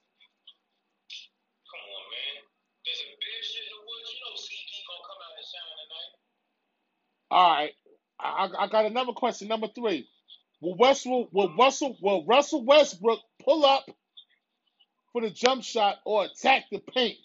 All 7.32 7.52
right. 7.52 7.74
I, 8.20 8.50
I 8.60 8.68
got 8.70 8.86
another 8.88 9.14
question. 9.14 9.50
Number 9.50 9.70
three. 9.76 10.10
Will 10.62 10.76
Westbrook 10.78 11.30
will 11.34 11.54
Russell 11.58 11.98
will 12.02 12.26
Russell 12.26 12.66
Westbrook 12.66 13.22
pull 13.46 13.66
up 13.66 13.86
for 15.14 15.22
the 15.22 15.32
jump 15.32 15.64
shot 15.64 15.98
or 16.06 16.26
attack 16.26 16.66
the 16.72 16.80
paint? 16.80 17.18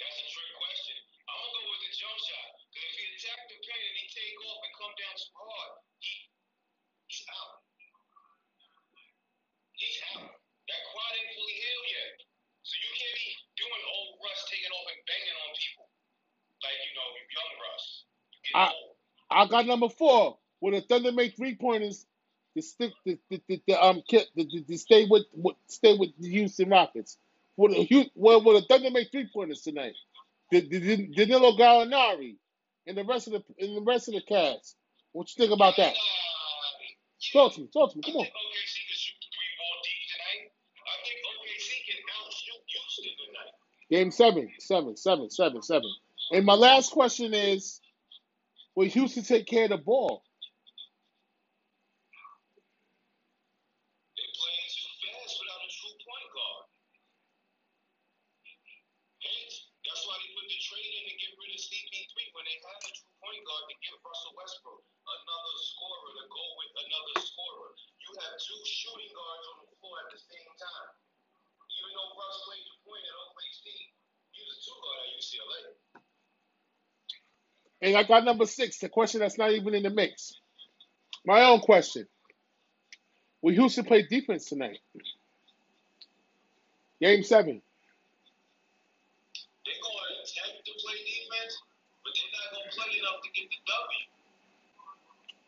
That's 0.00 0.18
a 0.20 0.26
trick 0.30 0.52
question. 0.58 0.98
I'm 1.26 1.38
gonna 1.38 1.54
go 1.54 1.62
with 1.72 1.82
the 1.86 1.92
jump 1.96 2.18
shot. 2.20 2.48
Cause 2.74 2.84
if 2.84 2.94
he 2.98 3.04
attack 3.16 3.40
the 3.50 3.58
paint 3.64 3.84
and 3.86 3.96
he 3.98 4.06
take 4.12 4.36
off 4.46 4.60
and 4.66 4.74
come 4.78 4.94
down 5.00 5.14
too 5.18 5.32
hard, 5.36 5.72
he, 6.02 6.14
he's 7.10 7.24
out. 7.30 7.54
He's 9.76 9.98
out. 10.16 10.30
That 10.32 10.82
quad 10.92 11.12
ain't 11.18 11.32
fully 11.36 11.56
healed 11.58 11.88
yet. 11.90 12.14
So 12.66 12.74
you 12.80 12.90
can't 12.96 13.16
be 13.18 13.28
doing 13.60 13.82
old 13.88 14.12
Russ 14.24 14.40
taking 14.50 14.72
off 14.74 14.86
and 14.90 15.02
banging 15.08 15.38
on 15.40 15.50
people. 15.58 15.88
Like, 16.64 16.78
you 16.84 16.92
know, 16.96 17.08
young 17.32 17.52
Russ. 17.62 17.86
You 18.32 18.38
get 18.44 18.54
I 18.56 18.66
old. 18.72 18.94
I 19.40 19.46
got 19.48 19.66
number 19.66 19.88
four. 19.88 20.36
Will 20.60 20.72
the 20.72 20.82
Thunder 20.82 21.12
make 21.12 21.36
three 21.36 21.54
pointers 21.54 22.06
to 22.56 22.62
stick 22.62 22.92
the, 23.06 23.18
the, 23.30 23.40
the, 23.66 23.74
um 23.82 24.02
the 24.68 24.76
stay 24.76 25.06
with, 25.08 25.24
with 25.34 25.56
stay 25.66 25.96
with 25.96 26.10
the 26.18 26.28
Houston 26.28 26.68
Rockets? 26.68 27.16
Will 27.56 27.68
the 27.70 27.86
the 28.54 28.66
Thunder 28.68 28.90
make 28.90 29.10
three 29.10 29.30
pointers 29.32 29.62
tonight? 29.62 29.94
The, 30.50 30.60
the, 30.60 31.06
Danilo 31.16 31.56
Gallinari 31.56 32.36
and 32.86 32.98
the 32.98 33.04
rest 33.04 33.28
of 33.28 33.32
the 33.34 33.44
and 33.64 33.76
the 33.78 33.82
rest 33.82 34.08
of 34.08 34.14
the 34.14 34.22
cast. 34.22 34.76
What 35.12 35.28
you 35.30 35.42
think 35.42 35.54
about 35.54 35.76
that? 35.78 35.94
Talk 37.32 37.54
to 37.54 37.60
me. 37.62 37.68
Talk 37.72 37.92
to 37.92 37.96
me. 37.98 38.02
Come 38.04 38.16
on. 38.16 38.26
Game 43.90 44.10
seven, 44.10 44.50
seven, 44.58 44.96
seven, 44.96 45.30
seven, 45.30 45.62
seven. 45.62 45.90
And 46.32 46.46
my 46.46 46.54
last 46.54 46.92
question 46.92 47.34
is, 47.34 47.80
will 48.80 48.88
Houston 48.88 49.20
take 49.20 49.44
care 49.44 49.68
of 49.68 49.76
the 49.76 49.82
ball? 49.84 50.24
They're 54.16 54.36
playing 54.40 54.68
too 54.72 54.88
fast 55.04 55.36
without 55.36 55.60
a 55.60 55.68
true 55.68 55.96
point 56.00 56.28
guard. 56.32 56.64
Hence, 59.20 59.68
that's 59.84 60.00
why 60.08 60.16
they 60.16 60.32
put 60.32 60.48
the 60.48 60.56
trade 60.64 60.92
in 60.96 61.04
to 61.12 61.14
get 61.20 61.28
rid 61.36 61.52
of 61.52 61.60
CP3 61.60 62.16
when 62.32 62.44
they 62.48 62.56
had 62.56 62.80
a 62.80 62.92
true 62.96 63.12
point 63.20 63.44
guard 63.44 63.68
to 63.68 63.76
get 63.84 64.00
Russell 64.00 64.32
Westbrook, 64.32 64.80
another 64.80 65.54
scorer 65.60 66.10
to 66.16 66.24
go 66.32 66.44
with 66.56 66.72
another 66.80 67.20
scorer. 67.20 67.76
You 68.00 68.16
have 68.16 68.32
two 68.40 68.60
shooting 68.64 69.12
guards 69.12 69.44
on 69.44 69.56
the 69.60 69.76
floor 69.76 70.08
at 70.08 70.16
the 70.16 70.20
same 70.24 70.52
time. 70.56 70.90
Even 71.68 71.92
though 72.00 72.16
Russ 72.16 72.48
played 72.48 72.64
the 72.64 72.80
point 72.88 73.04
at 73.04 73.12
OKC, 73.28 73.92
he 74.32 74.40
was 74.40 74.56
a 74.56 74.60
two 74.64 74.78
guard 74.80 75.04
at 75.04 75.12
UCLA. 75.20 75.79
And 77.82 77.96
I 77.96 78.02
got 78.04 78.24
number 78.24 78.46
six, 78.46 78.78
the 78.78 78.88
question 78.88 79.20
that's 79.20 79.38
not 79.38 79.52
even 79.52 79.74
in 79.74 79.82
the 79.82 79.90
mix. 79.90 80.34
My 81.24 81.44
own 81.44 81.60
question. 81.60 82.06
Will 83.42 83.54
Houston 83.54 83.84
play 83.84 84.02
defense 84.02 84.48
tonight? 84.48 84.78
Game 87.00 87.22
seven. 87.22 87.62
They're 89.64 89.74
going 89.80 89.96
to 89.96 90.16
attempt 90.20 90.66
to 90.66 90.72
play 90.84 90.98
defense, 91.00 91.54
but 92.04 92.12
they're 92.12 92.34
not 92.36 92.48
going 92.52 92.68
to 92.68 92.76
play 92.76 92.90
enough 93.00 93.20
to 93.24 93.30
get 93.32 93.48
the 93.48 93.60
W. 93.64 94.04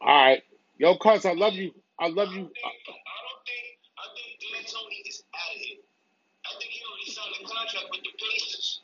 All 0.00 0.24
right. 0.24 0.42
Yo, 0.78 0.96
cuz, 0.96 1.26
I 1.26 1.34
love 1.34 1.54
you. 1.54 1.72
I 2.00 2.08
love 2.08 2.32
you. 2.32 2.48
I 2.48 3.18
don't 3.28 3.42
think 3.44 3.66
I 4.00 4.06
think 4.16 4.30
D'Antoni 4.40 4.98
is 5.06 5.22
out 5.36 5.54
of 5.54 5.60
here. 5.60 5.84
I 6.46 6.50
think 6.58 6.70
he 6.72 6.80
already 6.82 7.10
signed 7.12 7.36
a 7.38 7.44
contract 7.46 7.88
with 7.92 8.02
the 8.02 8.14
Pacers. 8.18 8.80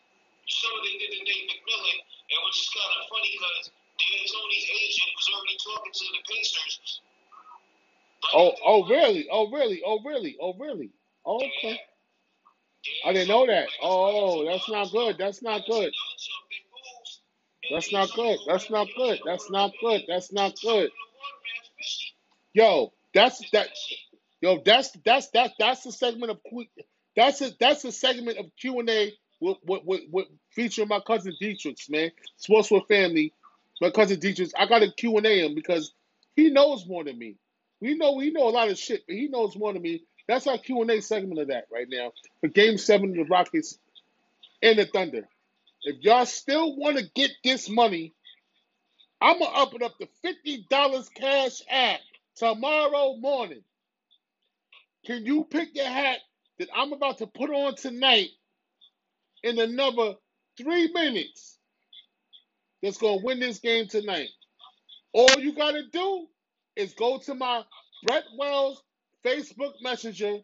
You 0.47 0.53
saw 0.53 0.69
what 0.75 0.85
they 0.87 0.97
did 1.01 1.11
to 1.17 1.21
Nate 1.25 1.49
McMillan, 1.51 1.99
and 2.31 2.41
which 2.45 2.59
is 2.61 2.69
kind 2.71 2.93
of 3.01 3.09
funny 3.09 3.31
because 3.33 3.71
D'Antoni's 3.99 4.69
agent 4.69 5.11
was 5.17 5.29
already 5.35 5.57
talking 5.59 5.93
to 5.93 6.05
the 6.13 6.23
Pacers. 6.35 7.01
Oh, 8.35 8.53
oh, 8.65 8.89
really? 8.89 9.29
Oh, 9.31 9.51
really? 9.51 9.83
Oh, 9.85 10.01
really? 10.05 10.37
Oh, 10.41 10.55
really? 10.59 10.91
Oh, 11.25 11.37
okay. 11.37 11.81
I 13.05 13.13
didn't 13.13 13.29
know 13.29 13.47
that. 13.47 13.69
Oh, 13.83 14.45
that's 14.47 14.69
not 14.69 14.91
good. 14.93 15.17
That's 15.19 15.43
not 15.43 15.63
good. 15.69 15.93
That's 17.71 17.93
not 17.93 18.11
good. 18.15 18.39
That's 18.47 18.71
not 18.71 18.89
good. 18.97 19.21
That's 19.25 19.51
not 19.51 19.73
good. 19.81 20.03
That's 20.09 20.33
not 20.33 20.55
good. 20.63 20.91
Yo, 22.55 22.93
that's 23.15 23.43
that. 23.53 23.69
Yo, 24.41 24.63
that's 24.65 24.91
that's 25.05 25.29
that 25.31 25.53
that's 25.59 25.85
the 25.85 25.93
segment 25.93 26.31
of 26.33 26.41
Q- 26.49 26.67
that's 27.17 27.41
a 27.41 27.51
that's 27.61 27.85
a 27.85 27.93
segment 27.93 28.39
of 28.39 28.47
Q 28.61 28.81
and 28.81 28.91
A 28.91 29.13
with, 29.41 29.59
with, 29.65 29.83
with, 29.85 30.01
with 30.11 30.27
featuring 30.51 30.89
my 30.89 31.01
cousin 31.01 31.35
Dietrich, 31.41 31.79
man. 31.89 32.11
Sports 32.37 32.71
with 32.71 32.87
family. 32.87 33.33
My 33.81 33.91
cousin 33.91 34.19
Dietrich. 34.19 34.51
I 34.59 34.67
got 34.67 34.83
a 34.83 34.93
Q 34.93 35.17
and 35.19 35.27
A 35.27 35.47
him 35.47 35.55
because 35.55 35.93
he 36.37 36.51
knows 36.51 36.87
more 36.87 37.05
than 37.05 37.19
me. 37.19 37.37
We 37.81 37.95
know 37.95 38.13
we 38.15 38.31
know 38.31 38.49
a 38.49 38.51
lot 38.51 38.71
of 38.71 38.79
shit, 38.79 39.05
but 39.07 39.17
he 39.17 39.29
knows 39.29 39.57
more 39.57 39.73
than 39.73 39.83
me. 39.83 40.03
That's 40.27 40.47
our 40.47 40.59
Q 40.59 40.83
and 40.83 40.91
A 40.91 41.01
segment 41.01 41.41
of 41.41 41.49
that 41.49 41.67
right 41.73 41.87
now 41.89 42.13
for 42.41 42.49
Game 42.49 42.79
Seven 42.79 43.11
of 43.11 43.17
the 43.17 43.25
Rockets 43.25 43.79
and 44.63 44.79
the 44.79 44.87
Thunder. 44.87 45.29
If 45.83 46.03
y'all 46.03 46.27
still 46.27 46.77
want 46.77 46.99
to 46.99 47.05
get 47.15 47.31
this 47.45 47.69
money, 47.69 48.15
I'm 49.21 49.39
gonna 49.39 49.51
up 49.57 49.75
it 49.75 49.83
up 49.83 49.97
to 49.99 50.09
fifty 50.23 50.67
dollars 50.69 51.09
cash 51.09 51.63
app 51.71 52.01
tomorrow 52.37 53.17
morning. 53.17 53.63
Can 55.07 55.25
you 55.25 55.45
pick 55.45 55.75
the 55.75 55.85
hat 55.85 56.19
that 56.59 56.69
I'm 56.75 56.93
about 56.93 57.19
to 57.19 57.27
put 57.27 57.51
on 57.51 57.77
tonight 57.77 58.29
in 59.45 59.59
another 59.59 60.15
three 60.59 60.93
minutes? 60.93 61.59
That's 62.83 62.99
gonna 62.99 63.23
win 63.25 63.41
this 63.41 63.61
game 63.61 63.89
tonight. 63.89 64.29
All 65.13 65.31
you 65.41 65.55
gotta 65.55 65.83
do 65.93 66.27
is 66.77 66.95
go 66.95 67.19
to 67.19 67.35
my 67.35 67.65
Brett 68.07 68.25
Wells 68.39 68.83
Facebook 69.27 69.75
Messenger. 69.83 70.39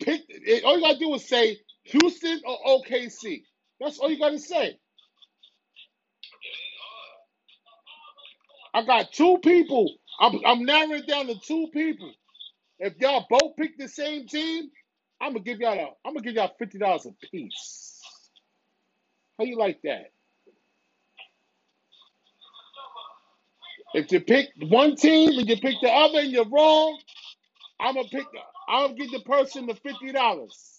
Pick 0.00 0.22
all 0.64 0.76
you 0.78 0.82
gotta 0.82 0.98
do 0.98 1.14
is 1.14 1.28
say 1.28 1.58
Houston 1.84 2.42
or 2.46 2.58
OKC. 2.82 3.42
That's 3.80 3.98
all 3.98 4.10
you 4.10 4.18
gotta 4.18 4.38
say. 4.38 4.78
I 8.74 8.84
got 8.84 9.12
two 9.12 9.38
people. 9.44 9.92
I'm 10.20 10.40
I'm 10.46 10.64
narrowing 10.64 11.04
down 11.06 11.28
to 11.28 11.36
two 11.40 11.68
people. 11.74 12.12
If 12.78 12.94
y'all 13.00 13.26
both 13.30 13.56
pick 13.58 13.78
the 13.78 13.88
same 13.88 14.26
team, 14.28 14.70
I'm 15.20 15.32
gonna 15.32 15.44
give 15.44 15.60
y'all 15.60 15.74
a, 15.78 16.08
I'm 16.08 16.14
gonna 16.14 16.22
give 16.22 16.34
y'all 16.34 16.54
fifty 16.58 16.78
dollars 16.78 17.06
a 17.06 17.12
piece. 17.28 17.85
How 19.38 19.44
you 19.44 19.58
like 19.58 19.80
that? 19.84 20.12
If 23.94 24.12
you 24.12 24.20
pick 24.20 24.48
one 24.60 24.96
team 24.96 25.30
and 25.38 25.48
you 25.48 25.56
pick 25.58 25.76
the 25.82 25.90
other 25.90 26.20
and 26.20 26.32
you're 26.32 26.48
wrong, 26.48 26.98
I'm 27.80 27.94
gonna 27.96 28.08
pick. 28.08 28.26
Gonna 28.68 28.94
give 28.94 29.12
the 29.12 29.20
person 29.20 29.66
the 29.66 29.74
fifty 29.76 30.12
dollars. 30.12 30.78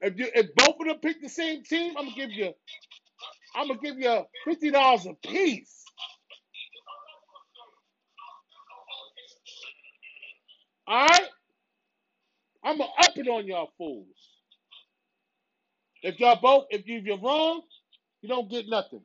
If 0.00 0.18
you 0.18 0.28
if 0.34 0.54
both 0.56 0.76
of 0.80 0.86
them 0.86 0.98
pick 1.02 1.22
the 1.22 1.28
same 1.30 1.64
team, 1.64 1.94
I'm 1.98 2.06
gonna 2.06 2.16
give 2.16 2.32
you. 2.32 2.52
I'm 3.56 3.68
gonna 3.68 3.80
give 3.80 3.98
you 3.98 4.24
fifty 4.46 4.70
dollars 4.70 5.06
a 5.06 5.14
piece. 5.28 5.84
All 10.86 11.06
right. 11.06 11.28
I'm 12.64 12.78
gonna 12.78 12.90
up 13.02 13.16
it 13.16 13.28
on 13.28 13.46
y'all 13.46 13.70
fools. 13.78 14.29
If 16.02 16.20
y'all 16.20 16.40
both, 16.40 16.66
if 16.70 16.86
you- 16.88 16.98
if 16.98 17.04
you're 17.06 17.18
wrong, 17.18 17.62
you 18.22 18.28
don't 18.30 18.50
get 18.50 18.68
nothing. 18.68 19.04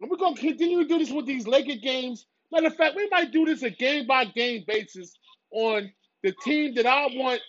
And 0.00 0.10
we're 0.10 0.18
gonna 0.18 0.36
continue 0.36 0.82
to 0.82 0.88
do 0.88 0.98
this 0.98 1.10
with 1.12 1.26
these 1.26 1.46
Laker 1.48 1.76
games. 1.76 2.26
Matter 2.52 2.68
of 2.68 2.76
fact, 2.76 2.96
we 2.96 3.08
might 3.10 3.32
do 3.32 3.46
this 3.46 3.62
a 3.62 3.70
game 3.70 4.06
by 4.06 4.26
game 4.26 4.64
basis 4.66 5.18
on 5.52 5.92
the 6.22 6.32
team 6.44 6.74
that 6.76 6.86
I 6.86 7.08
want, 7.08 7.42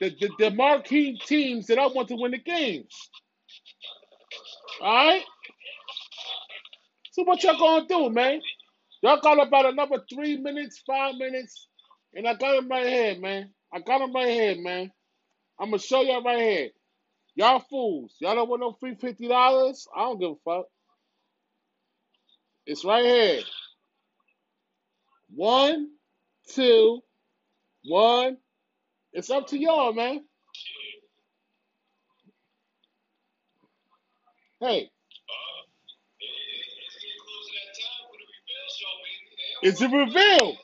the, 0.00 0.10
the, 0.20 0.30
the 0.38 0.50
marquee 0.52 1.18
teams 1.26 1.66
that 1.68 1.78
I 1.78 1.86
want 1.88 2.08
to 2.08 2.16
win 2.16 2.32
the 2.32 2.38
games. 2.38 2.94
All 4.80 5.08
right. 5.08 5.24
So 7.12 7.24
what 7.24 7.42
y'all 7.44 7.58
gonna 7.58 7.86
do, 7.88 8.10
man? 8.10 8.40
Y'all 9.02 9.20
got 9.20 9.40
about 9.46 9.66
another 9.66 10.04
three 10.12 10.36
minutes, 10.38 10.82
five 10.86 11.16
minutes, 11.16 11.68
and 12.14 12.28
I 12.28 12.34
got 12.34 12.54
them 12.56 12.68
right 12.68 12.86
here, 12.86 13.16
man. 13.18 13.54
I 13.72 13.80
got 13.80 13.98
them 14.00 14.12
right 14.14 14.28
here, 14.28 14.56
man. 14.58 14.92
I'm 15.60 15.70
gonna 15.70 15.80
show 15.80 16.02
y'all 16.02 16.22
right 16.24 16.40
here. 16.40 16.70
Y'all 17.36 17.60
fools. 17.60 18.14
Y'all 18.20 18.34
don't 18.34 18.48
want 18.48 18.60
no 18.62 18.72
free 18.72 18.94
fifty 18.96 19.28
dollars? 19.28 19.88
I 19.96 20.00
don't 20.02 20.20
give 20.20 20.32
a 20.32 20.36
fuck. 20.44 20.66
It's 22.66 22.84
right 22.84 23.04
here. 23.04 23.42
One, 25.34 25.90
two, 26.54 27.00
one. 27.86 28.38
It's 29.12 29.30
up 29.30 29.48
to 29.48 29.58
y'all, 29.58 29.92
man. 29.94 30.24
Hey, 34.60 34.90
it's 39.62 39.80
a 39.82 39.88
reveal. 39.88 40.56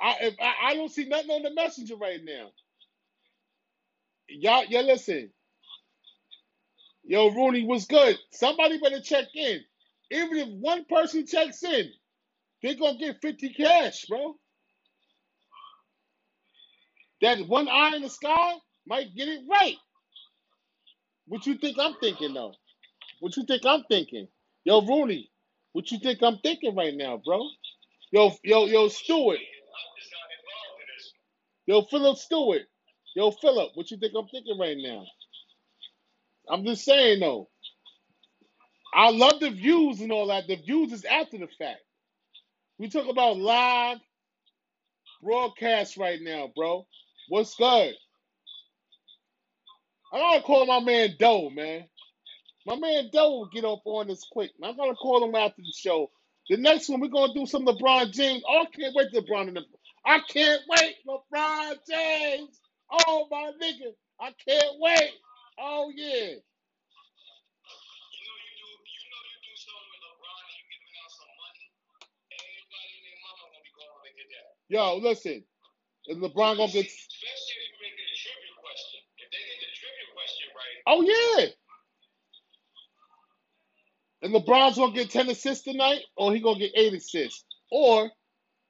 I 0.00 0.16
if 0.22 0.34
I, 0.40 0.54
I 0.70 0.74
don't 0.76 0.90
see 0.92 1.06
nothing 1.06 1.30
on 1.30 1.42
the 1.44 1.52
messenger 1.54 1.96
right 1.96 2.20
now. 2.24 2.50
Y'all, 4.28 4.64
yeah, 4.68 4.82
listen. 4.82 5.30
Yo, 7.04 7.30
Rooney 7.30 7.64
was 7.66 7.86
good. 7.86 8.18
Somebody 8.32 8.78
better 8.78 9.00
check 9.00 9.26
in. 9.34 9.60
Even 10.12 10.38
if 10.38 10.48
one 10.60 10.84
person 10.86 11.26
checks 11.26 11.62
in, 11.64 11.90
they're 12.62 12.74
gonna 12.76 12.98
get 12.98 13.20
50 13.22 13.54
cash, 13.54 14.06
bro. 14.06 14.36
That 17.22 17.48
one 17.48 17.68
eye 17.68 17.92
in 17.96 18.02
the 18.02 18.10
sky 18.10 18.54
might 18.86 19.14
get 19.16 19.28
it 19.28 19.42
right. 19.50 19.76
What 21.28 21.46
you 21.46 21.56
think 21.56 21.78
I'm 21.80 21.94
thinking 22.00 22.34
though? 22.34 22.54
What 23.20 23.36
you 23.36 23.44
think 23.46 23.64
I'm 23.66 23.84
thinking? 23.90 24.28
Yo, 24.64 24.82
Rooney, 24.86 25.30
what 25.72 25.90
you 25.92 25.98
think 26.00 26.22
I'm 26.22 26.38
thinking 26.38 26.76
right 26.76 26.94
now, 26.94 27.20
bro? 27.24 27.42
Yo, 28.12 28.32
yo, 28.44 28.66
yo, 28.66 28.88
Stewart. 28.88 29.38
Yo, 31.66 31.82
Philip 31.82 32.18
Stewart. 32.18 32.62
Yo, 33.16 33.30
Philip, 33.32 33.72
what 33.74 33.90
you 33.90 33.98
think 33.98 34.14
I'm 34.18 34.28
thinking 34.28 34.58
right 34.58 34.76
now? 34.78 35.04
I'm 36.50 36.64
just 36.64 36.84
saying 36.84 37.20
though. 37.20 37.48
I 38.94 39.10
love 39.10 39.40
the 39.40 39.50
views 39.50 40.00
and 40.00 40.12
all 40.12 40.28
that. 40.28 40.46
The 40.48 40.56
views 40.56 40.92
is 40.92 41.04
after 41.04 41.38
the 41.38 41.48
fact. 41.58 41.80
We 42.78 42.88
talk 42.90 43.08
about 43.08 43.38
live 43.38 43.98
broadcast 45.22 45.96
right 45.98 46.20
now, 46.22 46.50
bro. 46.56 46.86
What's 47.28 47.54
good? 47.56 47.94
I 50.12 50.18
gotta 50.18 50.42
call 50.42 50.66
my 50.66 50.80
man 50.80 51.16
Doe, 51.18 51.50
man. 51.50 51.84
My 52.66 52.76
man 52.76 53.10
Doe 53.12 53.30
will 53.30 53.48
get 53.52 53.64
up 53.64 53.82
on 53.86 54.08
this 54.08 54.24
quick. 54.30 54.52
I'm 54.62 54.76
gonna 54.76 54.94
call 54.94 55.24
him 55.24 55.34
after 55.34 55.62
the 55.62 55.72
show. 55.76 56.10
The 56.50 56.56
next 56.58 56.88
one 56.88 57.00
we're 57.00 57.08
gonna 57.08 57.34
do 57.34 57.46
some 57.46 57.66
LeBron 57.66 58.12
James. 58.12 58.42
Oh, 58.48 58.62
I 58.62 58.66
can't 58.76 58.94
wait 58.94 59.12
LeBron 59.12 59.48
in 59.48 59.54
the 59.54 59.62
I 60.04 60.20
can't 60.28 60.62
wait, 60.68 60.96
LeBron 61.08 61.76
James. 61.88 62.60
Oh 62.90 63.28
my 63.30 63.52
nigga. 63.62 63.94
I 64.20 64.32
can't 64.46 64.74
wait. 64.80 65.10
Oh 65.58 65.92
yeah. 65.94 66.34
Yo, 74.68 74.96
listen. 74.98 75.44
Is 76.08 76.18
LeBron 76.18 76.56
gonna 76.58 76.72
get 76.72 76.86
Especially 76.86 76.86
if 76.86 77.70
you 77.70 77.78
make 77.82 77.94
it 77.94 78.10
a 78.10 78.18
trivia 78.18 78.54
question. 78.58 79.00
If 79.18 79.30
they 79.30 79.38
get 79.38 79.60
the 79.60 79.72
trivia 79.78 80.08
question 80.14 80.48
right, 80.56 80.82
Oh 80.86 81.02
yeah. 81.02 81.46
And 84.22 84.34
LeBron's 84.34 84.76
gonna 84.78 84.92
get 84.94 85.10
10 85.10 85.30
assists 85.30 85.64
tonight, 85.64 86.02
or 86.16 86.34
he 86.34 86.40
gonna 86.40 86.58
get 86.58 86.72
8 86.76 86.94
assists. 86.94 87.44
Or, 87.70 88.04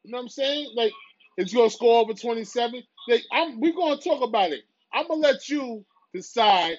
you 0.04 0.12
know 0.12 0.18
what 0.18 0.22
I'm 0.22 0.28
saying? 0.28 0.72
Like, 0.76 0.92
is 1.38 1.52
he 1.52 1.56
gonna 1.58 1.70
score 1.70 2.00
over 2.02 2.14
27? 2.14 2.82
Like, 3.08 3.24
I'm 3.32 3.60
we 3.60 3.72
gonna 3.72 4.00
talk 4.00 4.22
about 4.22 4.52
it. 4.52 4.62
I'm 4.92 5.08
gonna 5.08 5.20
let 5.20 5.48
you 5.48 5.84
decide 6.12 6.76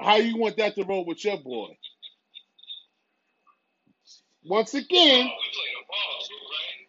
how 0.00 0.16
you 0.16 0.36
want 0.38 0.56
that 0.58 0.74
to 0.76 0.84
roll 0.84 1.04
with 1.06 1.24
your 1.24 1.38
boy. 1.38 1.76
Once 4.44 4.74
again, 4.74 5.28
oh, 5.28 5.36
we 5.36 5.48
play 5.52 5.72
the 5.76 5.84
ball 5.88 6.14
too, 6.24 6.42
right? 6.48 6.80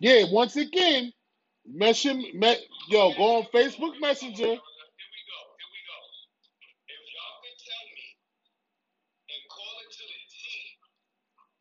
yeah, 0.00 0.24
once 0.32 0.56
again, 0.56 1.12
mention 1.66 2.18
me, 2.34 2.56
yo, 2.88 3.12
go 3.14 3.38
on 3.38 3.44
Facebook 3.54 3.98
Messenger. 4.00 4.54
Here 4.54 4.60
we 5.10 5.22
go. 5.26 5.40
Here 5.58 5.72
we 5.72 5.82
go. 5.88 5.98
If 6.86 7.02
y'all 7.10 7.38
can 7.42 7.56
tell 7.58 7.86
me 7.90 8.06
and 9.34 9.42
call 9.50 9.74
it 9.82 9.90
to 9.98 10.04
the 10.06 10.20
team, 10.30 10.70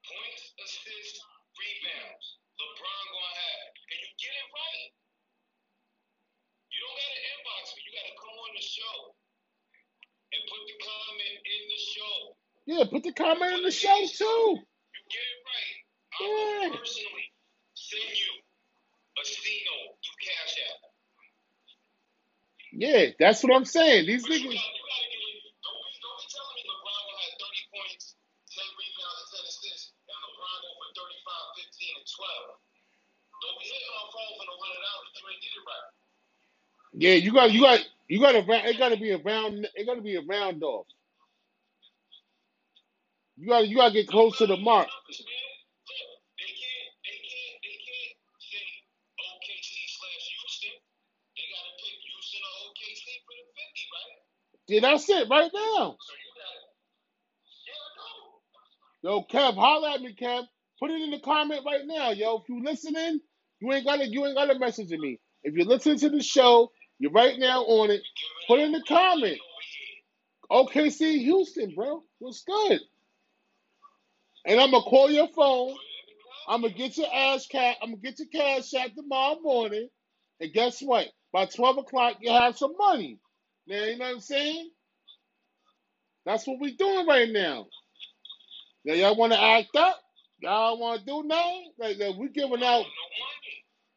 points, 0.06 0.46
assists, 0.62 1.20
rebounds, 1.58 2.28
LeBron 2.62 3.04
gonna 3.18 3.36
have, 3.42 3.72
and 3.90 4.00
you 4.06 4.12
get 4.22 4.34
it 4.38 4.50
right. 4.54 4.92
You 6.70 6.80
don't 6.86 6.98
gotta 7.02 7.22
inbox 7.34 7.64
me. 7.74 7.80
You 7.88 7.92
gotta 7.98 8.16
come 8.22 8.36
on 8.38 8.52
the 8.58 8.66
show 8.66 8.98
and 10.34 10.42
put 10.48 10.62
the 10.70 10.78
comment 10.80 11.41
in 11.52 11.64
the 11.68 11.80
show. 11.80 12.18
Yeah, 12.68 12.86
put 12.90 13.04
the 13.04 13.14
comment 13.14 13.54
in 13.60 13.64
the 13.64 13.72
show 13.72 13.96
too. 14.08 14.60
You 14.96 15.02
get 15.12 15.24
it 15.24 15.40
I 16.16 16.20
Yeah. 16.22 16.70
will 16.70 16.80
personally 16.80 17.28
send 17.76 18.12
you 18.16 18.34
a 19.20 19.24
through 20.02 20.20
Cash 20.24 20.56
App. 20.70 20.80
Yeah, 22.74 23.06
that's 23.20 23.44
what 23.44 23.56
I'm 23.56 23.66
saying. 23.66 24.08
These 24.08 24.24
But 24.24 24.32
you 24.32 24.48
niggas. 24.50 24.56
gotta, 24.56 24.74
you 24.76 24.84
gotta 24.88 25.08
in. 25.12 25.38
Don't 25.64 25.82
be, 25.86 25.92
don't 26.02 26.18
be 26.22 26.28
telling 26.32 26.56
me 26.58 26.64
LeBron 26.70 27.02
will 27.08 27.20
have 27.22 27.36
30 27.42 27.74
points, 27.76 28.06
10 28.54 28.64
rebounds, 28.80 29.20
and 29.22 29.30
10 29.42 29.52
assists, 29.52 29.86
and 30.08 30.20
LeBron 30.24 30.58
go 30.64 30.70
for 30.80 30.90
35, 30.96 31.60
15, 31.60 31.94
and 32.00 32.08
12. 32.08 32.50
Don't 33.44 33.58
be 33.62 33.66
hitting 33.70 33.94
for 34.38 34.46
the 34.50 34.58
100 34.58 34.90
hours. 34.92 35.10
You 35.18 35.24
ain't 35.32 35.44
it 35.58 35.66
right. 35.68 35.90
Yeah, 36.94 37.16
you 37.16 37.34
got, 37.34 37.52
you 37.52 37.62
got, 37.62 37.80
you 38.10 38.20
got 38.22 38.34
to. 38.34 38.44
It 38.70 38.78
got 38.80 38.90
to 38.90 38.98
be 38.98 39.12
a 39.12 39.20
round. 39.20 39.68
It 39.76 39.86
got 39.88 39.96
to 39.96 40.02
be 40.04 40.16
a 40.18 40.22
round 40.24 40.64
off. 40.64 40.88
You 43.42 43.50
gotta 43.50 43.68
you 43.68 43.78
got 43.78 43.90
to 43.90 43.94
get 43.96 44.08
close 44.08 44.38
to 44.38 44.46
the 44.48 44.58
mark. 44.58 44.86
Numbers, 44.86 45.22
man. 45.26 45.50
Look, 45.90 46.22
they 46.38 46.54
can't, 46.54 46.94
they 47.02 47.18
can't, 47.26 47.58
they 47.66 47.78
can't 47.82 48.14
say 48.38 48.66
OKC 49.18 49.72
slash 49.98 50.26
Houston. 50.30 50.78
They 51.34 51.46
gotta 51.50 51.74
pick 51.82 51.98
Houston 52.06 52.42
or 52.46 52.56
OKC 52.70 53.06
for 53.26 53.34
the 53.42 53.46
50, 53.58 53.82
right? 53.98 54.14
Yeah, 54.70 54.82
that's 54.86 55.10
it 55.10 55.26
right 55.30 55.52
now. 55.54 55.98
Gotta. 55.98 56.62
Yo, 59.04 59.24
Kev, 59.32 59.56
holla 59.56 59.96
at 59.96 60.02
me, 60.02 60.16
Kev. 60.16 60.46
Put 60.80 60.92
it 60.92 61.02
in 61.02 61.12
the 61.12 61.20
comment 61.20 61.64
right 61.66 61.86
now, 61.86 62.12
yo. 62.12 62.38
If 62.38 62.50
you 62.50 62.64
listening, 62.64 63.22
you 63.62 63.74
ain't 63.74 63.86
gotta, 63.86 64.08
you 64.08 64.26
ain't 64.26 64.38
gotta 64.38 64.60
message 64.60 64.92
me. 64.92 65.20
If 65.44 65.56
you're 65.56 65.66
listening 65.68 66.00
to 66.00 66.10
the 66.10 66.24
show, 66.24 66.72
you're 67.00 67.12
right 67.12 67.40
now 67.40 67.64
on 67.64 67.92
it. 67.92 68.02
Put 68.48 68.60
it 68.60 68.66
in 68.66 68.74
the 68.74 68.84
comment. 68.88 69.40
OKC 70.52 71.20
Houston, 71.24 71.74
bro. 71.76 72.04
What's 72.20 72.44
good? 72.44 72.82
And 74.46 74.60
I'm 74.60 74.72
gonna 74.72 74.84
call 74.84 75.12
your 75.12 75.30
phone. 75.30 75.76
I'm 76.48 76.62
gonna 76.62 76.74
get 76.74 76.98
your 76.98 77.14
ass 77.14 77.48
cat. 77.48 77.78
I'm 77.82 77.92
gonna 77.92 78.02
get 78.02 78.20
your 78.20 78.30
cash 78.34 78.74
out 78.76 78.92
tomorrow 78.96 79.40
morning. 79.42 79.90
And 80.42 80.54
guess 80.54 80.82
what? 80.82 81.08
By 81.34 81.46
12 81.46 81.80
o'clock, 81.80 82.18
you 82.22 82.32
have 82.32 82.58
some 82.58 82.76
money. 82.78 83.20
Now, 83.68 83.84
you 83.86 83.98
know 83.98 84.06
what 84.06 84.16
I'm 84.16 84.20
saying? 84.22 84.72
That's 86.26 86.48
what 86.48 86.60
we 86.62 86.76
doing 86.76 87.08
right 87.08 87.30
now. 87.32 87.68
Now, 88.86 88.96
y'all 88.96 89.16
want 89.18 89.34
to 89.34 89.42
act 89.42 89.76
up? 89.76 90.00
Y'all 90.40 90.80
want 90.80 91.02
to 91.02 91.06
do 91.06 91.24
nothing? 91.26 91.72
Like, 91.80 91.98
like 92.00 92.18
we 92.18 92.30
giving 92.30 92.64
out. 92.64 92.86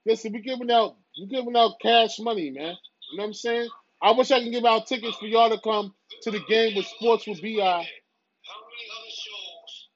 Listen, 0.07 0.33
we 0.33 0.41
giving 0.43 0.71
out. 0.71 0.97
We 1.21 1.29
giving 1.29 1.57
out 1.57 1.75
cash 1.83 2.19
money, 2.21 2.51
man. 2.51 2.75
You 3.13 3.19
know 3.19 3.25
what 3.25 3.29
I'm 3.29 3.35
saying? 3.35 3.69
I 4.03 4.13
wish 4.13 4.31
I 4.31 4.43
could 4.43 4.53
give 4.53 4.65
out 4.67 4.87
tickets 4.87 5.17
for 5.19 5.27
y'all 5.27 5.51
to 5.51 5.61
come 5.63 5.95
to 6.23 6.31
the 6.31 6.41
game 6.49 6.77
with 6.77 6.87
Sports 6.87 7.27
with 7.27 7.43
BI. 7.43 7.51
How 7.61 7.79
many 7.79 8.87
other 8.99 9.11
shows 9.11 9.89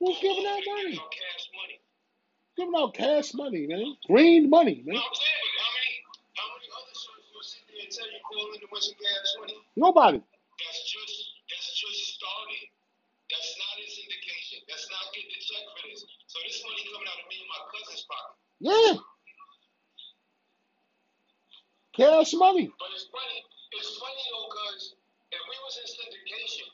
Who's 0.00 0.18
giving 0.20 0.46
out 0.48 0.64
money? 0.64 0.96
cash 0.96 1.44
money? 1.52 1.76
Giving 2.56 2.76
out 2.76 2.94
cash 2.94 3.34
money, 3.34 3.66
man. 3.68 3.96
Green 4.08 4.50
money, 4.50 4.82
No, 4.86 4.92
man. 4.96 5.02
I'm 5.04 5.14
saying, 5.14 5.52
how 5.60 5.70
many, 5.76 5.92
how 6.40 6.48
many 6.56 6.68
other 6.72 6.96
shows 6.96 7.24
will 7.36 7.44
sit 7.44 7.64
there 7.68 7.84
and 7.84 7.92
tell 7.92 8.08
you 8.08 8.20
call 8.24 8.48
in 8.56 8.60
to 8.64 8.68
win 8.72 8.80
some 8.80 8.96
cash 8.96 9.30
money? 9.40 9.56
Nobody. 9.76 10.20
That's 10.24 10.80
just 10.88 11.16
that's 11.52 11.68
just 11.76 12.00
starting. 12.16 12.68
That's 13.28 13.52
not 13.60 13.74
his 13.84 13.94
indication. 14.00 14.58
That's 14.68 14.88
not 14.88 15.04
getting 15.12 15.32
the 15.36 15.40
check 15.44 15.64
for 15.68 15.82
this. 15.84 16.00
So 16.32 16.36
this 16.48 16.58
money 16.64 16.82
coming 16.88 17.08
out 17.08 17.20
of 17.20 17.26
me 17.28 17.36
and 17.44 17.50
my 17.52 17.60
cousin's 17.70 18.04
pocket. 18.08 18.36
Yeah. 18.60 18.94
Cash 21.94 22.32
money. 22.40 22.72
But 22.80 22.90
it's 22.96 23.08
funny. 23.12 23.38
It's 23.76 23.92
funny 24.00 24.24
though, 24.32 24.48
cause 24.48 24.96
if 25.30 25.42
we 25.44 25.56
was 25.62 25.74
in 25.78 25.86
syndication, 25.92 26.68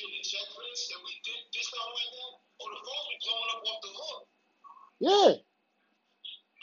and 0.00 0.10
we 0.10 0.18
was 0.18 0.26
getting 0.26 0.26
check 0.26 0.46
for 0.50 0.62
and 0.64 1.02
we 1.06 1.14
did 1.22 1.42
this 1.54 1.66
stuff 1.70 1.86
like 1.94 2.10
that, 2.14 2.32
the 2.74 2.80
phone 2.82 3.06
be 3.10 3.16
blowing 3.22 3.50
up 3.54 3.62
off 3.62 3.80
the 3.84 3.92
hook. 3.94 4.22
Yeah. 4.98 5.30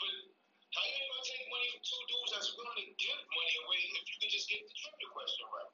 But 0.00 0.14
how 0.76 0.84
you 0.84 1.00
gonna 1.08 1.24
take 1.24 1.44
money 1.48 1.68
from 1.72 1.82
two 1.84 2.02
dudes 2.08 2.30
that's 2.32 2.50
willing 2.56 2.78
to 2.82 2.86
give 2.98 3.18
money 3.32 3.54
away 3.64 3.80
if 3.96 4.04
you 4.08 4.16
can 4.20 4.30
just 4.32 4.48
get 4.48 4.60
the 4.64 4.74
trivia 4.76 5.08
question 5.12 5.44
right? 5.48 5.70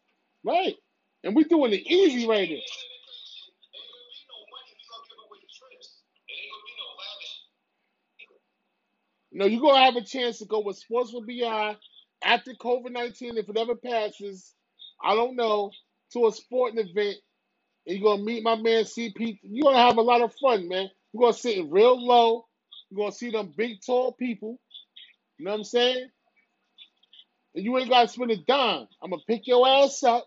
Right. 0.47 0.77
And 1.25 1.35
we're 1.35 1.51
doing 1.51 1.75
it 1.75 1.83
easy 1.87 2.27
right 2.31 2.47
In 2.47 2.59
now. 2.59 2.63
syndication, 2.63 3.51
ain't 3.75 3.91
gonna 3.91 4.07
be 4.13 4.23
no 4.31 4.39
money. 4.55 4.71
We 4.79 4.85
gonna 4.87 5.07
give 5.09 5.21
away 5.27 5.41
trips. 5.51 5.89
It 6.31 6.35
ain't 6.39 6.51
gonna 6.55 6.67
be 6.67 6.75
no 6.79 6.89
lavish. 6.95 7.35
You 9.31 9.39
know, 9.39 9.47
you're 9.47 9.63
gonna 9.65 9.85
have 9.85 9.97
a 9.97 10.05
chance 10.07 10.39
to 10.39 10.47
go 10.47 10.61
with 10.63 10.79
Sports 10.79 11.13
with 11.13 11.27
BI 11.27 11.77
after 12.25 12.53
COVID 12.55 12.93
nineteen, 12.93 13.37
if 13.39 13.49
it 13.49 13.57
ever 13.57 13.75
passes, 13.77 14.55
I 15.03 15.15
don't 15.15 15.37
know, 15.37 15.71
to 16.13 16.27
a 16.27 16.33
sporting 16.33 16.79
event, 16.79 17.19
and 17.89 17.99
you're 17.99 18.13
gonna 18.13 18.25
meet 18.25 18.45
my 18.45 18.57
man 18.57 18.85
CP. 18.85 19.41
You're 19.45 19.73
gonna 19.73 19.79
have 19.85 19.99
a 19.99 20.03
lot 20.03 20.23
of 20.23 20.35
fun, 20.37 20.69
man. 20.69 20.91
You're 21.15 21.23
gonna 21.23 21.35
sit 21.35 21.67
real 21.71 22.05
low. 22.05 22.47
You're 22.91 22.99
gonna 23.07 23.13
see 23.13 23.33
them 23.33 23.55
big, 23.57 23.79
tall 23.87 24.15
people. 24.15 24.61
You 25.39 25.47
know 25.47 25.53
what 25.53 25.59
I'm 25.59 25.65
saying? 25.65 26.09
And 27.55 27.65
you 27.65 27.79
ain't 27.79 27.91
gotta 27.91 28.09
spend 28.09 28.33
a 28.33 28.37
dime. 28.39 28.89
I'm 29.03 29.11
gonna 29.11 29.23
pick 29.29 29.47
your 29.47 29.69
ass 29.69 30.03
up. 30.05 30.27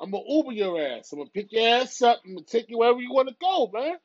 I'm 0.00 0.10
gonna 0.12 0.24
Uber 0.28 0.52
your 0.52 0.80
ass. 0.80 1.12
I'm 1.12 1.20
gonna 1.20 1.30
pick 1.34 1.52
your 1.52 1.68
ass 1.82 2.02
up. 2.02 2.20
I'm 2.26 2.34
gonna 2.36 2.46
take 2.46 2.70
you 2.70 2.78
wherever 2.78 3.00
you 3.00 3.12
wanna 3.12 3.36
go, 3.40 3.70
man. 3.72 3.96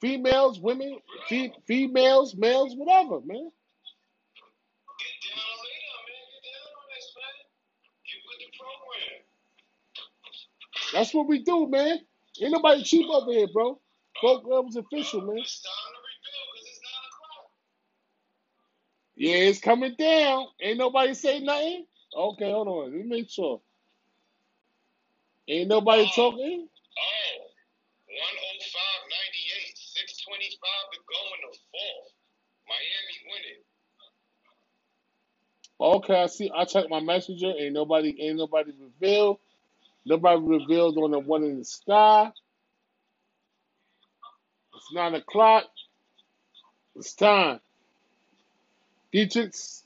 Females, 0.00 0.60
women, 0.60 0.98
fe- 1.28 1.54
females, 1.66 2.36
males, 2.36 2.74
whatever, 2.76 3.20
man. 3.26 3.50
Get 4.98 5.16
down 5.28 5.56
later, 5.64 6.00
man. 6.06 6.24
Get 6.32 6.44
down 6.46 6.68
on 6.74 6.86
this, 6.94 7.08
man. 7.16 7.36
Get 8.06 8.20
with 8.28 8.40
the 8.40 8.50
program. 8.58 9.22
That's 10.92 11.14
what 11.14 11.28
we 11.28 11.42
do, 11.42 11.68
man. 11.68 11.98
Ain't 12.42 12.52
nobody 12.52 12.82
cheap 12.82 13.06
over 13.10 13.32
here, 13.32 13.48
bro. 13.52 13.80
Program's 14.20 14.76
official, 14.76 15.20
man. 15.22 15.38
It's 15.38 15.62
time 15.62 15.92
to 15.92 16.00
rebuild 16.00 16.48
because 16.54 16.68
it's 16.68 16.80
9 16.82 16.90
o'clock. 17.10 17.50
Yeah, 19.16 19.50
it's 19.50 19.60
coming 19.60 19.94
down. 19.98 20.46
Ain't 20.60 20.78
nobody 20.78 21.14
say 21.14 21.40
nothing? 21.40 21.86
Okay, 22.16 22.50
hold 22.50 22.68
on. 22.68 22.84
Let 22.84 22.92
me 22.92 23.02
make 23.04 23.30
sure. 23.30 23.60
Ain't 25.48 25.68
nobody 25.68 26.02
oh. 26.02 26.16
talking? 26.16 26.68
Oh, 26.68 27.38
105.98. 28.10 29.76
625 29.76 30.70
to 30.92 30.98
go 31.08 31.20
in 31.34 31.40
the 31.50 31.58
fourth. 31.70 32.12
Miami 32.68 33.18
winning. 33.30 33.62
Okay, 35.78 36.22
I 36.22 36.26
see. 36.26 36.50
I 36.54 36.64
checked 36.64 36.90
my 36.90 37.00
messenger. 37.00 37.52
Ain't 37.58 37.74
nobody. 37.74 38.16
Ain't 38.20 38.38
nobody 38.38 38.72
revealed. 38.80 39.38
Nobody 40.06 40.42
revealed 40.42 40.98
on 40.98 41.12
the 41.12 41.20
one 41.20 41.44
in 41.44 41.60
the 41.60 41.66
sky. 41.66 42.32
It's 44.74 44.92
nine 44.94 45.14
o'clock. 45.14 45.64
It's 46.96 47.14
time. 47.14 47.60
Dietrichs, 49.14 49.82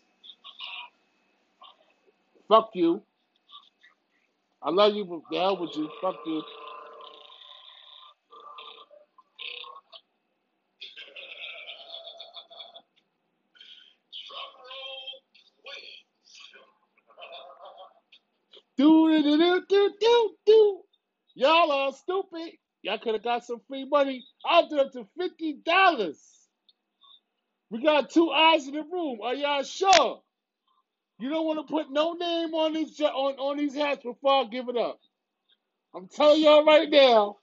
fuck 2.49 2.71
you. 2.75 3.03
I 4.63 4.71
love 4.71 4.95
you, 4.95 5.05
but 5.07 5.21
the 5.31 5.39
hell 5.39 5.59
with 5.59 5.77
you. 5.77 5.91
Fuck 6.03 6.17
you. 6.27 6.43
Drum 14.29 14.53
roll, 14.59 15.23
please. 15.65 16.07
Do 18.81 19.23
do 19.23 19.63
do 19.69 19.95
do 20.01 20.37
do. 20.47 20.83
Y'all 21.37 21.73
are 21.73 21.93
stupid. 21.93 22.53
Y'all 22.83 22.99
could 22.99 23.15
have 23.15 23.25
got 23.25 23.45
some 23.47 23.61
free 23.69 23.87
money. 23.87 24.25
I'll 24.47 24.69
do 24.69 24.79
up 24.81 24.93
to 24.95 25.07
fifty 25.19 25.55
dollars. 25.65 26.21
We 27.71 27.83
got 27.83 28.11
two 28.11 28.31
eyes 28.31 28.69
in 28.69 28.75
the 28.75 28.83
room. 28.83 29.21
Are 29.23 29.35
y'all 29.35 29.65
sure? 29.65 30.23
You 31.21 31.31
don't 31.31 31.47
want 31.47 31.67
to 31.67 31.73
put 31.73 31.91
no 31.93 32.15
name 32.15 32.55
on 32.55 32.75
these 32.75 33.01
on, 33.01 33.35
on 33.37 33.59
these 33.59 33.75
hats 33.75 34.03
before 34.05 34.33
I 34.33 34.45
give 34.47 34.69
it 34.69 34.77
up. 34.79 35.01
I'm 35.95 36.09
telling 36.09 36.43
y'all 36.43 36.65
right 36.65 36.91
now. 36.91 37.39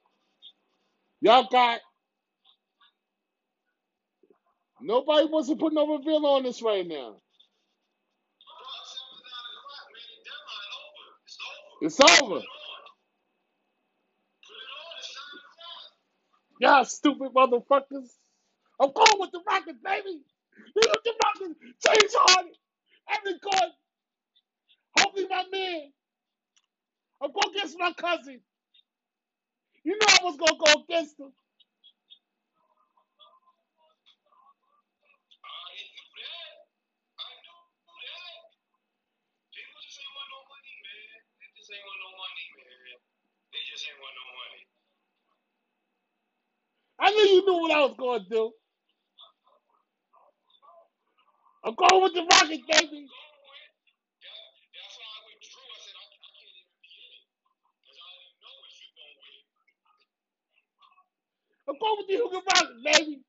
Y'all 1.22 1.48
got 1.52 1.82
nobody 4.82 5.28
wants 5.28 5.50
to 5.50 5.58
put 5.58 5.74
no 5.74 5.98
reveal 5.98 6.26
on 6.28 6.44
this 6.44 6.62
right 6.62 6.88
now. 6.88 7.18
It's 11.82 12.00
over. 12.00 12.42
Y'all 16.62 16.86
stupid 16.86 17.34
motherfuckers. 17.34 18.10
I'm 18.82 18.92
going 18.94 19.20
with 19.20 19.32
the 19.32 19.42
Rockets, 19.48 19.80
baby. 19.84 20.22
Look 20.76 20.90
at 20.92 21.04
the 21.04 21.14
Rockets. 21.26 21.60
James 21.86 22.16
Harden. 22.16 22.54
Evan 23.12 23.40
Gordon. 23.44 23.72
Hopefully 25.00 25.28
my 25.30 25.46
man. 25.52 25.92
I'm 27.22 27.32
going 27.32 27.56
against 27.56 27.78
my 27.80 27.94
cousin. 27.94 28.42
You 29.84 29.94
know 29.94 30.08
I 30.10 30.20
was 30.26 30.38
going 30.38 30.54
to 30.60 30.66
go 30.76 30.84
against 30.84 31.20
him. 31.20 31.32
I 47.00 47.12
knew 47.12 47.24
you 47.24 47.46
knew 47.46 47.62
what 47.62 47.72
I 47.72 47.82
was 47.82 47.96
going 48.00 48.24
to 48.24 48.30
do. 48.30 48.52
I'm 51.66 51.76
going 51.76 52.04
with 52.04 52.14
the 52.16 52.22
Rockets, 52.22 52.64
baby. 52.70 53.08
I'm 61.70 61.76
going 61.80 61.98
with 62.00 62.08
the 62.08 62.14
Houston 62.16 62.42
Rockets, 62.56 62.82
baby. 62.86 63.22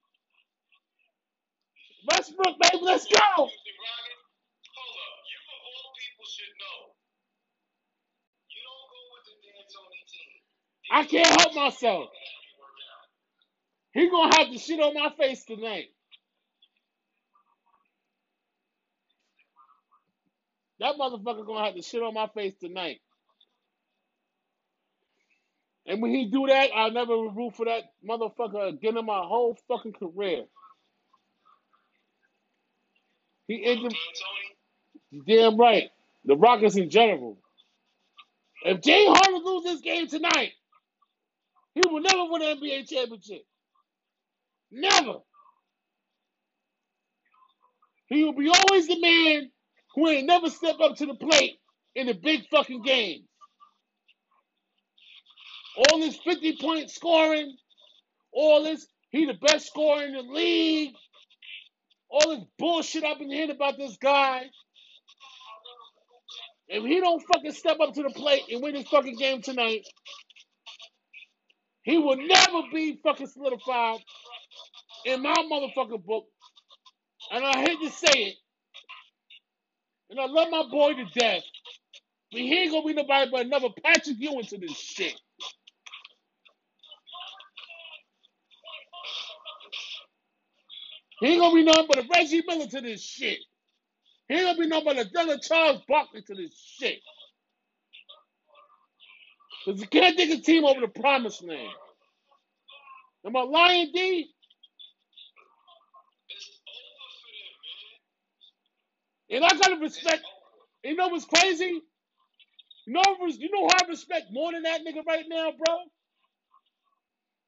Westbrook, 2.08 2.56
baby, 2.60 2.84
let's 2.84 3.06
go. 3.06 3.48
I 10.92 11.04
can't 11.04 11.26
help 11.40 11.54
myself. 11.54 12.08
It 12.14 12.16
ain't 12.42 12.58
work 12.60 12.70
out. 12.92 13.87
He 13.98 14.08
gonna 14.08 14.36
have 14.36 14.52
to 14.52 14.58
shit 14.58 14.78
on 14.78 14.94
my 14.94 15.10
face 15.18 15.44
tonight. 15.44 15.86
That 20.78 20.94
motherfucker 20.94 21.44
gonna 21.44 21.64
have 21.64 21.74
to 21.74 21.82
shit 21.82 22.00
on 22.00 22.14
my 22.14 22.28
face 22.28 22.54
tonight. 22.60 23.00
And 25.84 26.00
when 26.00 26.12
he 26.12 26.26
do 26.26 26.46
that, 26.46 26.70
I'll 26.72 26.92
never 26.92 27.12
root 27.12 27.56
for 27.56 27.64
that 27.64 27.92
motherfucker 28.08 28.68
again 28.68 28.96
in 28.96 29.04
my 29.04 29.18
whole 29.18 29.58
fucking 29.66 29.94
career. 29.94 30.44
He 33.48 33.64
D'Antoni. 33.64 33.96
damn 35.26 35.56
right. 35.56 35.90
The 36.24 36.36
Rockets 36.36 36.76
in 36.76 36.88
general. 36.88 37.36
If 38.64 38.80
Jay 38.80 39.06
Harden 39.08 39.44
lose 39.44 39.64
this 39.64 39.80
game 39.80 40.06
tonight, 40.06 40.52
he 41.74 41.80
will 41.90 42.00
never 42.00 42.30
win 42.30 42.42
an 42.42 42.58
NBA 42.58 42.88
championship. 42.88 43.44
Never. 44.70 45.18
He 48.08 48.24
will 48.24 48.34
be 48.34 48.48
always 48.48 48.86
the 48.88 49.00
man 49.00 49.50
who 49.94 50.08
ain't 50.08 50.26
never 50.26 50.50
step 50.50 50.76
up 50.80 50.96
to 50.96 51.06
the 51.06 51.14
plate 51.14 51.58
in 51.94 52.06
the 52.06 52.14
big 52.14 52.48
fucking 52.50 52.82
games. 52.82 53.26
All 55.76 56.00
this 56.00 56.16
50 56.18 56.56
point 56.60 56.90
scoring, 56.90 57.56
all 58.32 58.64
this, 58.64 58.86
he 59.10 59.26
the 59.26 59.34
best 59.34 59.66
scorer 59.66 60.04
in 60.04 60.12
the 60.14 60.22
league. 60.22 60.94
All 62.10 62.36
this 62.36 62.44
bullshit 62.58 63.04
I've 63.04 63.18
been 63.18 63.30
hearing 63.30 63.50
about 63.50 63.76
this 63.76 63.96
guy. 63.98 64.44
If 66.68 66.84
he 66.84 67.00
don't 67.00 67.22
fucking 67.32 67.52
step 67.52 67.78
up 67.80 67.94
to 67.94 68.02
the 68.02 68.10
plate 68.10 68.42
and 68.50 68.62
win 68.62 68.74
this 68.74 68.88
fucking 68.88 69.16
game 69.16 69.42
tonight, 69.42 69.82
he 71.82 71.98
will 71.98 72.16
never 72.16 72.62
be 72.72 72.98
fucking 73.02 73.28
solidified 73.28 74.00
in 75.06 75.22
my 75.22 75.34
motherfucking 75.34 76.04
book. 76.06 76.26
And 77.32 77.44
I 77.44 77.58
hate 77.60 77.80
to 77.82 77.90
say 77.90 78.10
it. 78.24 78.36
And 80.10 80.20
I 80.20 80.26
love 80.26 80.48
my 80.50 80.64
boy 80.70 80.94
to 80.94 81.04
death. 81.18 81.42
But 82.32 82.40
he 82.42 82.54
ain't 82.60 82.72
gonna 82.72 82.86
be 82.86 82.94
nobody 82.94 83.30
but 83.30 83.46
another 83.46 83.68
Patrick 83.84 84.16
Ewing 84.20 84.46
to 84.46 84.58
this 84.58 84.76
shit. 84.78 85.14
He 91.20 91.28
ain't 91.28 91.40
gonna 91.40 91.54
be 91.54 91.64
nothing 91.64 91.86
but 91.88 91.98
a 92.04 92.08
Reggie 92.14 92.42
Miller 92.46 92.66
to 92.68 92.80
this 92.82 93.02
shit. 93.02 93.38
He 94.28 94.34
ain't 94.36 94.44
gonna 94.44 94.58
be 94.58 94.68
nothing 94.68 94.86
but 94.86 94.98
a 94.98 95.10
Dylan 95.10 95.42
Charles 95.46 95.82
Barkley 95.88 96.22
to 96.22 96.34
this 96.34 96.52
shit. 96.78 97.00
Because 99.66 99.80
you 99.80 99.88
can't 99.88 100.16
take 100.16 100.30
a 100.30 100.42
team 100.42 100.64
over 100.64 100.80
the 100.80 100.88
promised 100.88 101.44
land. 101.44 101.70
Am 103.26 103.36
I 103.36 103.42
lying, 103.42 103.92
D? 103.94 104.30
It's 106.30 106.50
over 106.50 107.08
for 107.08 107.28
them, 107.28 107.32
man. 109.10 109.17
And 109.30 109.44
I 109.44 109.50
gotta 109.56 109.76
respect. 109.80 110.22
You 110.84 110.96
know 110.96 111.08
what's 111.08 111.24
crazy? 111.26 111.82
You 112.86 112.94
know, 112.94 113.02
you 113.28 113.50
know 113.50 113.66
who 113.66 113.70
I 113.70 113.88
respect 113.88 114.26
more 114.32 114.52
than 114.52 114.62
that 114.62 114.80
nigga 114.82 115.04
right 115.06 115.24
now, 115.28 115.52
bro? 115.52 115.76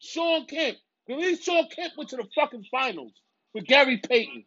Shawn 0.01 0.47
Kemp. 0.47 0.79
At 1.11 1.19
least 1.19 1.45
Shawn 1.45 1.67
Kemp 1.75 1.95
went 1.97 2.11
to 2.11 2.17
the 2.17 2.27
fucking 2.35 2.65
finals 2.71 3.13
with 3.55 3.67
Gary 3.67 3.99
Payton 3.99 4.45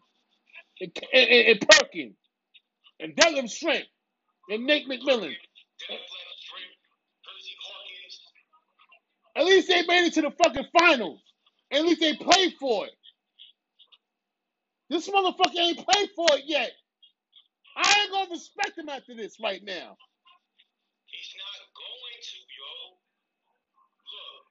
and, 0.81 0.91
and, 1.13 1.29
and, 1.29 1.61
Perkins 1.69 2.15
and 2.99 3.15
Detlef 3.15 3.45
Schrempf 3.45 3.85
and 4.49 4.65
Nate 4.65 4.87
McMillan. 4.87 5.33
At 9.35 9.45
least 9.45 9.67
they 9.67 9.83
made 9.87 10.07
it 10.07 10.13
to 10.13 10.21
the 10.21 10.31
fucking 10.31 10.67
finals. 10.79 11.21
At 11.71 11.83
least 11.83 12.01
they 12.01 12.15
played 12.15 12.53
for 12.59 12.85
it. 12.85 12.93
This 14.89 15.09
motherfucker 15.09 15.57
ain't 15.57 15.79
played 15.87 16.09
for 16.15 16.27
it 16.33 16.43
yet. 16.45 16.71
I 17.75 17.85
ain't 18.01 18.11
gonna 18.11 18.29
respect 18.31 18.77
him 18.77 18.89
after 18.89 19.15
this 19.15 19.39
right 19.41 19.63
now. 19.63 19.97
He's 21.09 21.31
not 21.37 21.59
going 21.73 22.19
to, 22.21 22.37
yo. 22.41 22.73
Look, 24.01 24.43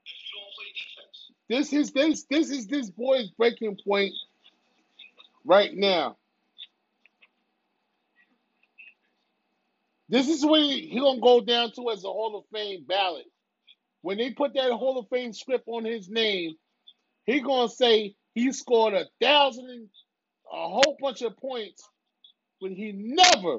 if 0.04 0.22
you 0.24 0.30
don't 0.34 0.54
play 0.56 0.72
defense? 0.74 1.32
This 1.48 1.72
is 1.72 1.92
this 1.92 2.24
this 2.30 2.50
is 2.50 2.66
this 2.66 2.90
boy's 2.90 3.30
breaking 3.30 3.78
point 3.84 4.12
right 5.44 5.70
now. 5.74 6.16
This 10.08 10.28
is 10.28 10.44
where 10.44 10.60
he, 10.62 10.98
gonna 10.98 11.20
go 11.20 11.40
down 11.40 11.72
to 11.72 11.90
as 11.90 12.04
a 12.04 12.08
Hall 12.08 12.38
of 12.38 12.44
Fame 12.52 12.84
ballot. 12.88 13.26
When 14.02 14.18
they 14.18 14.30
put 14.32 14.54
that 14.54 14.72
Hall 14.72 14.98
of 14.98 15.08
Fame 15.08 15.32
script 15.32 15.64
on 15.66 15.84
his 15.84 16.08
name, 16.08 16.54
he 17.26 17.40
gonna 17.40 17.68
say 17.68 18.14
he 18.34 18.52
scored 18.52 18.94
a 18.94 19.06
thousand, 19.20 19.68
and 19.68 19.88
a 20.50 20.68
whole 20.68 20.96
bunch 21.00 21.22
of 21.22 21.36
points, 21.36 21.86
but 22.60 22.70
he 22.70 22.92
never 22.92 23.58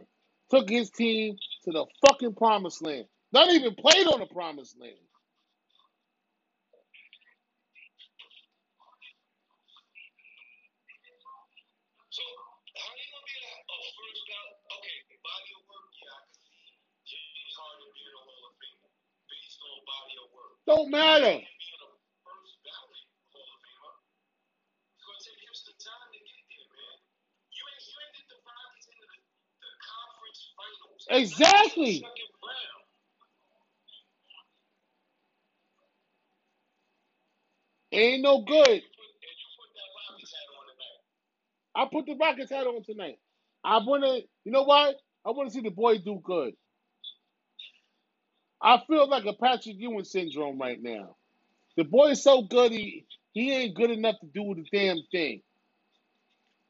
took 0.50 0.70
his 0.70 0.90
team 0.90 1.38
to 1.66 1.72
the 1.72 1.86
fucking 2.08 2.36
promised 2.36 2.84
land. 2.84 3.06
Not 3.34 3.52
even 3.52 3.76
played 3.76 4.08
on 4.08 4.20
the 4.22 4.28
promised 4.28 4.78
land. 4.80 4.96
Don't 12.00 12.40
how 12.74 12.92
you 12.96 13.08
gonna 13.12 13.28
be 13.28 13.38
a, 13.44 13.54
a 13.54 13.78
first 13.96 14.24
ballot? 14.32 14.58
Okay, 14.80 14.98
body 15.22 15.52
of 15.60 15.64
work, 15.70 15.90
yeah, 16.00 16.16
I 16.16 16.22
can 16.26 16.36
see 16.40 16.62
James 17.06 17.56
Harden 17.60 17.90
being 17.94 18.16
a 18.16 18.24
Hall 18.26 18.44
of 18.50 18.54
Famer 18.60 18.92
based 19.30 19.60
on 19.62 19.78
body 19.86 20.16
of 20.24 20.28
work. 20.34 20.54
Don't 20.66 20.90
matter. 20.90 21.36
Him 21.38 21.46
being 21.46 21.84
a 21.86 21.92
first 22.26 22.56
ballot 22.66 23.04
Hall 23.36 23.50
of 23.54 23.60
Famer, 23.62 23.96
it's 24.98 25.06
gonna 25.06 25.22
take 25.24 25.42
him 25.44 25.56
some 25.56 25.80
time 25.80 26.08
to 26.12 26.20
get 26.24 26.42
there, 26.50 26.70
man. 26.74 26.98
You 27.56 27.64
ain't 27.70 27.84
you 27.86 27.96
ain't 28.00 28.14
get 28.18 28.28
the 28.32 28.40
Rockets 28.44 28.88
into 28.90 29.06
the, 29.08 29.20
the 29.64 29.72
conference 29.86 30.42
finals. 30.58 30.60
Not 30.60 30.72
even 30.74 30.99
Exactly. 31.10 32.06
Ain't 37.94 38.24
no 38.24 38.44
good. 38.44 38.84
I 41.76 41.88
put 41.92 42.06
the 42.08 42.16
Rockets 42.16 42.52
hat 42.52 42.68
on 42.68 42.84
tonight. 42.84 43.20
I 43.64 43.80
wanna, 43.86 44.20
you 44.46 44.52
know 44.52 44.64
what? 44.64 44.98
I 45.26 45.32
want 45.32 45.50
to 45.50 45.54
see 45.56 45.62
the 45.62 45.72
boy 45.72 46.00
do 46.00 46.22
good. 46.24 46.54
I 48.62 48.82
feel 48.88 49.10
like 49.10 49.26
a 49.26 49.34
Patrick 49.34 49.78
Ewing 49.80 50.06
syndrome 50.06 50.60
right 50.60 50.82
now. 50.82 51.16
The 51.78 51.86
boy 51.86 52.10
is 52.12 52.24
so 52.24 52.44
good, 52.44 52.72
he 52.74 53.06
he 53.34 53.54
ain't 53.54 53.76
good 53.76 53.92
enough 53.92 54.16
to 54.22 54.28
do 54.28 54.56
the 54.56 54.66
damn 54.78 55.00
thing. 55.12 55.42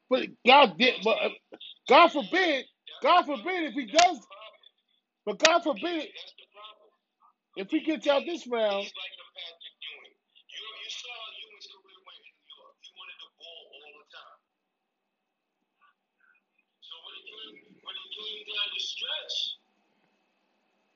But 0.09 0.27
God 0.47 0.77
did. 0.79 0.95
But 1.03 1.17
uh, 1.23 1.29
God 1.89 2.09
forbid. 2.09 2.65
God 3.03 3.25
forbid 3.25 3.63
if 3.71 3.75
he 3.75 3.85
does. 3.87 4.19
But 5.25 5.39
God 5.39 5.63
forbid 5.63 6.09
if 7.57 7.69
he 7.69 7.81
gets 7.81 8.07
out 8.07 8.23
this 8.25 8.47
round. 8.47 8.85
You, 8.85 8.93
you 10.51 10.89
how 11.13 11.29
Ewing's 11.39 11.67
career 11.71 11.99
went 12.05 12.19
in 12.21 12.33
New 12.33 12.47
York. 12.55 12.75
He 12.83 12.91
wanted 12.97 13.19
the 13.21 13.31
ball 13.39 13.61
all 13.75 13.93
the 13.99 14.07
time. 14.11 14.39
So 16.81 16.93
when 17.05 17.13
it 17.19 17.25
came 17.27 17.57
when 17.83 17.95
it 17.95 18.09
came 18.15 18.41
down 18.49 18.69
the 18.75 18.81
stretch, 18.83 19.35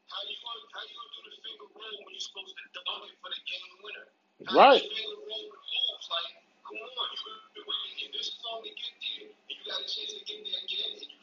how 0.10 0.22
you 0.28 0.38
gonna 0.42 0.64
how 0.74 0.84
you 0.88 0.94
gonna 0.96 1.14
do 1.18 1.22
the 1.30 1.36
finger 1.44 1.68
roll 1.74 1.96
when 2.06 2.12
you're 2.16 2.28
supposed 2.28 2.54
to 2.58 2.66
dunk 2.84 3.04
it 3.12 3.18
for 3.22 3.30
the 3.32 3.42
game 3.48 3.72
winner? 3.86 4.08
How 4.50 4.54
Right. 4.58 4.84
you 4.84 4.92
finger 4.94 5.20
roll 5.28 5.46
the 5.50 5.60
moves? 5.62 6.08
Like, 6.12 6.32
come 6.66 6.78
on, 6.82 7.08
you've 7.14 7.26
been 7.56 7.66
waiting 7.68 8.12
this 8.14 8.30
long 8.46 8.62
to 8.66 8.72
get 8.74 8.94
there, 9.00 9.30
and 9.32 9.54
you 9.56 9.64
got 9.68 9.80
a 9.82 9.88
chance 9.88 10.12
to 10.16 10.22
get 10.26 10.40
there 10.46 10.62
again, 10.66 10.92
and 11.00 11.10
you 11.10 11.23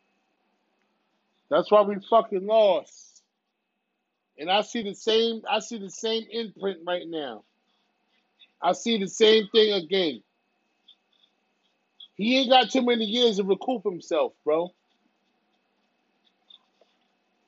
That's 1.51 1.71
why 1.71 1.83
we 1.83 1.97
fucking 2.09 2.47
lost. 2.47 3.23
And 4.39 4.51
I 4.51 4.61
see 4.61 4.83
the 4.83 4.95
same. 4.95 5.43
I 5.49 5.59
see 5.59 5.79
the 5.79 5.91
same 5.91 6.23
imprint 6.31 6.79
right 6.87 7.07
now. 7.07 7.43
I 8.61 8.73
see 8.73 8.99
the 8.99 9.07
same 9.07 9.47
thing 9.53 9.73
again. 9.73 10.23
He 12.15 12.39
ain't 12.39 12.49
got 12.51 12.71
too 12.71 12.83
many 12.83 13.05
years 13.05 13.37
to 13.37 13.43
recoup 13.43 13.83
himself, 13.83 14.33
bro. 14.45 14.69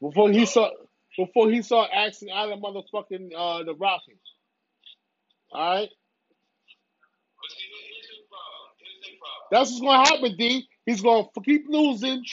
Before 0.02 0.32
he 0.32 0.46
saw, 0.46 0.70
before 1.18 1.50
he 1.52 1.62
saw 1.62 1.88
action 1.94 2.30
out 2.34 2.52
of 2.52 2.60
motherfucking 2.60 3.32
uh, 3.38 3.64
the 3.64 3.76
Rockets. 3.76 4.20
All 5.52 5.62
right, 5.76 5.90
But 7.42 7.52
see, 7.52 7.58
here- 7.64 7.94
here's 7.94 8.20
the 8.20 8.28
problem. 8.30 8.72
Here's 8.80 9.02
the 9.04 9.18
problem. 9.20 9.48
that's 9.52 9.72
what's 9.72 9.82
gonna 9.82 10.10
happen, 10.10 10.38
D. 10.38 10.68
He's 10.86 11.02
gonna 11.02 11.28
keep 11.46 11.66
losing. 11.70 12.24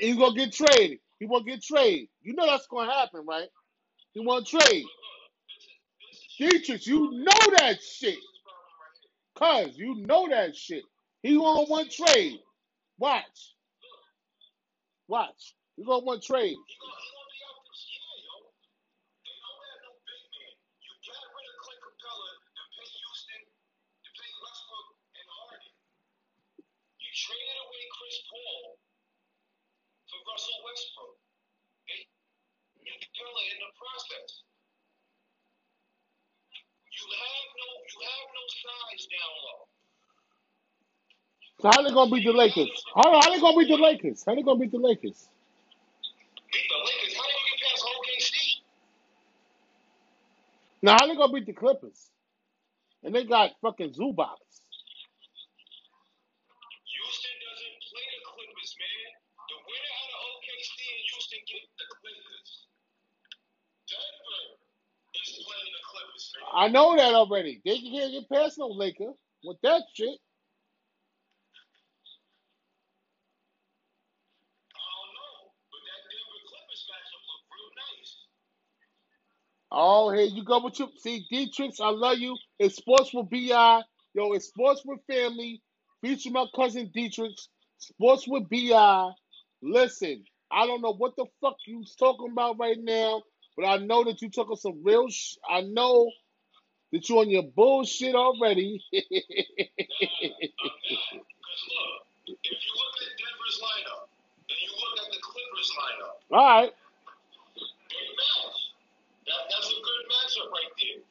He's 0.00 0.16
gonna 0.16 0.36
get 0.36 0.52
traded. 0.52 1.00
He 1.20 1.26
won't 1.26 1.46
get 1.46 1.62
traded. 1.62 2.08
You 2.22 2.34
know 2.34 2.46
that's 2.46 2.68
gonna 2.68 2.92
happen, 2.92 3.26
right? 3.28 3.48
He 4.14 4.20
won't 4.20 4.46
trade. 4.48 4.84
Dietrich, 6.38 6.86
you 6.86 7.10
know 7.12 7.40
that 7.58 7.82
shit. 7.82 8.18
Cuz, 9.36 9.76
you 9.78 9.96
know 10.06 10.28
that 10.30 10.56
shit. 10.56 10.84
He 11.22 11.36
won't 11.36 11.68
want 11.70 11.92
trade. 11.92 12.40
Watch. 12.98 13.56
Watch. 15.08 15.54
He 15.76 15.84
gonna 15.84 16.04
want 16.04 16.22
trade. 16.24 16.56
He 16.56 16.76
gonna, 16.80 16.96
he 17.00 17.08
gonna 17.12 17.30
be 17.32 17.40
out 17.44 17.60
this 17.68 17.82
year, 17.92 18.14
yo. 18.24 18.34
They 19.24 19.36
don't 19.36 19.62
have 19.68 19.80
no 19.84 19.92
big 20.08 20.24
man. 20.32 20.54
You 20.84 20.92
got 21.04 21.24
rid 21.32 21.46
of 21.50 21.56
Clint 21.64 21.82
Capela 21.84 22.30
to 22.56 22.62
pay 22.76 22.88
Houston, 22.88 23.42
to 24.04 24.10
pay 24.16 24.30
Westbrook 24.40 24.88
and 25.20 25.28
Harden. 25.28 25.72
You 27.00 27.10
traded 27.12 27.58
away 27.64 27.84
Chris 27.96 28.18
Paul 28.28 28.64
for 30.10 30.20
Russell 30.40 30.64
Westbrook. 30.64 31.16
You 32.80 32.92
Capela 32.96 33.42
in 33.52 33.58
the 33.60 33.72
process. 33.76 34.30
You 36.96 37.04
have 37.12 37.48
no 37.60 37.68
you 37.84 37.98
have 38.08 38.28
no 38.32 38.44
size 38.48 39.04
down 39.12 39.34
low. 39.44 39.60
So 41.60 41.66
how 41.68 41.80
they 41.84 41.92
gonna 41.92 42.08
beat 42.08 42.24
the 42.24 42.32
Lakers? 42.32 42.72
On, 42.96 43.20
how 43.20 43.28
they 43.28 43.40
gonna 43.40 43.58
beat 43.60 43.68
the 43.68 43.76
Lakers? 43.76 44.24
How 44.24 44.32
they 44.34 44.40
gonna 44.42 44.60
beat 44.60 44.72
the 44.72 44.80
Lakers? 44.80 45.28
Beat 46.48 46.68
the 46.72 46.80
Lakers. 46.88 47.14
How 47.20 47.28
do 47.28 47.36
you 47.36 47.44
get 47.52 47.58
past 47.60 47.84
OKC? 47.84 48.32
Now 50.80 50.96
how 50.96 51.06
they 51.06 51.16
gonna 51.20 51.32
beat 51.36 51.46
the 51.46 51.56
Clippers? 51.56 52.00
And 53.04 53.12
they 53.12 53.24
got 53.28 53.52
fucking 53.60 53.92
Zubac. 53.92 54.40
Houston 56.88 57.36
doesn't 57.44 57.76
play 57.92 58.06
the 58.08 58.22
Clippers, 58.24 58.72
man. 58.80 59.08
The 59.52 59.58
winner 59.68 59.94
out 60.00 60.10
of 60.16 60.20
OKC 60.32 60.72
and 60.80 61.04
Houston 61.12 61.42
get 61.44 61.64
the 61.76 61.86
Clippers. 62.00 62.50
Denver 63.88 64.44
is 65.16 65.28
playing 65.44 65.72
the 65.74 65.84
Clippers, 65.84 66.19
man. 66.19 66.19
I 66.54 66.68
know 66.68 66.96
that 66.96 67.14
already. 67.14 67.60
They 67.64 67.78
can't 67.80 68.12
get 68.12 68.30
past 68.30 68.58
no 68.58 68.68
Laker 68.68 69.12
with 69.44 69.58
that 69.62 69.82
shit. 69.94 70.18
Oh, 79.70 80.10
here 80.12 80.24
you 80.24 80.44
go 80.44 80.64
with 80.64 80.78
your 80.78 80.88
see 80.98 81.26
Dietrich. 81.30 81.74
I 81.80 81.90
love 81.90 82.18
you. 82.18 82.36
It's 82.58 82.76
sports 82.76 83.12
with 83.14 83.30
Bi. 83.30 83.82
Yo, 84.14 84.32
it's 84.32 84.48
sports 84.48 84.82
with 84.84 85.00
family. 85.06 85.62
Feature 86.02 86.30
my 86.30 86.46
cousin 86.56 86.90
Dietrich. 86.94 87.36
Sports 87.78 88.26
with 88.26 88.48
Bi. 88.48 89.10
Listen, 89.62 90.24
I 90.50 90.66
don't 90.66 90.82
know 90.82 90.94
what 90.94 91.16
the 91.16 91.26
fuck 91.40 91.56
you 91.66 91.84
talking 91.98 92.30
about 92.32 92.58
right 92.58 92.78
now, 92.80 93.22
but 93.60 93.66
I 93.68 93.78
know 93.78 94.04
that 94.04 94.22
you 94.22 94.30
talking 94.30 94.56
some 94.56 94.82
real. 94.84 95.08
Sh- 95.10 95.36
I 95.48 95.62
know 95.62 96.10
that 96.92 97.08
you 97.08 97.18
on 97.20 97.30
your 97.30 97.44
bullshit 97.44 98.14
already. 98.14 98.82
Nah, 98.92 98.96
I'm 98.96 100.32
not. 100.40 101.28
Because 101.36 101.62
look, 101.70 102.38
if 102.44 102.58
you 102.64 102.72
look 102.78 102.94
at 103.02 103.12
Denver's 103.20 103.58
lineup, 103.62 104.04
and 104.48 104.58
you 104.60 104.70
look 104.76 104.94
at 105.02 105.08
the 105.12 105.20
Clippers 105.22 105.70
lineup, 105.76 106.16
All 106.32 106.46
right. 106.46 106.72
they 107.90 108.06
match. 108.16 108.58
That, 109.28 109.42
that's 109.50 109.68
a 109.70 109.78
good 109.80 110.04
matchup 110.10 110.48
right 110.52 110.74
there. 110.80 111.02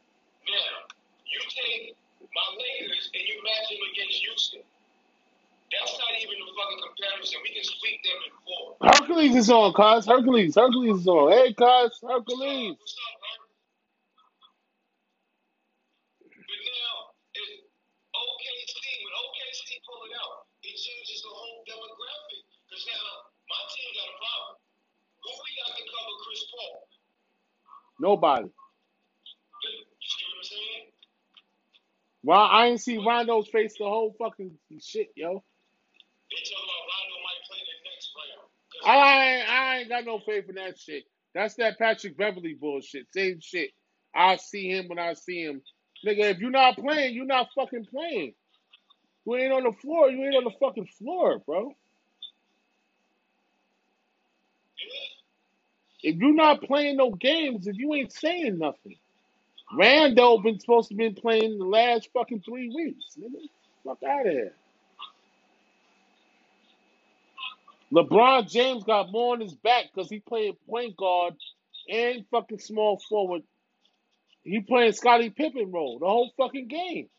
Now, 0.50 0.72
you 1.28 1.39
take 1.50 1.95
my 2.34 2.47
Lakers 2.58 3.12
and 3.14 3.24
you 3.28 3.38
match 3.43 3.68
them 3.70 3.84
against 3.93 4.18
Houston. 4.26 4.64
That's 5.70 5.94
not 6.02 6.14
even 6.18 6.38
a 6.42 6.50
fucking 6.58 6.82
comparison. 6.82 7.38
We 7.46 7.52
can 7.54 7.66
sweep 7.66 8.00
them 8.02 8.20
in 8.26 8.34
four. 8.42 8.66
Hercules 8.82 9.36
is 9.38 9.50
on, 9.54 9.74
cuz. 9.74 10.06
Hercules. 10.10 10.56
Hercules 10.58 11.02
is 11.02 11.08
on. 11.08 11.32
Hey, 11.32 11.54
cuz. 11.54 11.94
Hercules. 12.02 12.74
What's 12.80 12.98
up, 12.98 13.16
Herb? 13.22 13.42
But 16.34 16.62
now, 16.66 16.94
if 17.38 17.50
OKC, 18.18 18.76
when 19.06 19.14
OKC 19.14 19.62
pull 19.86 20.02
it 20.10 20.14
out, 20.18 20.50
it 20.66 20.76
changes 20.76 21.22
the 21.22 21.34
whole 21.34 21.62
demographic. 21.70 22.44
Because 22.70 22.86
now, 22.90 23.06
my 23.50 23.62
team 23.70 23.90
got 23.94 24.10
a 24.10 24.18
problem. 24.18 24.56
Who 25.26 25.32
we 25.38 25.50
got 25.62 25.72
to 25.78 25.84
cover 25.86 26.16
Chris 26.26 26.44
Paul? 26.50 26.78
Nobody. 28.02 28.48
You 28.50 30.10
see 30.10 30.26
what 30.26 30.38
I'm 30.38 30.46
saying? 30.46 30.86
Well, 32.24 32.42
I 32.42 32.68
ain't 32.68 32.82
see 32.82 32.98
Rondo's 32.98 33.48
face 33.50 33.76
the 33.80 33.86
whole 33.86 34.16
fucking 34.20 34.52
shit, 34.82 35.10
yo. 35.16 35.44
I 38.86 39.26
ain't, 39.26 39.50
I 39.50 39.78
ain't 39.80 39.90
got 39.90 40.06
no 40.06 40.20
faith 40.20 40.50
in 40.50 40.56
that 40.56 40.80
shit. 40.80 41.04
That's 41.34 41.56
that 41.56 41.78
Patrick 41.78 42.18
Beverley 42.18 42.56
bullshit. 42.60 43.08
Same 43.14 43.40
shit. 43.42 43.72
I 44.16 44.38
see 44.38 44.70
him 44.70 44.88
when 44.88 45.00
I 45.00 45.14
see 45.14 45.44
him. 45.44 45.62
Nigga, 46.06 46.32
if 46.32 46.40
you're 46.40 46.52
not 46.52 46.78
playing, 46.78 47.14
you're 47.14 47.26
not 47.26 47.50
fucking 47.56 47.86
playing. 47.86 48.34
You 49.26 49.36
ain't 49.36 49.54
on 49.54 49.64
the 49.64 49.74
floor. 49.82 50.10
You 50.10 50.24
ain't 50.26 50.36
on 50.36 50.44
the 50.46 50.58
fucking 50.60 50.88
floor, 50.98 51.40
bro. 51.40 51.74
If 56.02 56.16
you're 56.18 56.34
not 56.34 56.62
playing 56.64 56.98
no 56.98 57.12
games, 57.12 57.68
if 57.68 57.78
you 57.78 57.94
ain't 57.94 58.14
saying 58.14 58.58
nothing. 58.60 58.96
Rondo 59.74 60.40
been 60.40 60.60
supposed 60.60 60.90
to 60.90 60.96
been 60.96 61.16
playing 61.16 61.60
the 61.60 61.66
last 61.66 62.10
fucking 62.14 62.42
three 62.42 62.70
weeks. 62.76 63.18
Nigga, 63.20 63.42
fuck 63.86 64.00
out 64.10 64.28
of 64.28 64.34
here. 64.34 64.54
LeBron 67.94 68.50
James 68.50 68.84
got 68.84 69.12
more 69.12 69.34
on 69.36 69.42
his 69.42 69.56
back 69.56 69.86
because 69.94 70.10
he 70.10 70.20
playing 70.20 70.56
point 70.70 70.96
guard 70.98 71.36
and 71.90 72.26
fucking 72.32 72.60
small 72.60 73.02
forward. 73.10 73.44
He 74.44 74.62
playing 74.62 74.94
Scottie 74.94 75.32
Pippen 75.32 75.72
role 75.72 76.00
the 76.00 76.08
whole 76.08 76.32
fucking 76.38 76.68
game. 76.68 77.10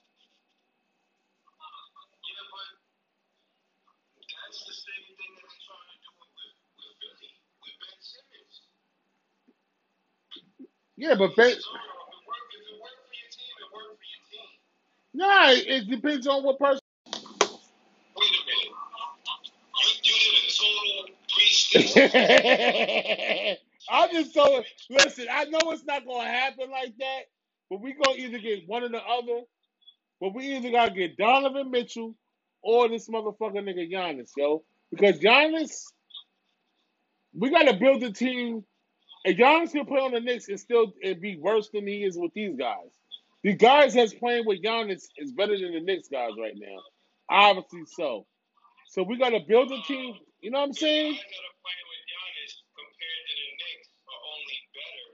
yeah, 10.96 11.14
but 11.16 11.30
that's 11.36 11.44
the 11.46 11.54
same 11.54 11.66
thing 12.36 12.52
that 16.48 16.58
they're 16.58 16.64
trying 16.66 16.79
I 23.90 24.08
just 24.12 24.34
told 24.34 24.64
listen, 24.88 25.26
I 25.30 25.44
know 25.44 25.60
it's 25.70 25.84
not 25.84 26.06
gonna 26.06 26.28
happen 26.28 26.70
like 26.70 26.96
that, 26.98 27.22
but 27.68 27.80
we 27.80 27.92
gonna 27.94 28.18
either 28.18 28.38
get 28.38 28.66
one 28.68 28.82
or 28.82 28.88
the 28.88 28.98
other. 28.98 29.42
But 30.20 30.34
we 30.34 30.56
either 30.56 30.70
gotta 30.70 30.92
get 30.92 31.16
Donovan 31.16 31.70
Mitchell 31.70 32.14
or 32.62 32.88
this 32.88 33.08
motherfucker 33.08 33.62
nigga 33.62 33.90
Giannis, 33.90 34.32
yo. 34.36 34.64
Because 34.90 35.20
Giannis, 35.20 35.84
we 37.34 37.50
gotta 37.50 37.74
build 37.74 38.02
a 38.02 38.12
team. 38.12 38.64
And 39.24 39.36
Giannis 39.36 39.72
can 39.72 39.86
play 39.86 40.00
on 40.00 40.12
the 40.12 40.20
Knicks 40.20 40.48
and 40.48 40.58
still 40.58 40.92
and 41.04 41.20
be 41.20 41.36
worse 41.36 41.70
than 41.72 41.86
he 41.86 42.04
is 42.04 42.18
with 42.18 42.32
these 42.34 42.56
guys. 42.56 42.90
The 43.44 43.54
guys 43.54 43.94
that's 43.94 44.14
playing 44.14 44.44
with 44.46 44.62
Giannis 44.62 45.04
is 45.16 45.32
better 45.32 45.56
than 45.58 45.72
the 45.72 45.80
Knicks 45.80 46.08
guys 46.08 46.32
right 46.40 46.54
now. 46.56 46.78
Obviously 47.30 47.84
so. 47.86 48.26
So 48.88 49.02
we 49.04 49.18
gotta 49.18 49.40
build 49.46 49.70
a 49.70 49.80
team. 49.82 50.14
You 50.42 50.50
know 50.52 50.60
what 50.60 50.66
I'm 50.66 50.74
saying? 50.74 51.18
guys 51.18 51.28
that 51.32 51.42
are 51.46 51.58
playing 51.62 51.88
with 51.90 52.02
Giannis 52.08 52.54
compared 52.76 53.22
to 53.28 53.34
the 53.36 53.48
Knicks 53.60 53.88
are 54.08 54.22
only 54.34 54.58
better 54.76 55.08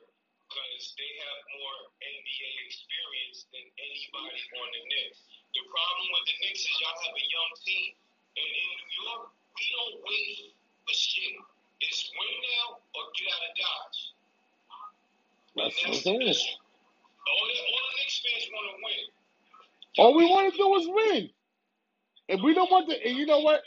because 0.49 0.83
they 0.99 1.11
have 1.27 1.41
more 1.59 1.79
NBA 2.05 2.51
experience 2.69 3.39
than 3.53 3.67
anybody 3.81 4.41
on 4.61 4.69
the 4.75 4.83
Knicks. 4.91 5.21
The 5.55 5.63
problem 5.71 6.07
with 6.13 6.25
the 6.31 6.37
Knicks 6.47 6.63
is 6.67 6.75
y'all 6.83 6.99
have 7.07 7.17
a 7.17 7.27
young 7.27 7.53
team. 7.65 7.91
And 8.37 8.49
in 8.51 8.69
New 8.79 8.93
York, 9.07 9.27
we 9.57 9.65
don't 9.75 9.97
wait 10.07 10.55
for 10.87 10.95
shit. 10.97 11.35
It's 11.83 12.03
win 12.15 12.35
now 12.57 12.69
or 12.97 13.05
get 13.19 13.29
out 13.33 13.45
of 13.47 13.53
Dodge. 13.59 14.01
That's 15.57 15.79
And 15.85 15.95
what 15.95 16.05
the 16.05 16.15
issue. 16.31 16.57
All 17.27 17.45
the, 17.47 17.57
all 17.59 17.85
the 17.91 17.95
Knicks 18.01 18.19
fans 18.25 18.47
want 18.53 18.67
to 18.73 18.77
win. 18.85 19.05
All 19.99 20.15
we 20.17 20.25
want 20.27 20.53
to 20.53 20.59
do 20.59 20.69
is 20.77 20.87
win. 20.89 21.31
And 22.29 22.43
we 22.43 22.55
don't 22.55 22.71
want 22.71 22.91
to. 22.91 22.97
And 23.07 23.17
you 23.17 23.27
know 23.27 23.41
what? 23.41 23.63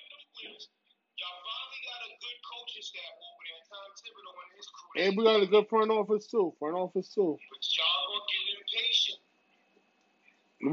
And 4.99 5.07
his 5.07 5.15
crew. 5.15 5.17
And 5.17 5.17
we 5.17 5.23
got 5.25 5.43
a 5.43 5.47
good 5.47 5.69
front 5.69 5.91
office 5.91 6.27
too. 6.27 6.53
Front 6.59 6.75
office 6.75 7.09
too. 7.13 7.37
But 7.49 7.59
y'all 7.77 8.05
gonna 8.09 8.25
get 8.29 8.43
impatient. 8.59 9.19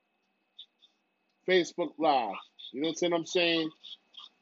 Facebook 1.48 1.92
Live. 1.98 2.34
You 2.72 2.82
know 2.82 2.92
what 2.98 3.12
I'm 3.12 3.26
saying? 3.26 3.70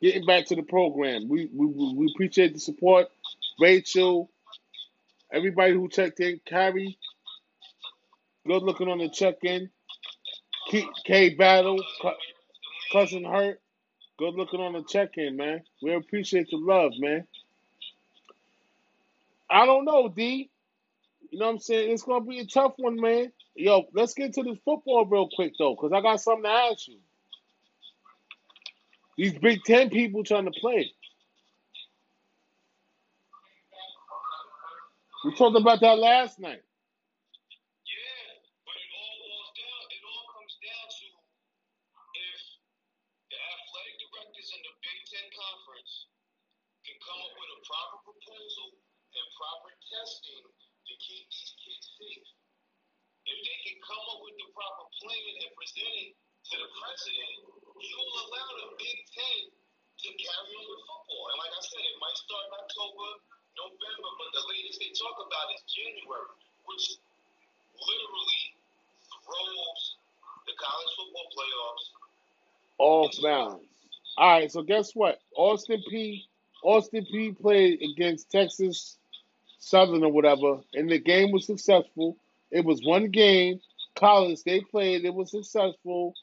Getting 0.01 0.27
back 0.27 0.47
to 0.47 0.57
the 0.57 0.63
program. 0.63 1.29
We 1.29 1.51
we, 1.55 1.67
we 1.67 2.13
appreciate 2.15 2.55
the 2.55 2.61
support. 2.61 3.09
Rachel, 3.61 4.31
everybody 5.33 5.75
who 5.75 5.89
checked 5.89 6.21
in, 6.21 6.41
Carrie, 6.47 6.99
good 8.47 8.63
looking 8.63 8.89
on 8.89 8.99
the 8.99 9.09
check 9.09 9.37
in. 9.43 9.71
K, 10.71 10.87
K 11.07 11.31
Battle, 11.31 11.83
Cousin 12.93 13.25
Hurt, 13.25 13.61
good 14.19 14.35
looking 14.35 14.61
on 14.61 14.75
the 14.75 14.85
check 14.89 15.11
in, 15.17 15.37
man. 15.37 15.63
We 15.83 15.95
appreciate 15.95 16.49
the 16.51 16.59
love, 16.59 16.93
man. 16.99 17.27
I 19.51 19.67
don't 19.67 19.85
know, 19.85 20.09
D. 20.09 20.51
You 21.31 21.39
know 21.39 21.47
what 21.47 21.53
I'm 21.53 21.59
saying? 21.59 21.91
It's 21.93 22.03
gonna 22.03 22.25
be 22.25 22.41
a 22.41 22.47
tough 22.47 22.75
one, 22.79 23.01
man. 23.01 23.33
Yo, 23.55 23.85
let's 23.95 24.15
get 24.15 24.35
to 24.35 24.43
this 24.43 24.59
football 24.65 25.07
real 25.07 25.29
quick 25.35 25.53
though, 25.59 25.75
because 25.75 25.93
I 25.93 26.01
got 26.01 26.21
something 26.21 26.45
to 26.45 26.51
ask 26.51 26.89
you. 26.89 26.99
These 29.17 29.39
Big 29.39 29.63
Ten 29.65 29.91
people 29.91 30.25
trying 30.25 30.47
to 30.47 30.55
play. 30.61 30.93
We 35.25 35.35
talked 35.37 35.59
about 35.59 35.81
that 35.81 35.99
last 35.99 36.39
night. 36.41 36.63
Yeah, 37.85 38.25
but 38.65 38.77
it 38.79 38.91
all 38.95 39.17
boils 39.21 39.53
down. 39.59 39.83
It 39.91 40.03
all 40.07 40.25
comes 40.33 40.55
down 40.63 40.87
to 40.89 41.07
if 42.17 42.41
the 43.35 43.39
athletic 43.39 43.97
directors 44.01 44.49
in 44.55 44.61
the 44.65 44.75
Big 44.81 44.99
Ten 45.11 45.27
Conference 45.35 45.93
can 46.87 46.99
come 47.03 47.21
up 47.21 47.35
with 47.37 47.51
a 47.59 47.61
proper 47.67 47.99
proposal 48.07 48.69
and 49.13 49.27
proper 49.39 49.71
testing 49.89 50.45
to 50.45 50.93
keep 51.01 51.25
these 51.33 51.53
kids 51.65 51.87
safe. 51.97 52.29
If 53.25 53.39
they 53.41 53.59
can 53.65 53.79
come 53.85 54.05
up 54.13 54.21
with 54.25 54.37
the 54.37 54.49
proper 54.53 54.85
plan 55.01 55.33
and 55.45 55.53
present 55.57 55.95
it 56.05 56.13
to 56.13 56.55
the 56.61 56.71
president, 56.77 57.37
he 57.81 57.91
will 57.97 58.13
allow 58.29 58.49
the 58.61 58.69
Big 58.77 58.99
Ten 59.13 59.41
to 59.53 60.09
carry 60.17 60.53
on 60.53 60.65
with 60.65 60.83
football. 60.85 61.25
And 61.33 61.39
like 61.41 61.55
I 61.57 61.63
said, 61.65 61.83
it 61.85 61.99
might 62.01 62.19
start 62.21 62.45
in 62.49 62.55
October, 62.57 63.09
November, 63.57 64.11
but 64.21 64.31
the 64.37 64.45
latest 64.49 64.77
they 64.81 64.93
talk 64.93 65.17
about 65.25 65.47
is 65.57 65.63
January, 65.69 66.33
which 66.69 66.85
literally 67.81 68.45
throws 69.25 69.83
the 70.45 70.55
college 70.57 70.93
football 70.97 71.29
playoffs. 71.33 71.87
Off 72.79 73.13
balance. 73.25 73.69
All 74.17 74.33
right, 74.37 74.51
so 74.53 74.63
guess 74.63 74.93
what? 74.93 75.21
Austin 75.37 75.83
Peay 75.91 76.29
Austin 76.63 77.07
Peay 77.07 77.39
played 77.39 77.81
against 77.83 78.31
Texas 78.31 78.98
Southern 79.59 80.05
or 80.05 80.13
whatever, 80.13 80.61
and 80.75 80.91
the 80.91 80.99
game 80.99 81.33
was 81.33 81.47
successful. 81.47 82.17
It 82.51 82.65
was 82.65 82.81
one 82.85 83.11
game. 83.11 83.61
College 83.97 84.43
they 84.45 84.61
played. 84.61 85.05
It 85.05 85.13
was 85.13 85.31
successful. 85.31 86.15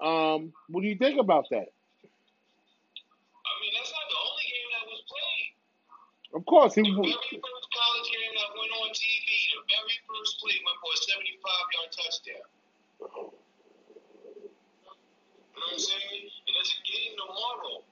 Um, 0.00 0.52
what 0.68 0.82
do 0.82 0.88
you 0.88 0.96
think 0.96 1.20
about 1.20 1.46
that? 1.50 1.66
I 1.66 3.52
mean, 3.60 3.72
that's 3.74 3.90
not 3.90 4.06
the 4.10 4.18
only 4.18 4.46
game 4.46 4.70
that 4.74 4.86
was 4.86 5.02
played. 5.06 5.50
Of 6.38 6.46
course, 6.46 6.74
he. 6.74 6.82
Was 6.82 6.90
the 6.90 7.02
very 7.02 7.12
first 7.12 7.66
college 7.70 8.08
game 8.10 8.34
that 8.38 8.50
went 8.54 8.72
on 8.82 8.90
TV, 8.94 9.28
the 9.54 9.62
very 9.66 9.96
first 10.06 10.38
play 10.38 10.58
went 10.62 10.78
for 10.78 10.90
a 10.90 10.98
75 10.98 11.74
yard 11.74 11.90
touchdown. 11.90 12.46
You 12.98 13.06
know 13.10 13.34
what 15.54 15.72
I'm 15.74 15.78
saying? 15.78 16.30
And 16.46 16.54
it's 16.58 16.74
a 16.74 16.82
game 16.86 17.14
tomorrow. 17.18 17.82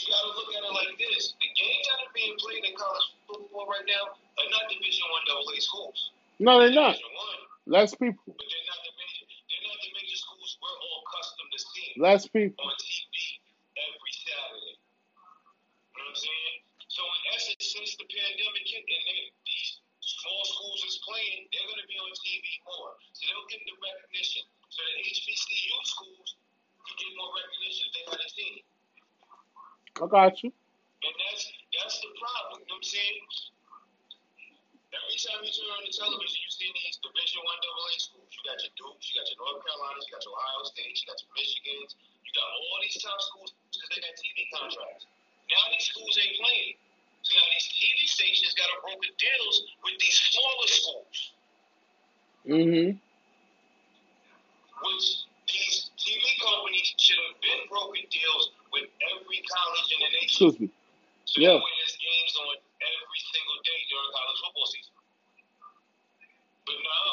You 0.00 0.08
got 0.12 0.22
to 0.24 0.32
look 0.32 0.50
at 0.56 0.62
it 0.64 0.72
like 0.72 0.94
this: 0.96 1.34
the 1.36 1.50
games 1.52 1.84
that 1.92 1.98
are 2.08 2.12
being 2.16 2.34
played 2.40 2.64
in 2.64 2.72
college 2.76 3.06
football 3.28 3.68
right 3.68 3.84
now 3.84 4.16
are 4.16 4.48
not 4.50 4.64
Division 4.72 5.04
One 5.12 5.24
AA 5.28 5.60
schools. 5.60 6.10
No, 6.40 6.56
they're 6.60 6.72
not. 6.72 6.96
Division 6.96 7.12
One, 7.16 7.40
Less 7.68 7.92
people. 7.94 8.32
but 8.32 8.40
they're 8.48 8.66
not 8.70 8.80
the 8.82 8.92
major. 8.96 9.24
They're 9.28 9.64
not 9.68 9.78
the 9.84 9.90
major 9.94 10.18
schools 10.18 10.56
we're 10.58 10.72
all 10.80 10.98
accustomed 11.04 11.50
to 11.52 11.58
seeing 11.60 11.94
Less 12.00 12.24
people. 12.32 12.64
on 12.64 12.72
TV 12.80 13.12
every 13.76 14.14
Saturday. 14.16 14.74
You 14.80 16.00
know 16.00 16.08
what 16.08 16.10
I'm 16.10 16.16
saying? 16.16 16.56
So 16.88 17.02
in 17.04 17.22
essence, 17.36 17.64
since 17.70 17.90
the 18.00 18.08
pandemic 18.08 18.64
hit 18.66 18.82
and 18.82 19.04
they, 19.06 19.20
these 19.46 19.78
small 20.02 20.42
schools 20.48 20.80
is 20.88 20.96
playing, 21.06 21.46
they're 21.52 21.68
going 21.70 21.78
to 21.84 21.86
be 21.86 21.98
on 22.00 22.10
TV 22.18 22.42
more. 22.66 22.96
So 23.14 23.20
they'll 23.30 23.46
get 23.52 23.62
the 23.68 23.76
recognition. 23.78 24.42
So 24.72 24.80
the 24.82 24.96
HBCU 25.06 25.76
schools 25.86 26.28
can 26.88 26.94
get 26.98 27.10
more 27.20 27.30
recognition 27.36 27.84
if 27.86 27.92
they 27.94 28.04
had 28.10 28.20
a 28.24 28.30
team. 28.32 28.56
I 30.02 30.06
got 30.08 30.42
you. 30.42 30.52
And 31.04 31.14
that's 31.16 31.44
that's 31.76 31.96
the 32.00 32.10
problem. 32.18 32.64
You 32.64 32.68
know 32.72 32.80
what 32.80 32.84
I'm 32.84 32.92
saying? 32.92 33.22
Every 34.90 35.18
time 35.22 35.40
you 35.46 35.52
turn 35.54 35.70
on 35.70 35.84
the 35.86 35.94
television, 35.94 36.38
you 36.42 36.50
see 36.50 36.70
these 36.74 36.98
Division 36.98 37.40
One 37.46 37.60
AA 37.62 37.94
schools. 38.02 38.30
You 38.34 38.42
got 38.42 38.58
your 38.58 38.74
Dukes, 38.74 39.06
you 39.10 39.14
got 39.22 39.26
your 39.30 39.38
North 39.38 39.62
Carolinas, 39.62 40.02
you 40.08 40.12
got 40.16 40.24
your 40.26 40.34
Ohio 40.34 40.62
State, 40.66 40.94
you 40.98 41.04
got 41.06 41.18
your 41.22 41.30
Michigans, 41.38 41.90
you 42.26 42.30
got 42.34 42.48
all 42.50 42.78
these 42.82 42.98
top 42.98 43.20
schools 43.22 43.54
because 43.70 43.88
they 43.94 44.00
got 44.02 44.14
TV 44.18 44.38
contracts. 44.50 45.06
Now 45.50 45.62
these 45.70 45.86
schools 45.86 46.14
ain't 46.18 46.36
playing. 46.42 46.74
So 47.22 47.30
Now 47.38 47.46
these 47.54 47.68
TV 47.70 47.98
stations 48.10 48.52
got 48.58 48.66
to 48.72 48.78
broker 48.82 49.12
deals 49.14 49.56
with 49.86 49.96
these 50.02 50.18
smaller 50.32 50.68
schools, 50.70 51.18
Mm-hmm. 52.48 52.96
which 54.82 55.06
these 55.50 55.89
TV 56.00 56.24
companies 56.40 56.88
should 56.96 57.20
have 57.20 57.36
been 57.44 57.68
broken 57.68 58.00
deals 58.08 58.56
with 58.72 58.88
every 59.12 59.40
college 59.44 59.88
in 59.92 59.98
the 60.00 60.10
nation. 60.16 60.48
Excuse 60.48 60.56
me. 60.60 60.68
So 61.28 61.40
Yeah. 61.40 61.54
that 61.54 61.62
way 61.62 61.72
there's 61.76 61.96
games 62.00 62.32
on 62.40 62.56
every 62.56 63.20
single 63.20 63.60
day 63.62 63.80
during 63.92 64.10
college 64.16 64.38
football 64.40 64.66
season. 64.66 64.94
But 66.64 66.78
no, 66.80 67.04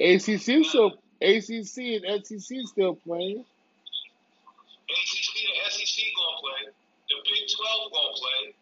ACC 0.00 0.64
still 0.64 0.90
ACC 1.20 2.00
and 2.00 2.24
SEC 2.24 2.48
still 2.66 2.96
playing. 2.96 3.44
ACC 4.88 5.34
and 5.44 5.56
SEC 5.72 5.96
gonna 6.16 6.40
play, 6.40 6.62
the 7.08 7.16
Big 7.24 7.44
12 7.44 7.92
gonna 7.92 8.16
play, 8.16 8.54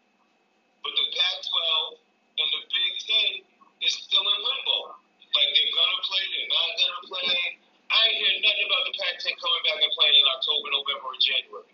but 0.83 0.91
the 0.91 1.05
Pac-12 1.15 1.99
and 2.39 2.49
the 2.51 2.61
Big 2.67 2.93
10 3.39 3.47
is 3.81 3.93
still 3.95 4.21
in 4.23 4.39
limbo. 4.43 4.95
Like 5.35 5.49
they're 5.55 5.71
gonna 5.71 6.01
play, 6.03 6.23
they're 6.31 6.51
not 6.51 6.69
gonna 6.77 7.07
play. 7.07 7.62
I 7.93 7.99
ain't 8.09 8.17
hear 8.17 8.35
nothing 8.41 8.65
about 8.65 8.83
the 8.89 8.93
Pac-10 8.97 9.37
coming 9.37 9.63
back 9.69 9.79
and 9.85 9.93
playing 9.93 10.17
in 10.17 10.25
October, 10.33 10.67
November, 10.73 11.07
or 11.13 11.17
January. 11.21 11.69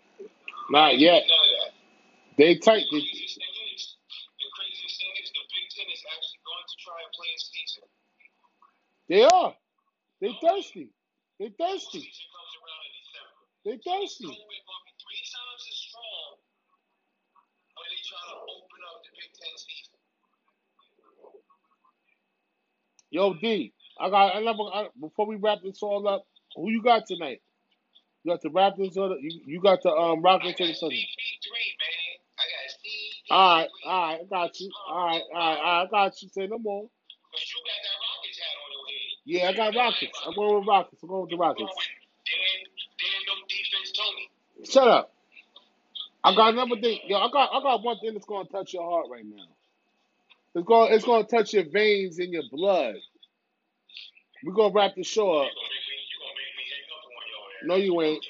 Not 0.68 1.00
yet. 1.00 1.24
None 1.24 1.44
of 1.48 1.52
that. 1.64 1.72
They 2.36 2.56
tight. 2.60 2.84
The 2.92 3.00
craziest 3.00 3.36
thing 3.40 3.54
is, 3.72 3.82
the 4.36 4.48
craziest 4.52 4.96
thing 5.00 5.12
is 5.24 5.28
the 5.32 5.44
Big 5.48 5.66
Ten 5.72 5.88
is 5.88 6.02
actually 6.12 6.42
going 6.44 6.66
to 6.68 6.76
try 6.84 6.98
and 7.00 7.12
play 7.16 7.30
a 7.32 7.40
season. 7.40 7.84
they 9.08 9.22
are. 9.24 9.52
They 10.20 10.32
thirsty. 10.44 10.92
They 11.40 11.50
thirsty. 11.56 12.04
Season 12.04 12.28
comes 12.32 12.52
in 12.52 12.60
They 13.64 13.76
thirsty. 13.80 14.28
COVID 14.28 14.94
three 15.00 15.24
times 15.24 15.62
as 15.64 15.78
strong 15.88 16.28
when 17.80 17.88
they 17.88 18.02
try 18.04 18.22
to 18.28 18.36
open 18.44 18.80
up 18.92 18.98
the 19.08 19.12
Big 19.16 19.30
Ten 19.32 19.54
season. 19.56 19.96
Yo, 23.10 23.34
D, 23.34 23.72
I 24.00 24.10
got 24.10 24.36
another. 24.36 24.64
I, 24.74 24.88
before 25.00 25.26
we 25.26 25.36
wrap 25.36 25.58
this 25.64 25.82
all 25.82 26.08
up, 26.08 26.24
who 26.56 26.70
you 26.70 26.82
got 26.82 27.06
tonight? 27.06 27.42
You 28.24 28.32
got 28.32 28.42
the 28.42 28.50
Raptors 28.50 28.96
or 28.96 29.10
the, 29.10 29.16
you, 29.20 29.40
you 29.46 29.60
got 29.60 29.82
the 29.82 29.90
um 29.90 30.22
Rockets 30.22 30.60
or 30.60 30.66
the 30.66 30.72
got 30.72 30.80
Thunder? 30.80 30.96
CP3, 30.96 31.52
man. 31.80 32.18
I 32.38 32.44
got 32.52 32.70
CP3. 32.72 33.30
All 33.30 33.56
right, 33.58 33.68
all 33.86 34.02
right, 34.08 34.20
I 34.20 34.24
got 34.30 34.60
you. 34.60 34.70
All 34.88 35.06
right, 35.06 35.22
all 35.34 35.40
right, 35.40 35.58
all 35.58 35.64
right, 35.64 35.86
I 35.86 35.90
got 35.90 36.22
you. 36.22 36.28
Say 36.30 36.46
no 36.48 36.58
more. 36.58 36.88
Yeah, 39.26 39.48
I 39.48 39.52
got 39.54 39.74
Rockets. 39.76 40.20
I'm 40.26 40.34
going 40.34 40.58
with 40.60 40.68
Rockets. 40.68 41.02
I'm 41.02 41.08
going 41.08 41.22
with 41.22 41.30
the 41.30 41.36
Rockets. 41.38 41.72
Shut 44.70 44.88
up. 44.88 45.12
I 46.24 46.34
got 46.34 46.54
another 46.54 46.80
thing. 46.80 47.00
Yo, 47.06 47.18
I 47.18 47.30
got 47.32 47.50
I 47.54 47.62
got 47.62 47.82
one 47.82 47.98
thing 48.00 48.14
that's 48.14 48.26
gonna 48.26 48.48
touch 48.48 48.74
your 48.74 48.88
heart 48.88 49.06
right 49.10 49.24
now. 49.24 49.44
It's 50.54 50.66
gonna 50.66 50.94
it's 50.94 51.04
gonna 51.04 51.24
touch 51.24 51.54
your 51.54 51.64
veins 51.70 52.18
and 52.18 52.32
your 52.32 52.44
blood. 52.52 52.96
We're 54.44 54.54
gonna 54.54 54.72
wrap 54.72 54.94
the 54.96 55.04
show 55.04 55.32
up. 55.32 55.50
You 57.68 57.76
you 57.76 57.76
your. 57.76 57.78
No, 57.78 57.82
you 57.82 58.00
ain't. 58.02 58.24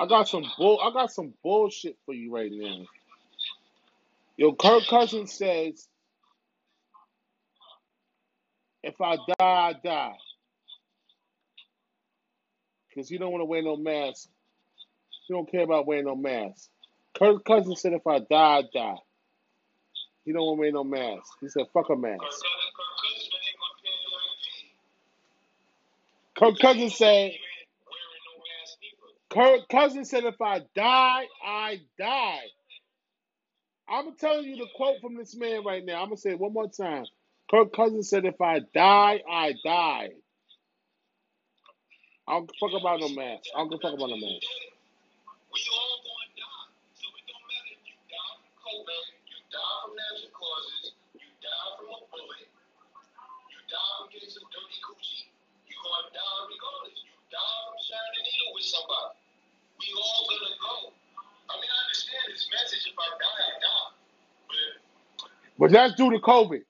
I 0.00 0.06
got 0.06 0.28
some 0.28 0.44
bull 0.58 0.80
I 0.82 0.92
got 0.92 1.12
some 1.12 1.32
bullshit 1.42 1.96
for 2.04 2.14
you 2.14 2.34
right 2.34 2.50
now. 2.52 2.84
Yo, 4.36 4.52
Kirk 4.52 4.82
Cousins 4.90 5.32
says, 5.32 5.86
if 8.82 9.00
I 9.00 9.16
die, 9.16 9.22
I 9.38 9.74
die. 9.84 10.16
Because 12.88 13.10
you 13.10 13.18
don't 13.18 13.30
want 13.30 13.42
to 13.42 13.46
wear 13.46 13.62
no 13.62 13.76
mask. 13.76 14.28
He 15.26 15.34
don't 15.34 15.50
care 15.50 15.62
about 15.62 15.86
wearing 15.86 16.06
no 16.06 16.16
mask. 16.16 16.68
Kirk 17.16 17.44
Cousins 17.44 17.80
said, 17.80 17.92
if 17.92 18.06
I 18.06 18.18
die, 18.18 18.58
I 18.58 18.62
die. 18.74 18.96
He 20.24 20.32
don't 20.32 20.42
want 20.42 20.56
to 20.58 20.60
wear 20.60 20.72
no 20.72 20.84
mask. 20.84 21.32
He 21.40 21.48
said, 21.48 21.66
fuck 21.72 21.88
a 21.90 21.96
mask. 21.96 22.20
Kirk 22.20 22.20
Cousins, 22.20 22.42
Kirk 22.74 22.94
Cousins 23.02 23.28
been 23.30 23.40
ain't 23.46 23.58
gonna 23.62 23.78
pay 23.82 23.94
no 24.02 24.10
MVP. 24.18 24.74
Kirk 26.38 26.58
Cousins 26.60 26.96
said. 26.96 27.32
Kirk 29.30 29.68
Cousins 29.70 30.10
said, 30.10 30.24
if 30.24 30.40
I 30.40 30.60
die, 30.76 31.24
I 31.44 31.78
die. 31.98 32.40
I'm 33.88 34.16
telling 34.16 34.44
you 34.46 34.56
the 34.56 34.68
quote 34.76 35.00
from 35.02 35.16
this 35.16 35.36
man 35.36 35.64
right 35.64 35.84
now. 35.84 36.02
I'm 36.02 36.08
going 36.08 36.16
to 36.16 36.20
say 36.22 36.30
it 36.30 36.40
one 36.40 36.52
more 36.54 36.68
time. 36.70 37.04
Kirk 37.50 37.74
Cousins 37.74 38.10
said, 38.10 38.24
if 38.24 38.40
I 38.40 38.60
die, 38.74 39.22
I 39.30 39.54
die. 39.64 40.10
I 42.28 42.32
don't 42.32 42.50
fuck 42.60 42.72
about 42.80 43.00
no 43.00 43.10
mask. 43.10 43.44
I 43.54 43.60
don't 43.60 43.70
fuck 43.82 43.94
about 43.94 44.08
no 44.10 44.16
mask. 44.16 44.48
We 45.52 45.60
all 45.72 45.98
gonna 46.04 46.30
die. 46.38 46.66
So 46.96 47.06
it 47.10 47.24
don't 47.28 47.46
matter 47.48 47.74
if 47.76 47.82
you 47.88 47.96
die 48.08 48.34
from 48.40 48.54
COVID, 48.64 49.04
you 49.28 49.38
die 49.52 49.76
from 49.84 49.92
natural 49.96 50.32
causes, 50.32 50.84
you 51.16 51.28
die 51.44 51.70
from 51.76 51.88
a 51.92 52.00
bullet, 52.12 52.48
you 53.50 53.60
die 53.68 53.92
from 54.00 54.06
getting 54.14 54.32
some 54.32 54.48
dirty 54.52 54.78
coochie, 54.84 55.28
you 55.68 55.76
gonna 55.80 56.10
die 56.14 56.34
from 57.42 57.78
sharing 57.82 58.14
a 58.18 58.22
needle 58.22 58.50
with 58.54 58.66
somebody. 58.66 59.18
We 59.80 59.86
all 59.98 60.22
gonna 60.30 60.54
go. 60.60 60.76
I 61.50 61.54
mean, 61.60 61.70
I 61.70 61.78
understand 61.88 62.24
this 62.30 62.46
message. 62.52 62.84
If 62.88 62.96
I 62.98 63.08
die, 63.18 63.42
I 63.46 63.54
die. 63.60 63.90
But 64.48 64.70
But 65.58 65.70
that's 65.72 65.94
due 65.94 66.10
to 66.10 66.20
COVID. 66.20 66.62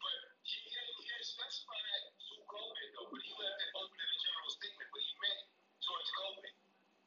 but 0.00 0.16
he 0.44 0.56
didn't, 0.68 0.92
he 0.98 1.04
didn't 1.08 1.28
specify 1.28 1.78
that 1.78 2.02
through 2.20 2.44
COVID 2.48 2.86
though. 2.96 3.08
But 3.12 3.20
he 3.24 3.32
left 3.36 3.60
it 3.62 3.70
open 3.76 3.98
in 4.00 4.08
a 4.10 4.18
general 4.22 4.50
statement. 4.52 4.88
But 4.92 5.02
he 5.04 5.12
meant 5.22 5.40
towards 5.84 6.10
COVID. 6.18 6.52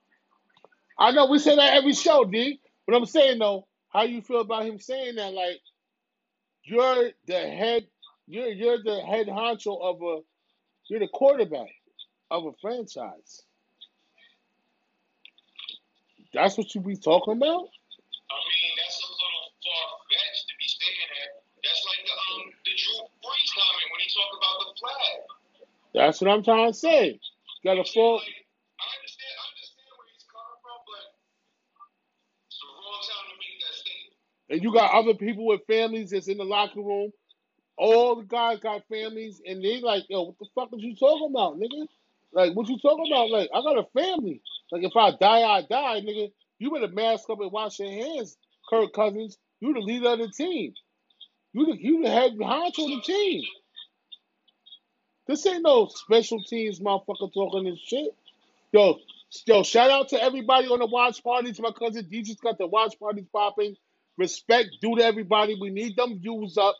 I 0.99 1.11
know 1.13 1.27
we 1.27 1.39
say 1.39 1.57
that 1.57 1.75
every 1.75 1.95
show, 1.95 2.25
D. 2.25 2.61
But 2.87 2.97
I'm 2.97 3.07
saying 3.07 3.39
though, 3.39 3.67
how 3.89 4.03
you 4.03 4.23
feel 4.23 4.41
about 4.41 4.67
him 4.67 4.79
saying 4.79 5.17
that? 5.17 5.33
Like 5.35 5.61
you're 6.65 7.11
the 7.27 7.39
head, 7.41 7.87
you're 8.27 8.49
you're 8.49 8.83
the 8.83 9.01
head 9.03 9.27
honcho 9.27 9.81
of 9.81 10.03
a, 10.03 10.21
you're 10.89 11.01
the 11.01 11.09
quarterback 11.09 11.71
of 12.31 12.47
a 12.47 12.53
franchise. 12.61 13.43
That's 16.33 16.57
what 16.57 16.75
you 16.75 16.81
be 16.81 16.97
talking 16.97 17.37
about. 17.37 17.69
I 18.33 18.39
mean, 18.41 18.73
that's 18.81 18.97
a 19.03 19.09
little 19.11 19.47
far 19.61 19.85
fetched 20.09 20.45
to 20.49 20.55
be 20.57 20.69
saying 20.71 21.09
that. 21.13 21.31
That's 21.61 21.83
like 21.87 22.03
the 22.09 22.15
um 22.17 22.43
the 22.65 22.73
Drew 22.73 22.99
Brees 23.21 23.51
comment 23.53 23.89
when 23.93 24.01
he 24.01 24.09
talked 24.17 24.35
about 24.39 24.57
flag. 24.83 25.17
That's 25.95 26.21
what 26.21 26.31
I'm 26.31 26.45
trying 26.45 26.73
to 26.73 26.79
say. 26.79 27.21
Got 27.65 27.79
a 27.79 27.85
full. 27.85 28.17
like, 28.17 28.23
I 28.81 28.87
understand, 28.99 29.35
I 29.39 29.47
understand 29.55 29.91
where 29.97 30.09
he's 30.13 30.27
coming 30.31 30.59
from, 30.63 30.79
but 30.87 31.05
it's 32.51 32.59
the 32.61 32.69
wrong 32.71 33.03
time 33.07 33.27
to 33.31 33.37
make 33.41 33.59
that 33.63 33.77
statement. 33.79 34.15
and 34.51 34.59
you 34.63 34.71
got 34.75 34.95
other 34.95 35.15
people 35.15 35.47
with 35.47 35.63
families 35.69 36.11
that's 36.11 36.29
in 36.29 36.39
the 36.39 36.45
locker 36.49 36.83
room. 36.83 37.13
All 37.79 38.17
the 38.17 38.25
guys 38.25 38.61
got 38.61 38.83
families, 38.89 39.41
and 39.47 39.65
they 39.65 39.81
like, 39.81 40.05
yo, 40.09 40.23
what 40.25 40.39
the 40.39 40.47
fuck 40.55 40.71
is 40.77 40.83
you 40.85 40.97
talking 40.97 41.31
about, 41.31 41.59
nigga? 41.59 41.87
Like, 42.33 42.55
what 42.57 42.69
you 42.69 42.79
talking 42.81 43.11
about? 43.13 43.31
Like, 43.31 43.51
I 43.55 43.63
got 43.63 43.79
a 43.79 43.87
family. 43.99 44.43
Like, 44.73 44.85
if 44.85 44.97
I 44.97 45.13
die, 45.13 45.43
I 45.43 45.63
die, 45.63 46.01
nigga. 46.03 46.33
You 46.59 46.71
better 46.73 46.89
mask 46.89 47.31
up 47.31 47.41
and 47.41 47.53
wash 47.53 47.81
your 47.81 47.91
hands, 47.91 48.37
Kirk 48.71 48.93
Cousins. 48.95 49.39
You 49.61 49.75
the 49.75 49.81
leader 49.81 50.11
of 50.11 50.21
the 50.21 50.29
team. 50.31 50.75
You 51.53 51.67
the 51.67 51.77
you 51.81 52.03
the 52.05 52.11
head 52.11 52.33
honcho 52.39 52.85
of 52.85 52.91
the 52.91 53.03
team. 53.05 53.43
This 55.27 55.47
ain't 55.47 55.63
no 55.63 55.87
special 55.87 56.43
teams 56.43 56.81
motherfucker 56.81 57.33
talking 57.33 57.65
this 57.65 57.79
shit. 57.79 58.15
Yo, 58.73 58.99
yo, 59.47 59.63
shout 59.63 59.91
out 59.91 60.09
to 60.09 60.23
everybody 60.23 60.67
on 60.67 60.81
the 60.81 60.87
watch 60.87 61.23
parties. 61.23 61.61
My 61.61 61.71
cousin 61.71 62.07
D 62.11 62.23
just 62.23 62.41
got 62.41 62.59
the 62.59 62.67
watch 62.67 62.99
parties 62.99 63.27
popping. 63.33 63.77
Respect 64.19 64.71
due 64.81 64.97
to 64.97 65.05
everybody. 65.05 65.57
We 65.61 65.71
need 65.71 65.97
them 65.97 66.19
views 66.21 66.59
up. 66.59 66.75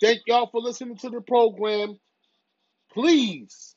Thank 0.00 0.20
y'all 0.26 0.48
for 0.50 0.60
listening 0.60 0.96
to 0.98 1.10
the 1.10 1.20
program. 1.20 1.98
Please 2.92 3.74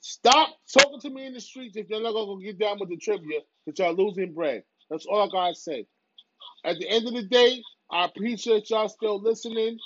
stop 0.00 0.50
talking 0.72 1.00
to 1.00 1.10
me 1.10 1.26
in 1.26 1.34
the 1.34 1.40
streets 1.40 1.76
if 1.76 1.88
you're 1.88 2.02
not 2.02 2.12
gonna 2.12 2.42
get 2.44 2.58
down 2.58 2.78
with 2.78 2.90
the 2.90 2.96
trivia 2.96 3.40
that 3.66 3.78
y'all 3.78 3.94
losing 3.94 4.32
bread. 4.32 4.62
That's 4.90 5.06
all 5.06 5.22
I 5.22 5.28
gotta 5.28 5.54
say. 5.54 5.86
At 6.64 6.78
the 6.78 6.88
end 6.88 7.06
of 7.08 7.14
the 7.14 7.22
day, 7.22 7.62
I 7.90 8.04
appreciate 8.04 8.70
y'all 8.70 8.88
still 8.88 9.20
listening 9.20 9.78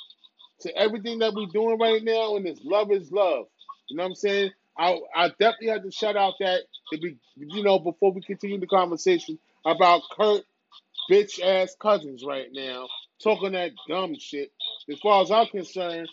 to 0.60 0.76
everything 0.76 1.20
that 1.20 1.34
we're 1.34 1.46
doing 1.46 1.78
right 1.78 2.02
now, 2.02 2.36
and 2.36 2.46
it's 2.46 2.60
love 2.64 2.90
is 2.90 3.10
love. 3.10 3.46
You 3.90 3.96
know 3.96 4.04
what 4.04 4.10
I'm 4.10 4.14
saying? 4.16 4.52
I 4.78 5.00
I 5.14 5.28
definitely 5.30 5.68
had 5.68 5.84
to 5.84 5.92
shout 5.92 6.16
out 6.16 6.34
that 6.40 6.62
to 6.92 6.98
be 7.00 7.16
you 7.36 7.64
know 7.64 7.80
before 7.80 8.12
we 8.12 8.22
continue 8.22 8.60
the 8.60 8.68
conversation 8.68 9.38
about 9.66 10.02
Kirk 10.18 10.42
bitch 11.10 11.42
ass 11.42 11.76
cousins 11.80 12.24
right 12.26 12.48
now 12.52 12.88
talking 13.22 13.52
that 13.52 13.72
dumb 13.88 14.14
shit. 14.18 14.52
As 14.90 14.98
far 15.00 15.22
as 15.22 15.30
I'm 15.30 15.46
concerned, 15.48 16.08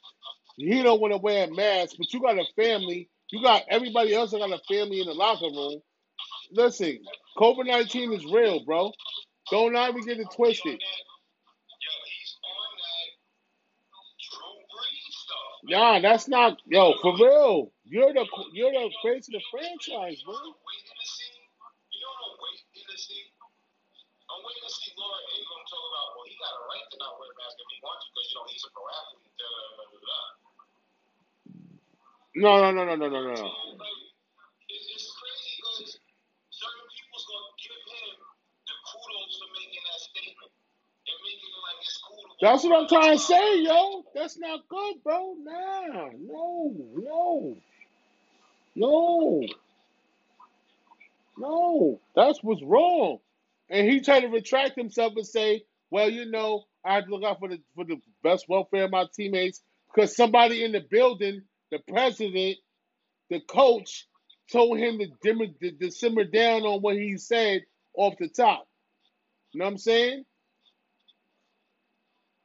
he 0.58 0.84
don't 0.84 1.02
want 1.02 1.14
to 1.14 1.20
wear 1.20 1.46
a 1.46 1.52
mask, 1.54 1.96
but 1.98 2.14
you 2.14 2.22
got 2.22 2.38
a 2.40 2.46
family. 2.56 3.10
You 3.32 3.44
got 3.44 3.64
everybody 3.70 4.16
else 4.16 4.32
that 4.32 4.40
got 4.40 4.52
a 4.52 4.62
family 4.74 5.02
in 5.02 5.08
the 5.08 5.14
locker 5.14 5.48
room. 5.48 5.82
listen, 6.52 7.00
COVID 7.38 7.68
nineteen 7.68 8.14
is 8.14 8.26
real, 8.26 8.64
bro. 8.66 8.92
Don't 9.52 9.74
not 9.74 9.90
even 9.92 10.06
get 10.06 10.20
it 10.20 10.28
twisted. 10.36 10.74
Yo, 10.74 11.92
he's 12.06 12.36
on 12.44 12.72
that 12.84 13.10
Drew 14.30 14.56
Brees 14.74 15.14
stuff. 15.14 15.56
Nah, 15.68 16.00
that's 16.02 16.28
not 16.30 16.60
yo 16.68 16.96
for 17.02 17.16
real. 17.18 17.72
You're 17.86 18.14
the 18.14 18.26
you're 18.54 18.72
the 18.74 18.92
face 19.04 19.28
of 19.30 19.34
the 19.34 19.42
franchise, 19.52 20.22
bro. 20.26 20.34
what 20.36 20.42
I'm 20.44 20.54
waiting 20.70 20.92
to 21.00 22.98
see? 22.98 23.24
You 32.36 32.44
know 32.44 33.52
That's 42.42 42.64
what 42.64 42.80
I'm 42.82 42.88
trying 42.88 43.18
to 43.18 43.24
say, 43.24 43.62
yo. 43.64 44.04
That's 44.16 44.38
not 44.40 44.62
good, 44.70 44.96
bro. 45.04 45.36
Nah, 45.44 46.10
no, 46.20 46.74
no, 46.96 47.58
no, 48.76 49.44
no. 51.38 52.02
That's 52.16 52.40
what's 52.44 52.64
wrong. 52.64 53.20
And 53.70 53.90
he 53.90 54.02
tried 54.02 54.22
to 54.22 54.28
retract 54.30 54.78
himself 54.78 55.14
and 55.18 55.28
say, 55.28 55.64
"Well, 55.92 56.10
you 56.10 56.26
know, 56.26 56.64
I 56.86 56.96
have 56.96 57.06
to 57.06 57.12
look 57.12 57.24
out 57.24 57.40
for 57.40 57.50
the 57.50 57.60
for 57.76 57.86
the 57.86 57.98
best 58.24 58.48
welfare 58.50 58.86
of 58.86 58.92
my 58.92 59.06
teammates 59.16 59.62
because 59.94 60.16
somebody 60.16 60.64
in 60.64 60.74
the 60.74 60.82
building, 60.92 61.44
the 61.72 61.80
president, 61.90 62.58
the 63.30 63.42
coach, 63.42 64.08
told 64.52 64.80
him 64.80 65.00
to 65.00 65.08
dimmer 65.24 65.48
to, 65.62 65.72
to 65.72 65.92
simmer 65.92 66.26
down 66.26 66.64
on 66.64 66.82
what 66.82 66.98
he 66.98 67.18
said 67.18 67.64
off 67.96 68.16
the 68.20 68.30
top." 68.30 68.68
You 69.54 69.60
know 69.60 69.66
what 69.66 69.72
I'm 69.74 69.78
saying? 69.80 70.26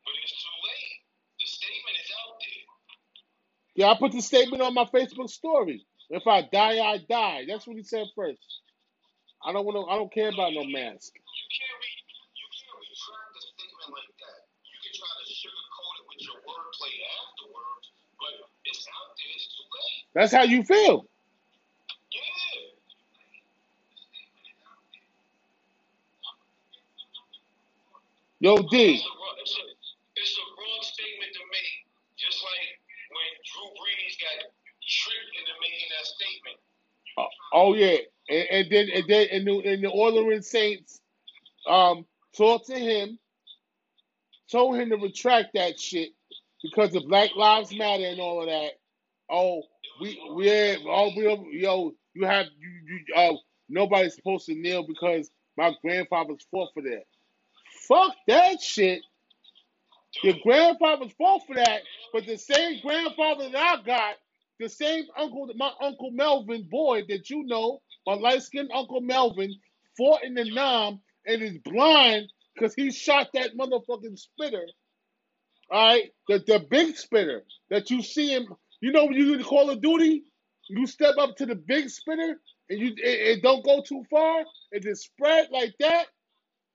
But 0.04 0.14
it's 0.22 0.32
too 0.32 0.58
late. 0.64 1.00
The 1.40 1.46
statement 1.46 1.96
is 2.04 2.10
out 2.26 2.36
there. 2.40 2.64
Yeah, 3.74 3.88
I 3.88 3.96
put 3.98 4.12
the 4.12 4.20
statement 4.20 4.62
on 4.62 4.74
my 4.74 4.84
Facebook 4.86 5.30
story. 5.30 5.86
If 6.10 6.26
I 6.26 6.42
die, 6.42 6.78
I 6.80 6.98
die. 7.08 7.44
That's 7.48 7.66
what 7.66 7.76
he 7.76 7.82
said 7.82 8.06
first. 8.14 8.44
I 9.44 9.52
don't 9.52 9.64
want 9.64 9.76
to. 9.80 9.84
I 9.90 9.96
don't 9.96 10.12
care 10.12 10.28
about 10.28 10.52
no 10.52 10.64
mask. 10.64 11.12
You 11.16 11.24
can't 11.56 11.78
re, 11.80 11.90
you 12.36 12.48
can't 12.52 12.76
retract 12.76 13.32
a 13.32 13.42
statement 13.42 13.88
like 13.96 14.12
that. 14.20 14.40
You 14.68 14.78
can 14.84 14.92
try 14.98 15.10
to 15.16 15.26
sugarcoat 15.32 15.94
it 15.98 16.04
with 16.12 16.20
your 16.26 16.38
wordplay 16.44 16.94
afterwards, 17.24 17.86
but 18.20 18.34
it's 18.68 18.84
out 18.92 19.10
there. 19.16 19.32
It's 19.34 19.48
too 19.48 19.66
late. 19.72 20.02
That's 20.14 20.32
how 20.36 20.44
you 20.44 20.62
feel. 20.64 21.08
Yeah. 22.12 22.68
Yo, 28.40 28.56
D. 28.70 29.02
it's 29.42 29.54
a, 29.56 29.64
it's 30.18 30.34
a 30.38 30.46
wrong 30.58 30.80
statement 30.82 31.32
to 31.34 31.42
make. 31.50 31.74
Just 32.18 32.42
like 32.44 32.71
Drew 33.52 33.68
Brees 33.76 34.16
got 34.20 34.50
tricked 34.82 35.34
into 35.38 35.54
making 35.60 35.88
that 35.90 36.06
statement. 36.06 36.58
Uh, 37.18 37.54
oh 37.54 37.74
yeah, 37.74 37.98
and, 38.28 38.46
and 38.50 38.72
then 38.72 38.88
and 38.94 39.04
then 39.08 39.26
and 39.32 39.46
the, 39.46 39.72
and 39.72 39.84
the 39.84 39.90
Orleans 39.90 40.48
Saints 40.48 41.00
um 41.68 42.06
talked 42.36 42.66
to 42.66 42.78
him, 42.78 43.18
told 44.50 44.76
him 44.76 44.90
to 44.90 44.96
retract 44.96 45.54
that 45.54 45.78
shit 45.78 46.10
because 46.62 46.94
of 46.94 47.04
Black 47.08 47.30
Lives 47.36 47.74
Matter 47.76 48.06
and 48.06 48.20
all 48.20 48.42
of 48.42 48.48
that. 48.48 48.72
Oh, 49.30 49.62
we 50.00 50.20
we 50.34 50.46
yeah, 50.46 50.76
oh 50.86 51.10
we 51.16 51.60
yo 51.60 51.92
you 52.14 52.26
have 52.26 52.46
you 52.58 52.70
you 52.88 53.14
uh 53.14 53.36
nobody's 53.68 54.14
supposed 54.14 54.46
to 54.46 54.54
kneel 54.54 54.86
because 54.86 55.30
my 55.56 55.72
grandfather's 55.82 56.46
fought 56.50 56.70
for 56.74 56.82
that. 56.82 57.04
Fuck 57.88 58.14
that 58.28 58.60
shit. 58.60 59.02
Your 60.22 60.34
grandfather's 60.42 61.12
fought 61.12 61.42
for 61.46 61.56
that, 61.56 61.82
but 62.12 62.26
the 62.26 62.38
same 62.38 62.80
grandfather 62.82 63.50
that 63.50 63.56
I 63.80 63.82
got, 63.82 64.16
the 64.60 64.68
same 64.68 65.04
uncle, 65.16 65.46
that 65.46 65.56
my 65.58 65.72
uncle 65.80 66.10
Melvin 66.12 66.68
boy 66.70 67.02
that 67.08 67.30
you 67.30 67.44
know, 67.44 67.80
my 68.06 68.14
light 68.14 68.42
skinned 68.42 68.70
uncle 68.74 69.00
Melvin, 69.00 69.54
fought 69.96 70.24
in 70.24 70.34
the 70.34 70.44
Nam 70.44 71.00
and 71.26 71.42
is 71.42 71.58
blind 71.64 72.28
because 72.54 72.74
he 72.74 72.90
shot 72.92 73.28
that 73.34 73.56
motherfucking 73.56 74.18
spitter. 74.18 74.66
All 75.70 75.88
right, 75.88 76.10
the 76.28 76.38
the 76.46 76.60
big 76.70 76.96
spitter 76.96 77.44
that 77.70 77.90
you 77.90 78.02
see 78.02 78.28
him. 78.34 78.46
You 78.80 78.92
know 78.92 79.06
when 79.06 79.14
you 79.14 79.38
do 79.38 79.44
Call 79.44 79.70
of 79.70 79.82
Duty, 79.82 80.24
you 80.70 80.86
step 80.86 81.16
up 81.18 81.36
to 81.38 81.46
the 81.46 81.56
big 81.56 81.90
spitter 81.90 82.40
and 82.70 82.80
you 82.80 82.88
it, 82.98 83.38
it 83.38 83.42
don't 83.42 83.64
go 83.64 83.82
too 83.82 84.04
far. 84.10 84.44
It 84.72 84.84
just 84.84 85.04
spread 85.04 85.48
like 85.52 85.74
that. 85.80 86.06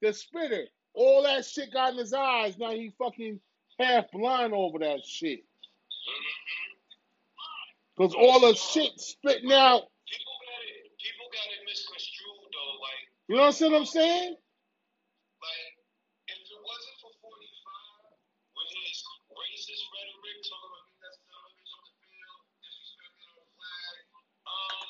The 0.02 0.14
spitter, 0.14 0.66
all 0.98 1.24
that 1.24 1.46
shit 1.46 1.74
got 1.74 1.94
in 1.94 2.00
his 2.00 2.14
eyes. 2.14 2.58
Now 2.60 2.72
he 2.72 2.94
fucking 3.00 3.40
half 3.80 4.06
blind 4.14 4.54
over 4.54 4.80
that 4.80 5.06
shit. 5.06 5.42
Cause 7.98 8.14
all 8.18 8.42
the 8.42 8.56
shit 8.56 8.92
spitting 9.00 9.54
out. 9.54 9.86
People 10.10 10.36
got 10.42 10.62
it. 10.66 10.92
People 10.98 11.28
got 11.30 11.48
it 11.54 11.62
misconstrued 11.70 12.50
though. 12.54 12.76
Like, 12.82 13.04
You 13.30 13.36
know 13.38 13.44
what 13.50 13.82
I'm 13.82 13.86
saying? 13.86 14.34
like 15.42 15.74
if 16.34 16.40
it 16.42 16.62
wasn't 16.62 16.98
for 17.02 17.14
45 17.22 17.38
with 18.58 18.72
his 18.82 18.98
racist 19.34 19.84
rhetoric, 19.94 20.38
talking 20.50 20.70
about 20.74 20.88
that's 21.02 21.20
the 21.22 21.38
image 21.38 21.72
the 21.86 21.94
field, 22.02 22.42
disrespecting 22.66 23.30
our 23.34 23.46
flag. 23.58 23.98
Um, 24.50 24.90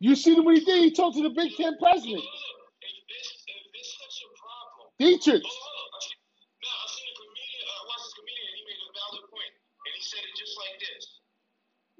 You 0.00 0.14
see 0.16 0.34
the 0.34 0.42
what 0.42 0.58
he 0.58 0.64
did? 0.64 0.82
He 0.84 0.90
talked 0.92 1.16
to 1.16 1.24
the 1.24 1.34
Big 1.34 1.54
Ten 1.56 1.78
president, 1.78 2.22
look, 2.22 2.72
if 2.82 2.96
this 3.10 3.28
if 3.48 3.64
this 3.74 3.88
such 3.98 4.18
a 4.26 4.30
problem, 4.38 4.85
Dietrich. 4.98 5.44
Hold 5.44 5.44
on. 5.44 5.88
I 5.92 6.00
see- 6.00 6.16
No, 6.64 6.70
seen 6.88 7.08
a 7.10 7.14
comedian. 7.20 7.64
Uh, 7.68 7.72
I 7.76 7.82
watched 7.88 8.04
this 8.08 8.14
comedian. 8.16 8.48
and 8.48 8.56
He 8.56 8.64
made 8.64 8.80
a 8.80 8.90
valid 8.96 9.24
point, 9.30 9.52
and 9.86 9.92
he 9.96 10.02
said 10.02 10.22
it 10.24 10.34
just 10.40 10.56
like 10.56 10.76
this. 10.80 11.04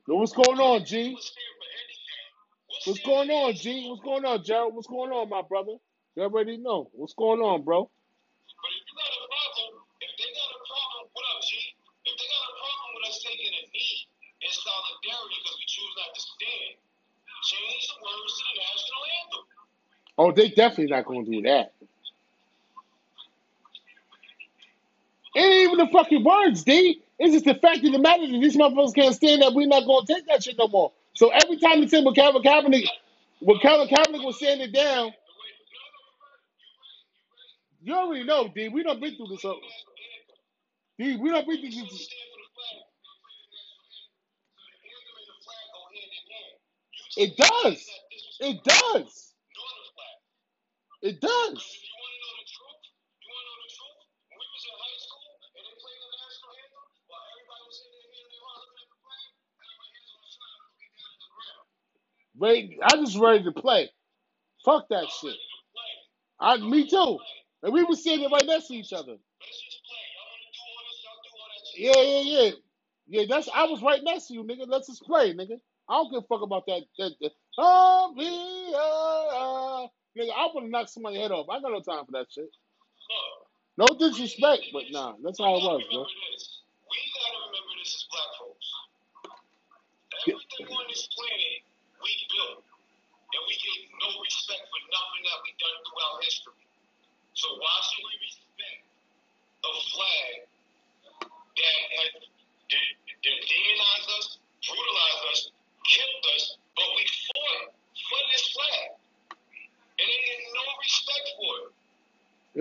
What's 0.07 0.35
going 0.35 0.61
on, 0.61 0.85
G? 0.85 1.13
We'll 1.13 1.23
stand 1.23 1.55
for 1.61 1.71
anything. 1.83 2.25
We'll 2.69 2.81
What's 2.87 3.03
going 3.07 3.31
on. 3.31 3.51
G? 3.55 3.67
What's 3.91 4.03
going 4.05 4.25
on, 4.27 4.39
Gerald? 4.45 4.75
What's 4.75 4.89
going 4.89 5.13
on, 5.13 5.29
my 5.29 5.43
brother? 5.43 5.77
You 6.17 6.25
already 6.25 6.57
know. 6.59 6.91
What's 6.95 7.15
going 7.15 7.41
on, 7.41 7.65
bro? 7.65 7.85
But 7.87 8.71
if 8.73 8.83
you 8.89 8.95
got 8.97 9.13
a 9.13 9.23
problem, 9.29 9.71
if 10.01 10.13
they 10.17 10.31
got 10.33 10.51
a 10.57 10.61
problem, 10.65 11.03
what 11.13 11.25
up, 11.37 11.41
G? 11.45 11.53
If 12.07 12.15
they 12.17 12.29
got 12.29 12.45
a 12.49 12.55
problem 12.57 12.89
with 12.97 13.07
us 13.13 13.19
taking 13.25 13.53
a 13.53 13.63
knee 13.73 13.99
in 14.41 14.53
solidarity 14.53 15.37
because 15.43 15.57
we 15.61 15.67
choose 15.69 15.95
not 16.01 16.11
to 16.17 16.23
stand, 16.23 16.75
change 17.45 17.83
the 17.93 17.97
words 18.01 18.33
to 18.37 18.43
the 18.49 18.55
national 18.63 19.03
anthem. 19.21 19.45
Oh, 20.19 20.31
they 20.33 20.49
definitely 20.51 20.93
not 20.95 21.05
gonna 21.07 21.25
do 21.27 21.43
that. 21.51 21.75
Even 25.77 25.87
the 25.87 25.93
fucking 25.93 26.25
words, 26.25 26.65
D. 26.65 27.03
It's 27.21 27.35
just 27.35 27.47
the 27.47 27.55
fact 27.57 27.85
of 27.85 27.93
the 27.93 28.01
matter 28.01 28.27
that 28.27 28.41
these 28.41 28.57
motherfuckers 28.57 28.95
can't 28.97 29.15
stand 29.17 29.43
that 29.43 29.55
we're 29.55 29.69
not 29.69 29.87
gonna 29.87 30.07
take 30.07 30.27
that 30.29 30.45
shit 30.45 30.59
no 30.59 30.69
more. 30.69 30.93
So 31.15 31.31
every 31.31 31.59
time 31.59 31.83
they 31.83 31.89
say 31.89 32.03
what 32.03 32.17
Calvin 32.17 32.43
Kaepernick, 32.43 32.87
when 33.41 33.59
Calvin 33.61 33.89
Kaepernick 33.89 34.25
was 34.25 34.41
saying 34.41 34.63
it 34.63 34.73
down, 34.75 35.13
you 37.83 37.95
already 37.95 38.25
know, 38.25 38.49
D. 38.55 38.69
We 38.69 38.83
done 38.85 39.01
been 39.01 39.17
through 39.17 39.29
this. 39.29 39.45
uh, 39.45 39.55
D, 40.99 41.17
we 41.17 41.31
done 41.31 41.47
been 41.47 41.61
through 41.61 41.83
this. 41.91 42.09
It 47.17 47.37
does. 47.37 47.89
It 48.41 48.65
does. 48.65 49.33
It 51.03 51.21
does. 51.21 51.79
Ready, 62.39 62.79
I 62.83 62.97
just 62.97 63.19
ready 63.19 63.45
to 63.45 63.53
play. 63.53 63.91
Fuck 64.65 64.89
that 64.91 65.07
shit. 65.21 65.37
I, 66.41 66.59
me 66.59 66.89
too. 66.89 67.19
And 67.63 67.73
we 67.73 67.85
were 67.85 67.95
sitting 67.97 68.31
right 68.31 68.47
next 68.47 68.69
to 68.69 68.75
each 68.75 68.93
other. 68.93 69.17
Yeah, 71.77 71.93
yeah, 72.01 72.21
yeah. 72.23 72.51
Yeah, 73.09 73.23
that's 73.29 73.49
I 73.55 73.65
was 73.65 73.83
right 73.83 74.01
next 74.05 74.29
to 74.29 74.35
you, 74.35 74.45
nigga. 74.45 74.67
Let's 74.67 74.89
just 74.89 75.03
play, 75.03 75.33
nigga. 75.35 75.61
I 75.89 75.95
don't 75.95 76.11
give 76.13 76.25
a 76.25 76.27
fuck 76.27 76.43
about 76.43 76.67
that. 76.67 76.83
that, 76.99 77.13
that 77.21 77.33
oh, 77.59 78.13
me, 78.17 78.73
uh. 78.75 79.89
Nigga, 80.17 80.33
I 80.33 80.49
would 80.55 80.71
knocked 80.73 80.91
somebody's 80.91 81.21
head 81.21 81.31
off. 81.31 81.47
I 81.53 81.61
got 81.61 81.73
no 81.77 81.85
time 81.85 82.07
for 82.09 82.13
that 82.17 82.27
shit. 82.33 82.49
No 83.77 83.85
disrespect, 84.01 84.73
but 84.73 84.89
nah, 84.89 85.13
that's 85.21 85.37
how 85.37 85.53
it 85.53 85.61
was, 85.61 85.85
bro. 85.93 86.09
this. 86.09 86.65
We 86.89 86.99
gotta 87.13 87.39
remember 87.53 87.73
this 87.77 87.93
as 87.93 88.05
black 88.09 88.31
folks. 88.41 88.69
Everything 90.25 90.73
on 90.73 90.87
this 90.89 91.05
planet 91.13 91.61
we 92.01 92.13
built, 92.33 92.65
and 92.65 93.43
we 93.45 93.55
get 93.61 93.79
no 94.01 94.09
respect 94.25 94.65
for 94.65 94.81
nothing 94.89 95.23
that 95.29 95.39
we 95.45 95.51
done 95.61 95.79
throughout 95.85 96.17
history. 96.25 96.65
So 97.37 97.53
why 97.61 97.77
should 97.85 98.05
we 98.09 98.15
respect 98.25 98.81
a 99.69 99.73
flag 99.93 100.33
that 101.45 101.81
has 102.01 102.13
de- 102.73 102.97
de- 103.21 103.45
demonized 103.45 104.11
us, 104.17 104.27
brutalized 104.65 105.25
us, 105.37 105.41
killed 105.85 106.25
us, 106.33 106.45
but 106.81 106.89
we 106.97 107.05
fought 107.05 107.77
for 107.77 108.21
this 108.33 108.45
flag? 108.57 108.97
Especially 110.01 110.57
now. 110.57 110.73
It's 110.85 111.05
nasty 111.07 111.35
work. 111.45 111.45
Look, 111.45 111.45
look 111.45 111.45
at 111.45 111.45
every, 111.45 111.45
go 111.45 111.45
back 111.45 111.45
in 111.45 111.45
history, 111.45 111.45
people. 111.45 111.45
Look 111.45 111.45
at 111.45 111.45
every 111.45 111.45
war 111.45 111.45
America 111.45 111.45
has 111.45 111.45
fought. 111.45 111.65
Look 111.65 111.65
it 111.65 112.05
up. 112.07 112.55
Look 112.55 112.55
at 112.55 112.55
the 112.55 112.55
names 112.55 112.55
in 112.55 112.56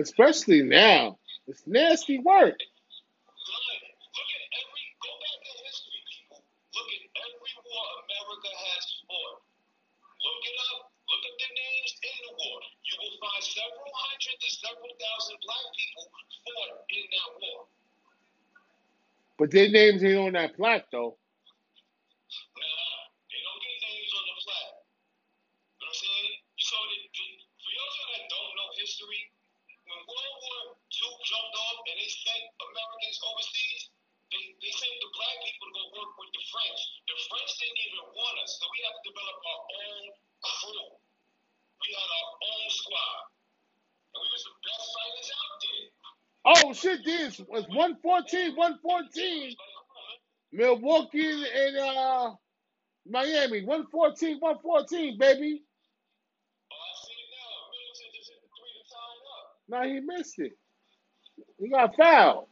the 11.38 11.48
names 11.52 11.92
in 12.02 12.16
the 12.26 12.32
war. 12.36 12.58
You 12.86 12.94
will 13.00 13.16
find 13.20 13.42
several 13.44 13.92
hundred 13.94 14.36
to 14.40 14.48
several 14.50 14.92
thousand 14.96 15.36
black 15.44 15.66
people 15.76 16.04
fought 16.44 16.72
in 16.90 17.06
that 17.12 17.30
war. 17.40 17.60
But 19.38 19.50
their 19.50 19.68
names 19.68 20.02
ain't 20.04 20.18
on 20.18 20.32
that 20.32 20.56
plaque 20.56 20.90
though. 20.90 21.16
114, 47.94 48.56
114. 48.56 49.56
Milwaukee 50.52 51.44
and 51.56 51.78
uh 51.78 52.32
Miami. 53.08 53.64
114, 53.64 54.38
114, 54.40 55.18
baby. 55.18 55.62
Now 59.68 59.84
he 59.84 60.00
missed 60.00 60.38
it. 60.40 60.52
He 61.58 61.70
got 61.70 61.96
fouled. 61.96 62.46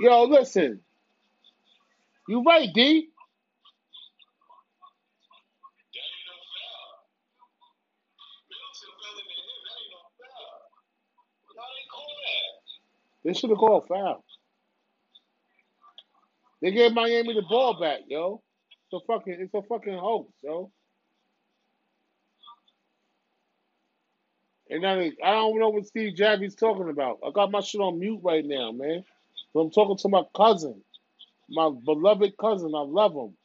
Yo, 0.00 0.24
listen. 0.24 0.80
You 2.28 2.42
right, 2.44 2.68
D. 2.74 3.08
That 5.94 6.00
ain't 6.00 6.26
no 6.28 6.36
foul. 6.36 6.88
Middleton 8.50 8.92
fell 9.00 9.18
into 9.18 9.36
him. 9.36 9.60
That 9.64 9.76
ain't 9.80 9.92
no 9.92 10.02
foul. 10.18 10.60
How 11.56 11.68
they 11.74 11.86
call 11.92 12.12
that? 12.24 12.52
They 13.24 13.34
should 13.34 13.50
have 13.50 13.58
called 13.58 13.88
foul. 13.88 14.24
They 16.62 16.72
gave 16.72 16.92
Miami 16.94 17.34
the 17.34 17.42
ball 17.48 17.80
back, 17.80 18.00
yo. 18.08 18.42
It's 18.92 19.02
a 19.02 19.06
fucking 19.06 19.36
it's 19.40 19.54
a 19.54 19.62
fucking 19.62 19.98
hoax, 19.98 20.32
yo. 20.42 20.70
And 24.70 24.86
I, 24.86 25.12
I 25.24 25.32
don't 25.32 25.60
know 25.60 25.70
what 25.70 25.86
Steve 25.86 26.14
Javi's 26.18 26.56
talking 26.56 26.88
about. 26.90 27.20
I 27.26 27.30
got 27.32 27.52
my 27.52 27.60
shit 27.60 27.80
on 27.80 28.00
mute 28.00 28.20
right 28.22 28.44
now, 28.44 28.72
man. 28.72 29.04
So 29.52 29.60
I'm 29.60 29.70
talking 29.70 29.98
to 29.98 30.08
my 30.08 30.22
cousin, 30.36 30.82
my 31.50 31.70
beloved 31.84 32.36
cousin. 32.38 32.72
I 32.74 32.80
love 32.82 33.12
him. 33.14 33.36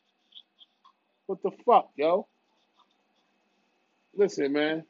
What 1.28 1.44
the 1.44 1.52
fuck, 1.66 1.90
yo? 1.98 2.28
Listen, 4.16 4.54
man. 4.54 4.84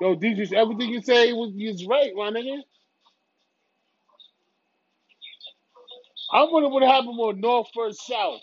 Yo, 0.00 0.16
DJ, 0.16 0.52
everything 0.54 0.90
you 0.90 1.02
say 1.02 1.32
was 1.32 1.52
is 1.58 1.86
right, 1.86 2.12
my 2.16 2.30
nigga. 2.30 2.60
I 6.32 6.44
wonder 6.44 6.68
what 6.68 6.82
happened 6.82 7.18
with 7.18 7.36
North 7.38 7.68
versus 7.76 8.00
South. 8.06 8.40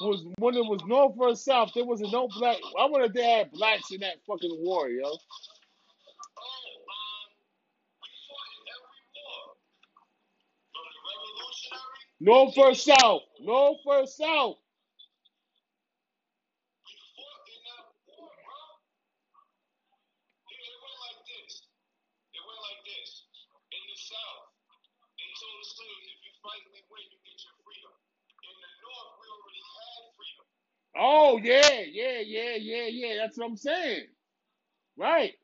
Was 0.00 0.24
when 0.38 0.54
it 0.56 0.66
was 0.66 0.80
North 0.86 1.14
versus 1.18 1.44
South, 1.44 1.70
there 1.74 1.84
wasn't 1.84 2.12
no 2.12 2.28
black. 2.38 2.56
I 2.78 2.86
wonder 2.86 3.06
if 3.06 3.14
they 3.14 3.24
had 3.30 3.52
blacks 3.52 3.90
in 3.92 4.00
that 4.00 4.16
fucking 4.26 4.56
war, 4.64 4.88
yo. 4.88 5.12
North 12.20 12.54
versus 12.56 12.84
South. 12.84 13.22
North 13.40 13.78
versus 13.86 14.16
South. 14.16 14.56
South, 23.98 24.48
they 25.18 25.28
told 25.36 25.58
the 25.60 25.66
if 26.12 26.20
you 26.24 26.27
you 27.10 27.18
get 27.24 27.38
your 27.44 27.56
freedom. 27.64 27.94
In 28.46 28.56
the 28.62 28.72
North, 28.84 29.12
we 29.20 29.26
already 29.34 29.62
had 29.66 30.04
freedom. 30.18 30.46
Oh 30.96 31.32
yeah, 31.42 31.82
yeah, 31.90 32.20
yeah, 32.24 32.56
yeah, 32.58 32.88
yeah. 32.90 33.14
That's 33.22 33.38
what 33.38 33.46
I'm 33.50 33.56
saying. 33.58 34.06
Right. 34.96 35.34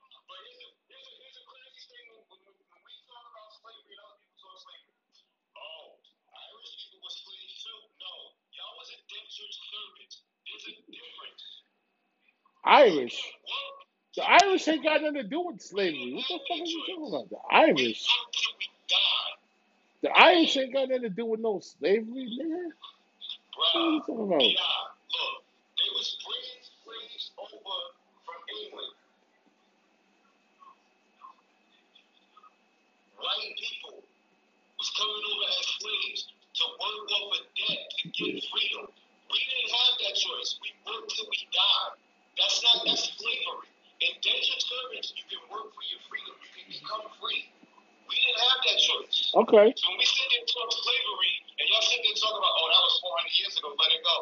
Irish. 12.67 12.97
Irish. 12.97 13.23
The 14.17 14.25
Irish 14.25 14.69
ain't 14.69 14.85
got 14.85 15.03
nothing 15.03 15.23
to 15.23 15.29
do 15.29 15.43
with 15.47 15.61
slavery. 15.63 16.15
What 16.15 16.25
the 16.29 16.39
fuck 16.49 16.61
are 16.61 16.67
you 16.67 16.85
talking 16.89 17.09
about? 17.09 17.31
The 17.31 17.39
Irish. 17.53 18.07
Work 18.09 18.33
till 18.33 18.55
we 18.59 18.69
die. 18.89 19.35
The 20.05 20.13
Irish 20.13 20.53
ain't 20.61 20.77
got 20.77 20.93
nothing 20.93 21.09
to 21.09 21.17
do 21.17 21.25
with 21.25 21.41
no 21.41 21.65
slavery, 21.65 22.29
nigga. 22.37 22.77
What 23.57 23.73
are 23.73 23.89
you 23.89 24.01
talking 24.05 24.29
about? 24.29 24.45
yeah, 24.45 24.61
look, 24.61 25.37
they 25.81 25.89
was 25.97 26.13
bringing 26.21 26.61
slaves 26.85 27.33
over 27.41 27.57
from 28.29 28.41
England. 28.53 28.93
White 33.17 33.57
people 33.57 34.05
was 34.77 34.89
coming 34.93 35.25
over 35.25 35.47
as 35.49 35.69
slaves 35.73 36.21
to 36.29 36.65
work 36.69 37.09
off 37.09 37.29
a 37.33 37.41
debt 37.65 37.81
to 37.89 38.05
get 38.13 38.45
freedom. 38.45 38.85
We 39.33 39.41
didn't 39.41 39.73
have 39.73 39.95
that 40.05 40.15
choice. 40.21 40.61
We 40.61 40.69
worked 40.85 41.17
till 41.17 41.33
we 41.33 41.49
died. 41.49 41.97
That's 42.37 42.61
not 42.61 42.85
that's 42.85 43.09
slavery. 43.09 43.73
In 44.05 44.21
indentured 44.21 44.61
servants, 44.69 45.17
you 45.17 45.25
can 45.33 45.41
work 45.49 45.73
for 45.73 45.85
your 45.89 46.03
freedom. 46.13 46.37
You 46.45 46.51
can 46.53 46.67
become 46.69 47.09
free. 47.17 47.49
We 48.09 48.15
didn't 48.21 48.41
have 48.41 48.61
that 48.61 48.79
choice. 48.79 49.33
Okay. 49.35 49.67
So 49.75 49.85
when 49.89 49.99
we 49.99 50.07
sit 50.07 50.27
there 50.29 50.41
and 50.41 50.49
talk 50.49 50.69
slavery, 50.71 51.35
and 51.59 51.65
y'all 51.71 51.85
sit 51.85 52.01
there 52.03 52.13
and 52.13 52.21
talk 52.21 52.35
about, 52.37 52.53
oh, 52.61 52.67
that 52.69 52.83
was 52.85 52.95
400 53.01 53.41
years 53.41 53.55
ago, 53.57 53.69
let 53.75 53.91
it 53.93 54.03
go. 54.05 54.17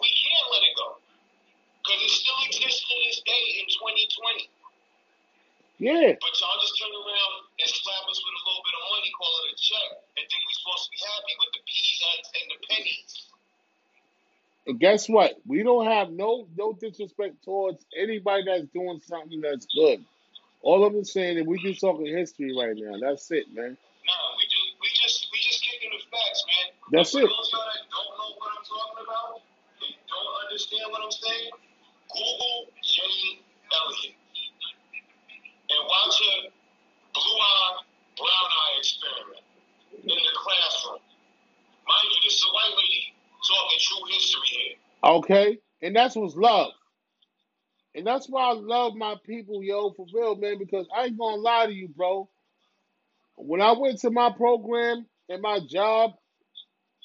We 0.00 0.08
can't 0.08 0.46
let 0.50 0.62
it 0.64 0.74
go. 0.76 0.88
Because 1.80 2.00
it 2.04 2.12
still 2.12 2.40
exists 2.44 2.84
to 2.88 2.94
this 3.06 3.18
day 3.24 3.44
in 3.60 3.66
2020. 3.68 4.50
Yeah. 5.80 6.12
But 6.20 6.32
y'all 6.36 6.60
just 6.60 6.76
turn 6.76 6.92
around 6.92 7.34
and 7.56 7.68
slap 7.68 8.04
us 8.04 8.20
with 8.20 8.36
a 8.36 8.42
little 8.44 8.64
bit 8.68 8.74
of 8.76 8.84
money, 8.92 9.08
call 9.16 9.32
it 9.44 9.46
a 9.48 9.56
check, 9.56 9.88
and 10.20 10.22
think 10.28 10.40
we're 10.44 10.58
supposed 10.60 10.84
to 10.84 10.90
be 10.92 11.00
happy 11.00 11.34
with 11.40 11.50
the 11.56 11.62
peas 11.64 11.98
and, 12.04 12.22
and 12.36 12.46
the 12.52 12.58
pennies. 12.68 13.12
And 14.66 14.76
guess 14.78 15.08
what? 15.08 15.40
We 15.46 15.62
don't 15.62 15.86
have 15.86 16.12
no 16.12 16.46
no 16.56 16.74
disrespect 16.74 17.42
towards 17.44 17.84
anybody 17.96 18.44
that's 18.44 18.68
doing 18.76 19.00
something 19.00 19.40
that's 19.40 19.66
good. 19.72 20.04
All 20.62 20.84
I'm 20.84 21.04
saying 21.04 21.38
is 21.38 21.46
we 21.46 21.58
just 21.62 21.80
talking 21.80 22.06
history 22.06 22.52
right 22.56 22.76
now. 22.76 22.98
That's 23.00 23.30
it, 23.30 23.46
man. 23.52 23.76
Nah, 23.76 24.12
we 24.36 24.44
just 24.44 24.68
we 24.80 24.88
just 24.92 25.28
we 25.32 25.38
just 25.38 25.62
kicking 25.64 25.90
the 25.90 26.02
facts, 26.10 26.44
man. 26.46 26.66
That's 26.92 27.12
For 27.12 27.20
it. 27.20 27.28
those 27.28 27.50
y'all 27.52 27.64
that 27.64 27.84
don't 27.88 28.12
know 28.18 28.30
what 28.36 28.50
I'm 28.52 28.64
talking 28.68 29.00
about, 29.08 29.40
and 29.80 29.94
don't 30.04 30.36
understand 30.44 30.86
what 30.92 31.00
I'm 31.00 31.14
saying, 31.16 31.50
Google 32.12 32.68
Jane 32.84 33.40
Elliott 33.72 34.20
and 35.70 35.86
watch 35.86 36.20
a 36.20 36.50
blue 37.14 37.38
eye, 37.38 37.76
brown 38.18 38.48
eye 38.50 38.74
experiment 38.78 39.44
in 40.02 40.18
the 40.18 40.34
classroom. 40.34 41.00
Mind 41.86 42.08
you, 42.10 42.20
this 42.24 42.34
is 42.34 42.44
a 42.48 42.52
white 42.52 42.74
lady 42.76 43.02
talking 43.46 43.78
true 43.80 44.04
history 44.10 44.48
here. 44.50 44.76
Okay? 45.04 45.58
And 45.82 45.94
that's 45.96 46.16
what's 46.16 46.34
love. 46.36 46.72
And 47.94 48.06
that's 48.06 48.28
why 48.28 48.50
I 48.50 48.52
love 48.52 48.94
my 48.94 49.16
people, 49.26 49.62
yo, 49.62 49.92
for 49.92 50.06
real, 50.14 50.36
man, 50.36 50.58
because 50.58 50.86
I 50.96 51.06
ain't 51.06 51.18
gonna 51.18 51.36
lie 51.36 51.66
to 51.66 51.72
you, 51.72 51.88
bro. 51.88 52.28
When 53.36 53.60
I 53.60 53.72
went 53.72 54.00
to 54.00 54.10
my 54.10 54.30
program 54.32 55.06
and 55.28 55.42
my 55.42 55.60
job, 55.68 56.12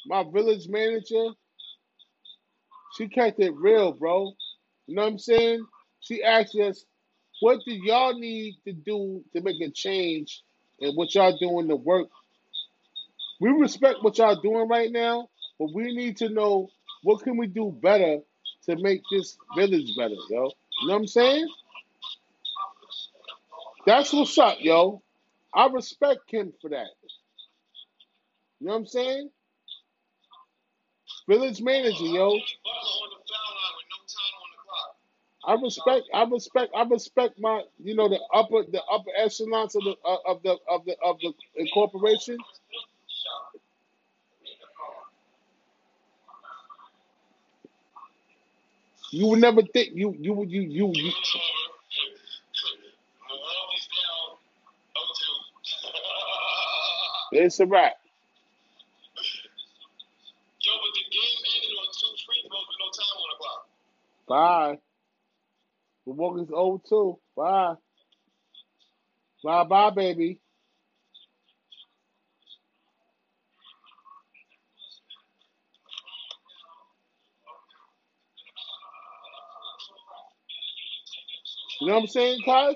my 0.07 0.23
village 0.23 0.67
manager, 0.67 1.29
she 2.97 3.07
kept 3.07 3.39
it 3.39 3.53
real, 3.55 3.93
bro. 3.93 4.33
You 4.87 4.95
know 4.95 5.03
what 5.03 5.13
I'm 5.13 5.19
saying? 5.19 5.65
She 6.01 6.23
asked 6.23 6.55
us, 6.55 6.85
what 7.41 7.59
do 7.65 7.73
y'all 7.73 8.17
need 8.19 8.55
to 8.65 8.73
do 8.73 9.23
to 9.33 9.41
make 9.41 9.61
a 9.61 9.71
change 9.71 10.43
in 10.79 10.95
what 10.95 11.15
y'all 11.15 11.37
doing 11.37 11.67
to 11.69 11.75
work? 11.75 12.09
We 13.41 13.49
respect 13.49 14.03
what 14.03 14.17
y'all 14.17 14.41
doing 14.41 14.67
right 14.69 14.91
now, 14.91 15.29
but 15.59 15.73
we 15.73 15.95
need 15.95 16.17
to 16.17 16.29
know 16.29 16.69
what 17.03 17.23
can 17.23 17.37
we 17.37 17.47
do 17.47 17.77
better 17.81 18.19
to 18.65 18.75
make 18.77 19.01
this 19.11 19.37
village 19.57 19.91
better, 19.97 20.15
yo. 20.29 20.51
You 20.81 20.89
know 20.89 20.95
what 20.95 21.01
I'm 21.01 21.07
saying? 21.07 21.49
That's 23.85 24.13
what's 24.13 24.37
up, 24.37 24.57
yo. 24.61 25.01
I 25.53 25.67
respect 25.67 26.27
Kim 26.27 26.53
for 26.61 26.69
that. 26.71 26.87
You 28.59 28.67
know 28.67 28.73
what 28.73 28.79
I'm 28.81 28.87
saying? 28.87 29.29
Village 31.29 31.61
manager, 31.61 32.05
yo. 32.05 32.31
The 32.31 32.33
the. 32.33 32.41
I 35.47 35.53
respect, 35.61 36.03
I 36.13 36.23
respect, 36.25 36.71
I 36.75 36.83
respect 36.83 37.39
my, 37.39 37.63
you 37.83 37.95
know, 37.95 38.09
the 38.09 38.19
upper, 38.33 38.63
the 38.71 38.81
upper 38.91 39.09
echelons 39.17 39.75
of 39.75 39.83
the 39.83 39.95
uh, 40.05 40.17
of 40.27 40.43
the 40.43 40.57
of 40.69 40.85
the 40.85 40.95
of 41.03 41.17
the 41.21 41.33
incorporation. 41.57 42.37
You 49.15 49.27
would 49.27 49.39
never 49.39 49.61
think 49.61 49.91
you 49.95 50.13
you 50.19 50.33
would 50.33 50.51
you 50.51 50.59
you. 50.59 50.91
you 50.93 50.93
Milwaukee's 50.93 51.13
down 53.95 54.35
0-2. 57.31 57.45
it's 57.45 57.59
a 57.61 57.65
wrap. 57.65 57.93
Yo, 60.59 60.71
but 60.73 60.91
the 60.95 61.05
game 61.15 61.39
ended 61.55 61.71
on 61.79 61.87
two 61.97 62.11
free 62.25 62.43
throws 62.43 62.67
with 62.67 62.79
no 62.81 62.87
time 62.91 63.15
on 63.15 63.27
the 63.31 63.37
clock. 63.39 63.61
Bye. 64.27 64.79
Milwaukee's 66.05 66.49
0-2. 66.49 67.17
Bye. 67.37 67.75
Bye 69.45 69.63
bye, 69.63 69.91
baby. 69.91 70.41
You 81.85 81.91
know 81.91 81.97
what 81.97 82.01
I'm 82.03 82.07
saying, 82.07 82.39
now. 82.47 82.71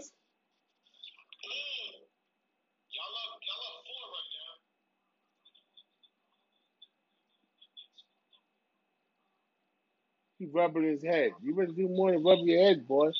He 10.39 10.47
rubbing 10.47 10.83
his 10.83 11.03
head. 11.03 11.31
You 11.43 11.55
better 11.55 11.71
do 11.73 11.89
more 11.89 12.11
than 12.11 12.23
rub 12.23 12.39
your 12.43 12.63
head, 12.63 12.87
boy. 12.87 13.11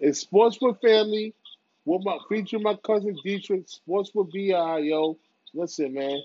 It's 0.00 0.20
Sports 0.20 0.58
with 0.60 0.80
Family. 0.80 1.34
With 1.88 2.04
my 2.04 2.18
featuring 2.28 2.64
my 2.64 2.74
cousin 2.84 3.16
Dietrich. 3.24 3.66
Sports 3.66 4.10
with 4.14 4.30
BI, 4.30 4.78
yo. 4.80 5.16
Listen, 5.54 5.94
man. 5.94 6.20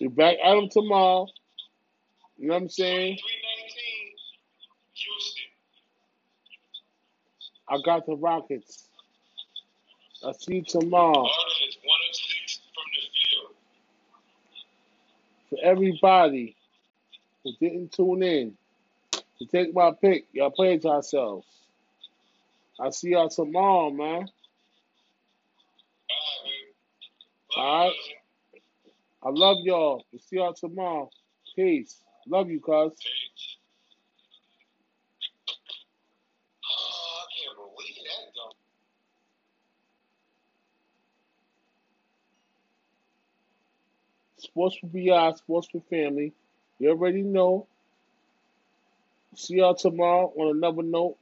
You 0.00 0.10
back 0.10 0.36
We 0.36 0.36
back 0.36 0.36
out 0.44 0.62
of 0.62 0.70
the 0.70 0.82
mall? 0.82 1.22
at 1.24 1.24
him 1.24 1.24
tomorrow. 1.24 1.26
You 2.36 2.48
know 2.48 2.54
what 2.54 2.62
I'm 2.64 2.68
saying? 2.68 3.18
I 7.70 7.78
got 7.86 8.04
the 8.04 8.14
Rockets. 8.14 8.88
I 10.26 10.32
see 10.32 10.56
you 10.56 10.62
tomorrow. 10.62 11.24
Harden 11.24 11.68
is 11.68 11.78
one 11.84 12.00
of 12.10 12.16
six 12.16 12.60
from 12.74 12.84
the 12.92 13.00
field. 13.16 13.54
For 15.48 15.58
everybody 15.64 16.54
who 17.44 17.52
didn't 17.60 17.92
tune 17.92 18.22
in 18.22 18.58
to 19.38 19.46
take 19.46 19.74
my 19.74 19.92
pick, 19.92 20.26
y'all 20.32 20.50
played 20.50 20.84
yourselves. 20.84 21.46
I 22.80 22.90
see 22.90 23.10
y'all 23.10 23.28
tomorrow, 23.28 23.90
man. 23.90 24.28
All 27.56 27.84
right. 27.84 27.94
I 29.22 29.30
love 29.30 29.56
y'all. 29.64 30.04
We'll 30.12 30.20
see 30.20 30.36
y'all 30.36 30.54
tomorrow. 30.54 31.10
Peace. 31.56 31.96
Love 32.26 32.50
you, 32.50 32.60
cuz. 32.60 32.92
Sports 44.36 44.76
for 44.78 44.86
BI, 44.86 45.32
Sports 45.36 45.68
for 45.70 45.80
Family. 45.90 46.32
You 46.78 46.90
already 46.90 47.22
know. 47.22 47.66
See 49.38 49.58
y'all 49.58 49.76
tomorrow 49.76 50.32
on 50.36 50.56
another 50.56 50.82
note. 50.82 51.16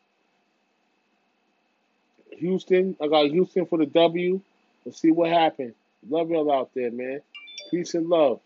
Houston, 2.38 2.96
I 2.98 3.08
got 3.08 3.26
Houston 3.26 3.66
for 3.66 3.78
the 3.78 3.84
W. 3.84 4.40
Let's 4.86 5.02
see 5.02 5.10
what 5.10 5.28
happens. 5.30 5.74
Love 6.08 6.30
y'all 6.30 6.50
out 6.50 6.70
there, 6.74 6.90
man. 6.90 7.20
Peace 7.70 7.92
and 7.92 8.08
love. 8.08 8.40